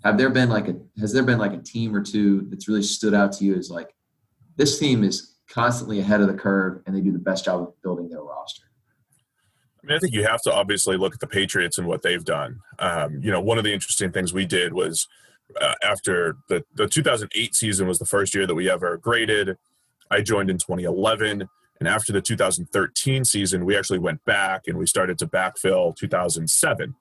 have 0.03 0.19
there 0.19 0.31
been 0.31 0.51
like 0.51 0.69
a 0.69 0.77
has 1.01 1.13
there 1.13 1.23
been 1.23 1.39
like 1.39 1.55
a 1.55 1.59
team 1.59 1.95
or 1.95 2.03
two 2.03 2.47
that's 2.51 2.69
really 2.69 2.83
stood 2.83 3.15
out 3.15 3.33
to 3.33 3.45
you 3.45 3.55
as 3.55 3.71
like 3.71 3.95
this 4.57 4.79
team 4.79 5.05
is 5.05 5.35
constantly 5.49 6.01
ahead 6.01 6.21
of 6.21 6.29
the 6.29 6.35
curve 6.35 6.83
and 6.87 6.97
they 6.97 7.01
do 7.01 7.13
the 7.13 7.19
best 7.19 7.45
job 7.45 7.61
of 7.61 7.83
building 7.83 8.09
their 8.09 8.23
roster? 8.23 8.65
I 9.83 9.87
mean, 9.87 9.97
I 9.97 10.01
think 10.01 10.15
you 10.15 10.25
have 10.25 10.41
to 10.43 10.53
obviously 10.53 10.97
look 10.97 11.15
at 11.15 11.21
the 11.21 11.27
Patriots 11.27 11.77
and 11.77 11.87
what 11.87 12.03
they've 12.03 12.25
done. 12.25 12.61
Um, 12.79 13.21
you 13.23 13.31
know, 13.31 13.41
one 13.41 13.59
of 13.59 13.65
the 13.65 13.73
interesting 13.73 14.13
things 14.13 14.33
we 14.33 14.47
did 14.47 14.73
was 14.73 15.07
uh, 15.61 15.75
after 15.83 16.37
the, 16.49 16.65
the 16.75 16.87
2008 16.87 17.55
season 17.55 17.87
was 17.87 17.99
the 17.99 18.07
first 18.07 18.35
year 18.35 18.47
that 18.47 18.55
we 18.55 18.71
ever 18.71 18.97
graded. 18.97 19.57
I 20.11 20.23
joined 20.23 20.49
in 20.49 20.59
2011. 20.59 21.49
And 21.81 21.89
after 21.89 22.13
the 22.13 22.23
2013 22.23 23.25
season, 23.25 23.65
we 23.65 23.77
actually 23.77 23.99
went 23.99 24.25
back 24.25 24.63
and 24.67 24.79
we 24.79 24.87
started 24.87 25.19
to 25.19 25.27
backfill 25.27 25.95
2007. 25.97 26.95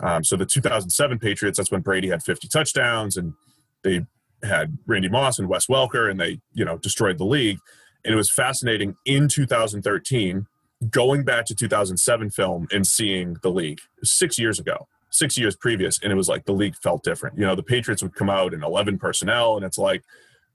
Um, 0.00 0.22
so 0.22 0.36
the 0.36 0.46
2007 0.46 1.18
Patriots, 1.18 1.56
that's 1.56 1.72
when 1.72 1.80
Brady 1.80 2.08
had 2.08 2.22
50 2.22 2.46
touchdowns 2.48 3.16
and 3.16 3.34
they 3.82 4.06
had 4.42 4.78
Randy 4.86 5.08
Moss 5.08 5.38
and 5.38 5.48
Wes 5.48 5.66
Welker 5.66 6.10
and 6.10 6.20
they, 6.20 6.40
you 6.52 6.64
know, 6.64 6.78
destroyed 6.78 7.18
the 7.18 7.24
league. 7.24 7.58
And 8.04 8.14
it 8.14 8.16
was 8.16 8.30
fascinating 8.30 8.96
in 9.04 9.28
2013 9.28 10.46
going 10.90 11.24
back 11.24 11.44
to 11.46 11.54
2007 11.54 12.30
film 12.30 12.68
and 12.70 12.86
seeing 12.86 13.36
the 13.42 13.50
league 13.50 13.80
six 14.02 14.38
years 14.38 14.60
ago, 14.60 14.86
six 15.10 15.36
years 15.36 15.56
previous. 15.56 16.00
And 16.02 16.12
it 16.12 16.16
was 16.16 16.28
like 16.28 16.44
the 16.44 16.52
league 16.52 16.76
felt 16.76 17.02
different. 17.02 17.36
You 17.36 17.44
know, 17.44 17.56
the 17.56 17.62
Patriots 17.62 18.02
would 18.02 18.14
come 18.14 18.30
out 18.30 18.54
in 18.54 18.62
11 18.62 18.98
personnel 18.98 19.56
and 19.56 19.64
it's 19.64 19.78
like 19.78 20.02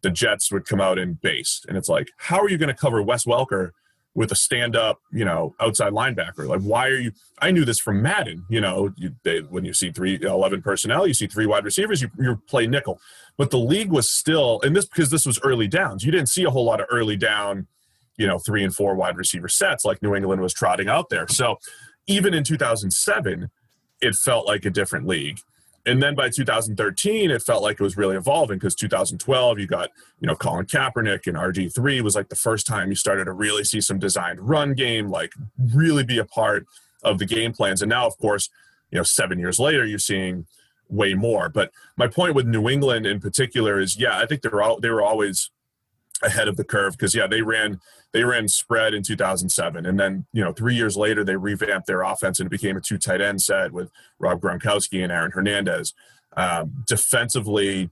the 0.01 0.09
Jets 0.09 0.51
would 0.51 0.65
come 0.65 0.79
out 0.79 0.97
in 0.97 1.13
base. 1.13 1.61
And 1.67 1.77
it's 1.77 1.89
like, 1.89 2.09
how 2.17 2.39
are 2.39 2.49
you 2.49 2.57
going 2.57 2.73
to 2.73 2.75
cover 2.75 3.01
Wes 3.01 3.25
Welker 3.25 3.71
with 4.15 4.31
a 4.31 4.35
stand 4.35 4.75
up, 4.75 4.99
you 5.11 5.25
know, 5.25 5.55
outside 5.59 5.91
linebacker. 5.91 6.47
Like, 6.47 6.61
why 6.61 6.87
are 6.87 6.99
you? 6.99 7.11
I 7.39 7.51
knew 7.51 7.65
this 7.65 7.79
from 7.79 8.01
Madden. 8.01 8.45
You 8.49 8.61
know, 8.61 8.93
you, 8.95 9.15
they, 9.23 9.39
when 9.39 9.65
you 9.65 9.73
see 9.73 9.91
three, 9.91 10.21
11 10.21 10.61
personnel, 10.61 11.07
you 11.07 11.13
see 11.13 11.27
three 11.27 11.47
wide 11.47 11.65
receivers, 11.65 12.01
you, 12.01 12.09
you 12.19 12.39
play 12.47 12.67
nickel. 12.67 12.99
But 13.37 13.51
the 13.51 13.59
league 13.59 13.91
was 13.91 14.09
still, 14.09 14.61
and 14.63 14.75
this 14.75 14.85
because 14.85 15.09
this 15.09 15.25
was 15.25 15.39
early 15.43 15.67
downs, 15.67 16.03
you 16.03 16.11
didn't 16.11 16.29
see 16.29 16.43
a 16.43 16.49
whole 16.49 16.65
lot 16.65 16.79
of 16.79 16.87
early 16.91 17.17
down, 17.17 17.67
you 18.17 18.27
know, 18.27 18.37
three 18.37 18.63
and 18.63 18.73
four 18.73 18.95
wide 18.95 19.17
receiver 19.17 19.47
sets 19.47 19.85
like 19.85 20.01
New 20.01 20.15
England 20.15 20.41
was 20.41 20.53
trotting 20.53 20.87
out 20.87 21.09
there. 21.09 21.27
So 21.27 21.57
even 22.05 22.33
in 22.33 22.43
2007, 22.43 23.49
it 24.01 24.15
felt 24.15 24.45
like 24.45 24.65
a 24.65 24.69
different 24.69 25.07
league 25.07 25.39
and 25.85 26.01
then 26.01 26.15
by 26.15 26.29
2013 26.29 27.31
it 27.31 27.41
felt 27.41 27.61
like 27.61 27.79
it 27.79 27.83
was 27.83 27.97
really 27.97 28.15
evolving 28.15 28.57
because 28.57 28.75
2012 28.75 29.59
you 29.59 29.67
got 29.67 29.89
you 30.19 30.27
know 30.27 30.35
colin 30.35 30.65
kaepernick 30.65 31.27
and 31.27 31.37
rg3 31.37 32.01
was 32.01 32.15
like 32.15 32.29
the 32.29 32.35
first 32.35 32.65
time 32.65 32.89
you 32.89 32.95
started 32.95 33.25
to 33.25 33.31
really 33.31 33.63
see 33.63 33.81
some 33.81 33.99
designed 33.99 34.39
run 34.39 34.73
game 34.73 35.09
like 35.09 35.33
really 35.73 36.03
be 36.03 36.17
a 36.17 36.25
part 36.25 36.65
of 37.03 37.19
the 37.19 37.25
game 37.25 37.53
plans 37.53 37.81
and 37.81 37.89
now 37.89 38.05
of 38.05 38.17
course 38.17 38.49
you 38.91 38.97
know 38.97 39.03
seven 39.03 39.39
years 39.39 39.59
later 39.59 39.85
you're 39.85 39.99
seeing 39.99 40.45
way 40.89 41.13
more. 41.13 41.49
But 41.49 41.71
my 41.97 42.07
point 42.07 42.35
with 42.35 42.45
new 42.45 42.69
england 42.69 43.05
in 43.05 43.19
particular 43.19 43.79
is 43.79 43.97
yeah 43.97 44.17
i 44.17 44.25
think 44.25 44.41
they're 44.41 44.61
all, 44.61 44.79
they 44.79 44.89
were 44.89 45.01
always 45.01 45.49
ahead 46.21 46.47
of 46.47 46.57
the 46.57 46.63
curve 46.63 46.93
because 46.93 47.13
yeah 47.13 47.27
they 47.27 47.41
ran 47.41 47.79
they 48.11 48.23
ran 48.23 48.47
spread 48.47 48.93
in 48.93 49.03
2007 49.03 49.85
and 49.85 49.99
then 49.99 50.25
you 50.31 50.43
know 50.43 50.53
three 50.53 50.75
years 50.75 50.95
later 50.95 51.23
they 51.23 51.35
revamped 51.35 51.87
their 51.87 52.01
offense 52.01 52.39
and 52.39 52.47
it 52.47 52.49
became 52.49 52.77
a 52.77 52.81
two 52.81 52.97
tight 52.97 53.21
end 53.21 53.41
set 53.41 53.71
with 53.71 53.91
rob 54.19 54.39
gronkowski 54.39 55.03
and 55.03 55.11
aaron 55.11 55.31
hernandez. 55.31 55.93
Um, 56.35 56.83
defensively 56.87 57.89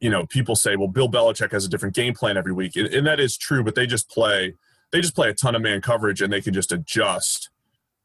you 0.00 0.10
know 0.10 0.26
people 0.26 0.54
say 0.54 0.76
well 0.76 0.88
bill 0.88 1.08
belichick 1.08 1.52
has 1.52 1.64
a 1.64 1.68
different 1.68 1.94
game 1.94 2.14
plan 2.14 2.36
every 2.36 2.52
week. 2.52 2.76
And, 2.76 2.86
and 2.88 3.06
that 3.06 3.20
is 3.20 3.36
true 3.36 3.64
but 3.64 3.74
they 3.74 3.86
just 3.86 4.08
play 4.08 4.54
they 4.92 5.00
just 5.00 5.14
play 5.14 5.30
a 5.30 5.34
ton 5.34 5.54
of 5.54 5.62
man 5.62 5.80
coverage 5.80 6.20
and 6.20 6.32
they 6.32 6.40
can 6.40 6.54
just 6.54 6.70
adjust 6.70 7.50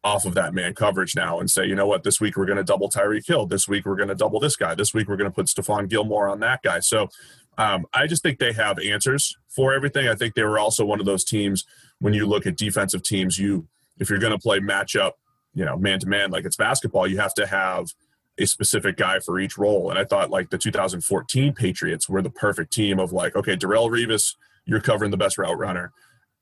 off 0.03 0.25
of 0.25 0.33
that 0.33 0.53
man 0.53 0.73
coverage 0.73 1.15
now 1.15 1.39
and 1.39 1.49
say, 1.49 1.65
you 1.65 1.75
know 1.75 1.87
what, 1.87 2.03
this 2.03 2.21
week 2.21 2.37
we're 2.37 2.45
going 2.45 2.57
to 2.57 2.63
double 2.63 2.89
Tyreek 2.89 3.27
Hill. 3.27 3.45
This 3.45 3.67
week 3.67 3.85
we're 3.85 3.97
going 3.97 4.09
to 4.09 4.15
double 4.15 4.39
this 4.39 4.55
guy. 4.55 4.73
This 4.73 4.93
week 4.93 5.09
we're 5.09 5.17
going 5.17 5.29
to 5.29 5.35
put 5.35 5.47
Stephon 5.47 5.89
Gilmore 5.89 6.29
on 6.29 6.39
that 6.39 6.61
guy. 6.63 6.79
So 6.79 7.09
um, 7.57 7.85
I 7.93 8.07
just 8.07 8.23
think 8.23 8.39
they 8.39 8.53
have 8.53 8.79
answers 8.79 9.35
for 9.49 9.73
everything. 9.73 10.07
I 10.07 10.15
think 10.15 10.35
they 10.35 10.43
were 10.43 10.59
also 10.59 10.85
one 10.85 11.01
of 11.01 11.05
those 11.05 11.25
teams 11.25 11.65
when 11.99 12.13
you 12.13 12.25
look 12.25 12.47
at 12.47 12.55
defensive 12.55 13.03
teams, 13.03 13.37
you 13.37 13.67
if 13.99 14.09
you're 14.09 14.19
going 14.19 14.31
to 14.31 14.39
play 14.39 14.59
matchup, 14.59 15.13
you 15.53 15.65
know, 15.65 15.77
man 15.77 15.99
to 15.99 16.07
man 16.07 16.31
like 16.31 16.45
it's 16.45 16.55
basketball, 16.55 17.05
you 17.05 17.19
have 17.19 17.33
to 17.33 17.45
have 17.45 17.89
a 18.37 18.45
specific 18.45 18.95
guy 18.95 19.19
for 19.19 19.39
each 19.39 19.57
role. 19.57 19.89
And 19.89 19.99
I 19.99 20.05
thought 20.05 20.29
like 20.29 20.49
the 20.49 20.57
2014 20.57 21.53
Patriots 21.53 22.07
were 22.07 22.21
the 22.21 22.29
perfect 22.29 22.71
team 22.71 22.99
of 22.99 23.11
like, 23.11 23.35
okay, 23.35 23.57
Darrelle 23.57 23.89
Revis, 23.89 24.35
you're 24.65 24.79
covering 24.79 25.11
the 25.11 25.17
best 25.17 25.37
route 25.37 25.57
runner. 25.57 25.91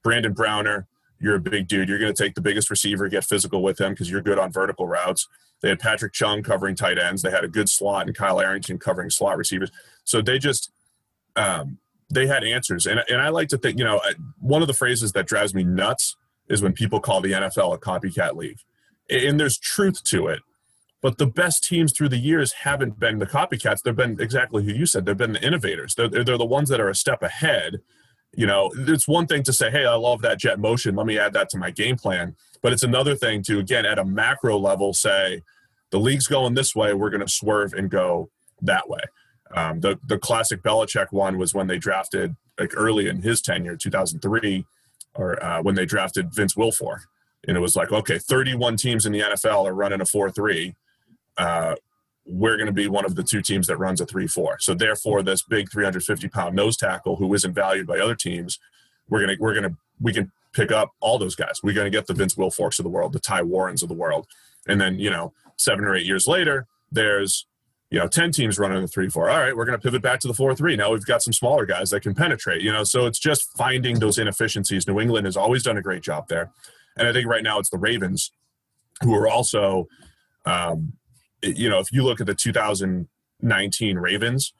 Brandon 0.04 0.34
Browner, 0.34 0.88
you're 1.20 1.36
a 1.36 1.40
big 1.40 1.68
dude. 1.68 1.90
You're 1.90 2.00
going 2.00 2.14
to 2.14 2.24
take 2.24 2.36
the 2.36 2.42
biggest 2.42 2.70
receiver, 2.70 3.08
get 3.10 3.24
physical 3.24 3.62
with 3.62 3.80
him 3.80 3.94
because 3.94 4.10
you're 4.10 4.22
good 4.22 4.40
on 4.40 4.52
vertical 4.52 4.88
routes. 4.88 5.28
They 5.62 5.70
had 5.70 5.80
Patrick 5.80 6.14
Chung 6.14 6.44
covering 6.44 6.76
tight 6.76 7.00
ends. 7.00 7.22
They 7.22 7.32
had 7.32 7.44
a 7.44 7.48
good 7.48 7.70
slot 7.70 8.06
and 8.06 8.16
Kyle 8.16 8.40
Arrington 8.40 8.78
covering 8.78 9.10
slot 9.10 9.38
receivers. 9.38 9.72
So 10.04 10.22
they 10.22 10.38
just 10.38 10.72
um, 11.36 11.80
they 12.10 12.28
had 12.28 12.44
answers. 12.44 12.86
And, 12.86 13.04
and 13.10 13.22
I 13.22 13.30
like 13.30 13.50
to 13.50 13.58
think, 13.58 13.78
you 13.78 13.84
know, 13.84 14.02
one 14.40 14.62
of 14.62 14.68
the 14.68 14.74
phrases 14.74 15.12
that 15.14 15.28
drives 15.28 15.54
me 15.54 15.64
nuts 15.64 16.16
is 16.50 16.62
when 16.62 16.74
people 16.74 17.00
call 17.00 17.22
the 17.22 17.34
NFL 17.34 17.74
a 17.74 17.78
copycat 17.78 18.36
league. 18.36 18.60
And 19.10 19.40
there's 19.40 19.58
truth 19.58 20.04
to 20.06 20.28
it. 20.28 20.42
But 21.02 21.18
the 21.18 21.28
best 21.28 21.64
teams 21.64 21.94
through 21.94 22.10
the 22.10 22.18
years 22.18 22.54
haven't 22.54 23.00
been 23.00 23.20
the 23.20 23.28
copycats. 23.28 23.82
They've 23.82 23.96
been 23.96 24.20
exactly 24.20 24.64
who 24.64 24.72
you 24.72 24.86
said. 24.86 25.06
They've 25.06 25.18
been 25.18 25.34
the 25.34 25.46
innovators. 25.46 25.96
They're, 25.96 26.08
they're 26.08 26.38
the 26.38 26.46
ones 26.46 26.70
that 26.70 26.80
are 26.80 26.90
a 26.90 26.96
step 26.96 27.22
ahead. 27.22 27.82
You 28.38 28.46
know, 28.46 28.72
it's 28.76 29.08
one 29.08 29.26
thing 29.26 29.42
to 29.44 29.52
say, 29.52 29.72
hey, 29.72 29.86
I 29.86 29.96
love 29.96 30.22
that 30.22 30.38
jet 30.38 30.60
motion. 30.60 30.96
Let 30.96 31.08
me 31.08 31.18
add 31.18 31.34
that 31.34 31.50
to 31.50 31.58
my 31.58 31.72
game 31.72 31.98
plan. 31.98 32.36
But 32.62 32.72
it's 32.72 32.84
another 32.84 33.16
thing 33.16 33.42
to, 33.44 33.58
again, 33.58 33.84
at 33.84 33.98
a 33.98 34.06
macro 34.06 34.60
level, 34.60 34.94
say, 34.94 35.42
the 35.90 36.00
league's 36.00 36.28
going 36.28 36.54
this 36.54 36.76
way. 36.76 36.94
We're 36.94 37.10
going 37.10 37.26
to 37.26 37.32
swerve 37.32 37.74
and 37.74 37.90
go 37.90 38.30
that 38.62 38.88
way. 38.88 39.02
Um, 39.56 39.80
the 39.80 40.00
the 40.06 40.20
classic 40.20 40.62
Belichick 40.62 41.08
one 41.12 41.38
was 41.38 41.54
when 41.54 41.68
they 41.68 41.80
drafted 41.80 42.36
like 42.60 42.74
early 42.76 43.08
in 43.08 43.22
his 43.22 43.42
tenure, 43.42 43.76
2003, 43.76 44.66
or 45.16 45.44
uh, 45.44 45.62
when 45.62 45.76
they 45.76 45.86
drafted 45.86 46.34
Vince 46.34 46.56
Wilfork, 46.56 47.02
and 47.48 47.58
it 47.58 47.60
was 47.60 47.76
like, 47.76 47.92
okay, 47.92 48.20
31 48.20 48.78
teams 48.78 49.06
in 49.06 49.14
the 49.14 49.22
NFL 49.22 49.66
are 49.66 49.74
running 49.74 50.02
a 50.02 50.06
four-three. 50.06 50.76
Uh, 51.38 51.76
we're 52.28 52.58
going 52.58 52.68
to 52.68 52.74
be 52.74 52.88
one 52.88 53.06
of 53.06 53.16
the 53.16 53.24
two 53.24 53.42
teams 53.42 53.68
that 53.68 53.78
runs 53.78 54.02
a 54.02 54.06
three-four. 54.06 54.58
So 54.60 54.74
therefore, 54.74 55.24
this 55.24 55.42
big 55.44 55.70
350-pound 55.70 56.56
nose 56.56 56.78
tackle 56.78 57.16
who 57.16 57.34
isn't 57.34 57.54
valued 57.54 57.88
by 57.88 58.00
other 58.00 58.16
teams, 58.16 58.60
we're 59.10 59.22
gonna 59.22 59.36
we're 59.40 59.54
gonna 59.54 59.76
we 60.02 60.14
can 60.14 60.32
pick 60.54 60.72
up 60.72 60.92
all 61.00 61.18
those 61.18 61.36
guys. 61.36 61.62
We're 61.64 61.74
going 61.74 61.90
to 61.90 61.98
get 61.98 62.08
the 62.08 62.14
Vince 62.14 62.36
Wilforks 62.36 62.80
of 62.80 62.84
the 62.84 62.90
world, 62.90 63.14
the 63.14 63.20
Ty 63.20 63.44
Warrens 63.44 63.82
of 63.82 63.90
the 63.90 63.96
world, 63.96 64.28
and 64.68 64.80
then 64.80 65.00
you 65.00 65.10
know, 65.10 65.34
seven 65.58 65.86
or 65.86 65.96
eight 65.96 66.06
years 66.06 66.28
later, 66.28 66.68
there's 66.92 67.48
you 67.90 68.00
know, 68.00 68.08
10 68.08 68.32
teams 68.32 68.60
running 68.60 68.82
the 68.82 68.88
3 68.88 69.10
4. 69.10 69.30
All 69.30 69.38
right, 69.38 69.56
we're 69.56 69.66
going 69.66 69.78
to 69.78 69.82
pivot 69.82 70.02
back 70.02 70.20
to 70.22 70.28
the 70.28 70.34
4 70.34 70.56
3. 70.56 70.76
Now 70.76 70.92
we've 70.92 71.06
got 71.06 71.24
some 71.24 71.34
smaller 71.34 71.66
guys 71.66 71.90
that 71.92 72.02
can 72.02 72.14
penetrate, 72.14 72.62
you 72.62 72.72
know, 72.72 72.84
so 72.84 73.06
it's 73.06 73.20
just 73.20 73.50
finding 73.58 74.00
those 74.00 74.18
inefficiencies. 74.18 74.88
New 74.88 75.00
England 75.00 75.26
has 75.26 75.38
always 75.38 75.64
done 75.64 75.78
a 75.78 75.82
great 75.82 76.04
job 76.04 76.28
there. 76.28 76.52
And 76.98 77.08
I 77.08 77.14
think 77.14 77.28
right 77.28 77.44
now 77.44 77.60
it's 77.60 77.70
the 77.70 77.78
Ravens 77.78 78.32
who 79.02 79.16
are 79.16 79.28
also, 79.28 79.88
um, 80.46 80.94
you 81.42 81.70
know, 81.70 81.80
if 81.80 81.92
you 81.92 82.04
look 82.04 82.20
at 82.20 82.28
the 82.28 82.36
2019 82.36 83.98
Ravens, 83.98 84.54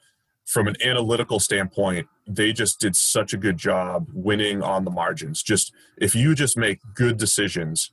from 0.48 0.66
an 0.66 0.76
analytical 0.82 1.38
standpoint, 1.38 2.08
they 2.26 2.54
just 2.54 2.80
did 2.80 2.96
such 2.96 3.34
a 3.34 3.36
good 3.36 3.58
job 3.58 4.08
winning 4.14 4.62
on 4.62 4.86
the 4.86 4.90
margins. 4.90 5.42
Just 5.42 5.74
if 5.98 6.14
you 6.14 6.34
just 6.34 6.56
make 6.56 6.80
good 6.94 7.18
decisions 7.18 7.90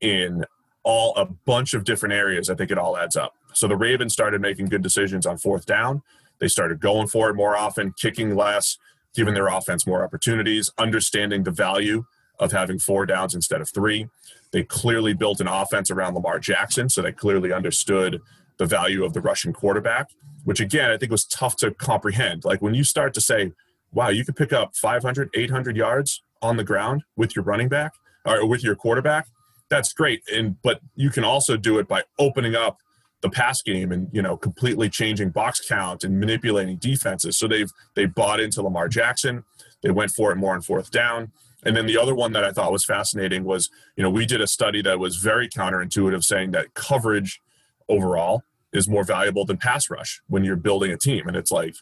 in 0.00 0.44
all 0.84 1.16
a 1.16 1.26
bunch 1.26 1.74
of 1.74 1.82
different 1.82 2.12
areas, 2.12 2.48
I 2.48 2.54
think 2.54 2.70
it 2.70 2.78
all 2.78 2.96
adds 2.96 3.16
up. 3.16 3.34
So 3.54 3.66
the 3.66 3.76
Ravens 3.76 4.12
started 4.12 4.40
making 4.40 4.66
good 4.66 4.82
decisions 4.82 5.26
on 5.26 5.36
fourth 5.36 5.66
down. 5.66 6.02
They 6.38 6.46
started 6.46 6.78
going 6.78 7.08
for 7.08 7.28
it 7.28 7.34
more 7.34 7.56
often, 7.56 7.92
kicking 7.98 8.36
less, 8.36 8.78
giving 9.12 9.34
their 9.34 9.48
offense 9.48 9.84
more 9.84 10.04
opportunities, 10.04 10.70
understanding 10.78 11.42
the 11.42 11.50
value 11.50 12.04
of 12.38 12.52
having 12.52 12.78
four 12.78 13.04
downs 13.04 13.34
instead 13.34 13.60
of 13.60 13.68
three. 13.68 14.06
They 14.52 14.64
clearly 14.64 15.14
built 15.14 15.40
an 15.40 15.46
offense 15.46 15.90
around 15.90 16.14
Lamar 16.14 16.38
Jackson, 16.38 16.88
so 16.88 17.02
they 17.02 17.12
clearly 17.12 17.52
understood 17.52 18.20
the 18.58 18.66
value 18.66 19.04
of 19.04 19.12
the 19.12 19.20
rushing 19.20 19.52
quarterback, 19.52 20.08
which 20.44 20.60
again, 20.60 20.90
I 20.90 20.96
think 20.96 21.10
was 21.10 21.24
tough 21.24 21.56
to 21.56 21.70
comprehend. 21.72 22.44
Like 22.44 22.60
when 22.60 22.74
you 22.74 22.84
start 22.84 23.14
to 23.14 23.20
say, 23.20 23.52
wow, 23.92 24.08
you 24.08 24.24
could 24.24 24.36
pick 24.36 24.52
up 24.52 24.76
500, 24.76 25.30
800 25.34 25.76
yards 25.76 26.22
on 26.42 26.56
the 26.56 26.64
ground 26.64 27.02
with 27.16 27.34
your 27.34 27.44
running 27.44 27.68
back 27.68 27.92
or 28.24 28.46
with 28.46 28.62
your 28.62 28.74
quarterback, 28.74 29.28
that's 29.68 29.92
great. 29.92 30.22
And, 30.32 30.60
but 30.62 30.80
you 30.94 31.10
can 31.10 31.24
also 31.24 31.56
do 31.56 31.78
it 31.78 31.88
by 31.88 32.02
opening 32.18 32.54
up 32.54 32.78
the 33.22 33.30
pass 33.30 33.62
game 33.62 33.92
and 33.92 34.08
you 34.12 34.22
know 34.22 34.36
completely 34.36 34.88
changing 34.88 35.30
box 35.30 35.60
count 35.66 36.04
and 36.04 36.18
manipulating 36.18 36.76
defenses. 36.76 37.36
So 37.36 37.46
they've 37.46 37.70
they 37.94 38.06
bought 38.06 38.40
into 38.40 38.62
Lamar 38.62 38.88
Jackson. 38.88 39.44
They 39.82 39.90
went 39.90 40.10
for 40.10 40.32
it 40.32 40.36
more 40.36 40.54
on 40.54 40.62
fourth 40.62 40.90
down. 40.90 41.32
And 41.64 41.76
then 41.76 41.86
the 41.86 41.98
other 41.98 42.14
one 42.14 42.32
that 42.32 42.44
I 42.44 42.52
thought 42.52 42.72
was 42.72 42.84
fascinating 42.84 43.44
was, 43.44 43.68
you 43.96 44.02
know, 44.02 44.10
we 44.10 44.26
did 44.26 44.40
a 44.40 44.46
study 44.46 44.82
that 44.82 44.98
was 44.98 45.16
very 45.16 45.48
counterintuitive, 45.48 46.24
saying 46.24 46.52
that 46.52 46.74
coverage 46.74 47.40
overall 47.88 48.42
is 48.72 48.88
more 48.88 49.04
valuable 49.04 49.44
than 49.44 49.58
pass 49.58 49.90
rush 49.90 50.22
when 50.28 50.44
you're 50.44 50.56
building 50.56 50.92
a 50.92 50.96
team. 50.96 51.26
And 51.26 51.36
it's 51.36 51.50
like 51.50 51.74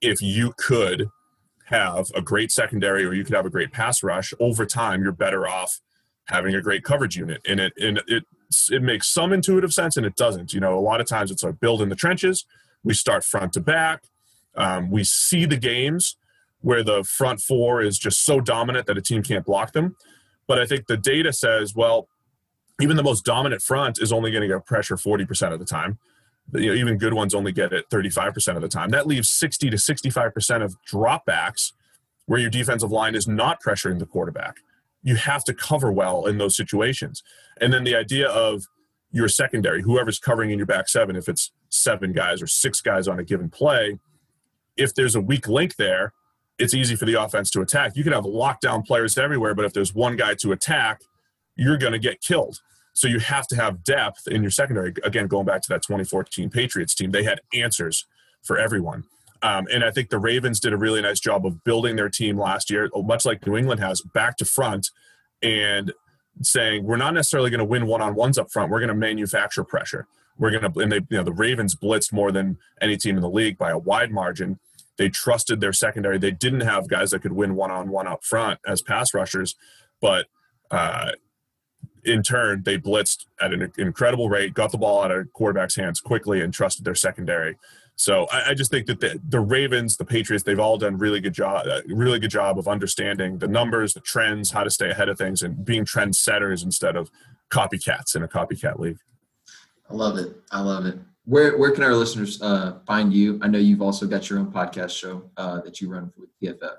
if 0.00 0.22
you 0.22 0.54
could 0.56 1.08
have 1.66 2.06
a 2.14 2.22
great 2.22 2.52
secondary 2.52 3.04
or 3.04 3.12
you 3.12 3.24
could 3.24 3.34
have 3.34 3.46
a 3.46 3.50
great 3.50 3.72
pass 3.72 4.02
rush 4.02 4.32
over 4.38 4.64
time, 4.64 5.02
you're 5.02 5.12
better 5.12 5.46
off 5.46 5.80
having 6.26 6.54
a 6.54 6.62
great 6.62 6.84
coverage 6.84 7.16
unit. 7.16 7.40
And 7.46 7.60
it 7.60 7.72
and 7.80 8.00
it 8.06 8.24
it 8.70 8.82
makes 8.82 9.08
some 9.08 9.32
intuitive 9.32 9.72
sense 9.72 9.96
and 9.96 10.06
it 10.06 10.16
doesn't. 10.16 10.52
You 10.52 10.60
know, 10.60 10.78
a 10.78 10.80
lot 10.80 11.00
of 11.00 11.06
times 11.06 11.30
it's 11.30 11.42
like 11.42 11.60
build 11.60 11.82
in 11.82 11.88
the 11.88 11.96
trenches. 11.96 12.46
We 12.84 12.94
start 12.94 13.24
front 13.24 13.52
to 13.54 13.60
back. 13.60 14.04
Um, 14.54 14.90
we 14.90 15.04
see 15.04 15.44
the 15.44 15.56
games 15.56 16.16
where 16.66 16.82
the 16.82 17.04
front 17.04 17.40
four 17.40 17.80
is 17.80 17.96
just 17.96 18.24
so 18.24 18.40
dominant 18.40 18.86
that 18.86 18.98
a 18.98 19.00
team 19.00 19.22
can't 19.22 19.44
block 19.44 19.70
them. 19.70 19.94
But 20.48 20.58
I 20.58 20.66
think 20.66 20.88
the 20.88 20.96
data 20.96 21.32
says, 21.32 21.76
well, 21.76 22.08
even 22.82 22.96
the 22.96 23.04
most 23.04 23.24
dominant 23.24 23.62
front 23.62 24.00
is 24.00 24.12
only 24.12 24.32
going 24.32 24.42
to 24.42 24.48
get 24.52 24.66
pressure 24.66 24.96
40% 24.96 25.52
of 25.52 25.60
the 25.60 25.64
time. 25.64 26.00
You 26.52 26.70
know, 26.70 26.74
even 26.74 26.98
good 26.98 27.14
ones 27.14 27.36
only 27.36 27.52
get 27.52 27.72
it 27.72 27.88
35% 27.88 28.56
of 28.56 28.62
the 28.62 28.68
time. 28.68 28.90
That 28.90 29.06
leaves 29.06 29.28
60 29.28 29.70
to 29.70 29.76
65% 29.76 30.64
of 30.64 30.74
dropbacks 30.92 31.70
where 32.24 32.40
your 32.40 32.50
defensive 32.50 32.90
line 32.90 33.14
is 33.14 33.28
not 33.28 33.62
pressuring 33.62 34.00
the 34.00 34.06
quarterback. 34.06 34.56
You 35.04 35.14
have 35.14 35.44
to 35.44 35.54
cover 35.54 35.92
well 35.92 36.26
in 36.26 36.38
those 36.38 36.56
situations. 36.56 37.22
And 37.60 37.72
then 37.72 37.84
the 37.84 37.94
idea 37.94 38.28
of 38.28 38.64
your 39.12 39.28
secondary, 39.28 39.82
whoever's 39.82 40.18
covering 40.18 40.50
in 40.50 40.58
your 40.58 40.66
back 40.66 40.88
seven, 40.88 41.14
if 41.14 41.28
it's 41.28 41.52
seven 41.68 42.12
guys 42.12 42.42
or 42.42 42.48
six 42.48 42.80
guys 42.80 43.06
on 43.06 43.20
a 43.20 43.24
given 43.24 43.50
play, 43.50 44.00
if 44.76 44.96
there's 44.96 45.14
a 45.14 45.20
weak 45.20 45.46
link 45.46 45.76
there, 45.76 46.12
it's 46.58 46.74
easy 46.74 46.96
for 46.96 47.04
the 47.04 47.14
offense 47.14 47.50
to 47.52 47.60
attack. 47.60 47.96
You 47.96 48.04
can 48.04 48.12
have 48.12 48.24
lockdown 48.24 48.86
players 48.86 49.18
everywhere, 49.18 49.54
but 49.54 49.64
if 49.64 49.72
there's 49.72 49.94
one 49.94 50.16
guy 50.16 50.34
to 50.36 50.52
attack, 50.52 51.02
you're 51.54 51.78
going 51.78 51.92
to 51.92 51.98
get 51.98 52.20
killed. 52.20 52.60
So 52.94 53.08
you 53.08 53.18
have 53.18 53.46
to 53.48 53.56
have 53.56 53.84
depth 53.84 54.26
in 54.26 54.42
your 54.42 54.50
secondary. 54.50 54.94
Again, 55.04 55.26
going 55.26 55.44
back 55.44 55.60
to 55.62 55.68
that 55.68 55.82
2014 55.82 56.48
Patriots 56.48 56.94
team, 56.94 57.10
they 57.10 57.24
had 57.24 57.40
answers 57.52 58.06
for 58.42 58.58
everyone. 58.58 59.04
Um, 59.42 59.66
and 59.70 59.84
I 59.84 59.90
think 59.90 60.08
the 60.08 60.18
Ravens 60.18 60.60
did 60.60 60.72
a 60.72 60.78
really 60.78 61.02
nice 61.02 61.20
job 61.20 61.44
of 61.44 61.62
building 61.62 61.96
their 61.96 62.08
team 62.08 62.38
last 62.38 62.70
year, 62.70 62.88
much 62.94 63.26
like 63.26 63.46
New 63.46 63.56
England 63.56 63.80
has, 63.80 64.00
back 64.00 64.38
to 64.38 64.46
front 64.46 64.90
and 65.42 65.92
saying 66.42 66.84
we're 66.84 66.96
not 66.96 67.14
necessarily 67.14 67.50
going 67.50 67.58
to 67.58 67.64
win 67.64 67.86
one 67.86 68.00
on 68.00 68.14
ones 68.14 68.38
up 68.38 68.50
front. 68.50 68.70
We're 68.70 68.80
going 68.80 68.88
to 68.88 68.94
manufacture 68.94 69.62
pressure. 69.62 70.06
We're 70.38 70.50
going 70.50 70.70
to, 70.70 70.80
and 70.80 70.92
they, 70.92 70.96
you 70.96 71.18
know, 71.18 71.22
the 71.22 71.32
Ravens 71.32 71.74
blitzed 71.74 72.12
more 72.12 72.32
than 72.32 72.58
any 72.80 72.96
team 72.96 73.16
in 73.16 73.22
the 73.22 73.30
league 73.30 73.58
by 73.58 73.70
a 73.70 73.78
wide 73.78 74.10
margin. 74.10 74.58
They 74.98 75.08
trusted 75.08 75.60
their 75.60 75.72
secondary. 75.72 76.18
They 76.18 76.30
didn't 76.30 76.60
have 76.60 76.88
guys 76.88 77.10
that 77.10 77.22
could 77.22 77.32
win 77.32 77.54
one 77.54 77.70
on 77.70 77.88
one 77.88 78.06
up 78.06 78.24
front 78.24 78.60
as 78.66 78.82
pass 78.82 79.12
rushers, 79.14 79.54
but 80.00 80.26
uh, 80.70 81.12
in 82.04 82.22
turn, 82.22 82.62
they 82.64 82.78
blitzed 82.78 83.26
at 83.40 83.52
an 83.52 83.72
incredible 83.76 84.28
rate, 84.28 84.54
got 84.54 84.72
the 84.72 84.78
ball 84.78 85.02
out 85.02 85.10
of 85.10 85.32
quarterback's 85.32 85.76
hands 85.76 86.00
quickly, 86.00 86.40
and 86.40 86.54
trusted 86.54 86.84
their 86.84 86.94
secondary. 86.94 87.56
So 87.96 88.26
I, 88.30 88.50
I 88.50 88.54
just 88.54 88.70
think 88.70 88.86
that 88.86 89.00
the, 89.00 89.20
the, 89.26 89.40
Ravens, 89.40 89.96
the 89.96 90.04
Patriots, 90.04 90.44
they've 90.44 90.60
all 90.60 90.76
done 90.76 90.98
really 90.98 91.20
good 91.20 91.32
job, 91.32 91.66
uh, 91.66 91.80
really 91.88 92.18
good 92.18 92.30
job 92.30 92.58
of 92.58 92.68
understanding 92.68 93.38
the 93.38 93.48
numbers, 93.48 93.94
the 93.94 94.00
trends, 94.00 94.50
how 94.50 94.64
to 94.64 94.70
stay 94.70 94.90
ahead 94.90 95.08
of 95.08 95.18
things, 95.18 95.42
and 95.42 95.64
being 95.64 95.84
trendsetters 95.84 96.62
instead 96.62 96.94
of 96.94 97.10
copycats 97.50 98.14
in 98.14 98.22
a 98.22 98.28
copycat 98.28 98.78
league. 98.78 98.98
I 99.90 99.94
love 99.94 100.18
it. 100.18 100.36
I 100.50 100.60
love 100.60 100.84
it. 100.84 100.98
Where 101.26 101.58
where 101.58 101.72
can 101.72 101.82
our 101.82 101.94
listeners 101.94 102.40
uh, 102.40 102.78
find 102.86 103.12
you? 103.12 103.38
I 103.42 103.48
know 103.48 103.58
you've 103.58 103.82
also 103.82 104.06
got 104.06 104.30
your 104.30 104.38
own 104.38 104.52
podcast 104.52 104.96
show 104.96 105.28
uh, 105.36 105.60
that 105.62 105.80
you 105.80 105.90
run 105.90 106.12
with 106.16 106.30
PFF. 106.40 106.76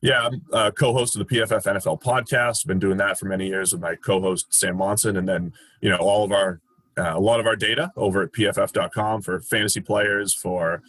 Yeah, 0.00 0.26
I'm 0.26 0.42
uh, 0.52 0.70
co-host 0.70 1.16
of 1.16 1.26
the 1.26 1.34
PFF 1.34 1.64
NFL 1.64 2.00
podcast. 2.00 2.66
Been 2.66 2.78
doing 2.78 2.98
that 2.98 3.18
for 3.18 3.26
many 3.26 3.48
years 3.48 3.72
with 3.72 3.80
my 3.80 3.96
co-host 3.96 4.52
Sam 4.54 4.76
Monson, 4.76 5.16
and 5.16 5.28
then 5.28 5.52
you 5.80 5.90
know 5.90 5.96
all 5.96 6.24
of 6.24 6.30
our 6.30 6.60
uh, 6.96 7.14
a 7.14 7.18
lot 7.18 7.40
of 7.40 7.46
our 7.46 7.56
data 7.56 7.90
over 7.96 8.22
at 8.22 8.32
PFF.com 8.32 9.22
for 9.22 9.40
fantasy 9.40 9.80
players, 9.80 10.32
for 10.32 10.80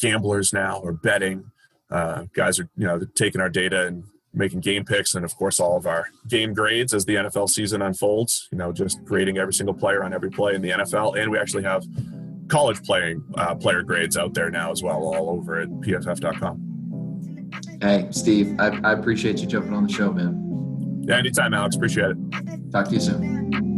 gamblers 0.00 0.52
now, 0.52 0.78
or 0.78 0.92
betting. 0.92 1.50
Uh, 1.90 2.26
guys 2.32 2.60
are 2.60 2.68
you 2.76 2.86
know 2.86 3.00
taking 3.16 3.40
our 3.40 3.50
data 3.50 3.86
and 3.86 4.04
making 4.32 4.60
game 4.60 4.84
picks, 4.84 5.14
and 5.14 5.24
of 5.24 5.34
course 5.36 5.58
all 5.58 5.76
of 5.76 5.86
our 5.86 6.06
game 6.28 6.54
grades 6.54 6.94
as 6.94 7.04
the 7.06 7.16
NFL 7.16 7.48
season 7.48 7.82
unfolds. 7.82 8.48
You 8.52 8.58
know, 8.58 8.72
just 8.72 9.04
grading 9.04 9.38
every 9.38 9.54
single 9.54 9.74
player 9.74 10.04
on 10.04 10.12
every 10.12 10.30
play 10.30 10.54
in 10.54 10.62
the 10.62 10.70
NFL, 10.70 11.18
and 11.20 11.30
we 11.30 11.38
actually 11.38 11.64
have 11.64 11.84
college 12.50 12.82
playing 12.82 13.24
uh, 13.36 13.54
player 13.54 13.82
grades 13.82 14.16
out 14.16 14.34
there 14.34 14.50
now 14.50 14.70
as 14.70 14.82
well, 14.82 14.96
all 14.96 15.30
over 15.30 15.60
at 15.60 15.68
pff.com. 15.68 16.66
Hey, 17.80 18.08
Steve, 18.10 18.56
I, 18.58 18.78
I 18.84 18.92
appreciate 18.92 19.38
you 19.40 19.46
jumping 19.46 19.72
on 19.72 19.86
the 19.86 19.92
show, 19.92 20.12
man. 20.12 21.02
Yeah, 21.02 21.16
anytime, 21.16 21.54
Alex. 21.54 21.76
Appreciate 21.76 22.10
it. 22.10 22.70
Talk 22.70 22.88
to 22.88 22.94
you 22.94 23.00
soon. 23.00 23.69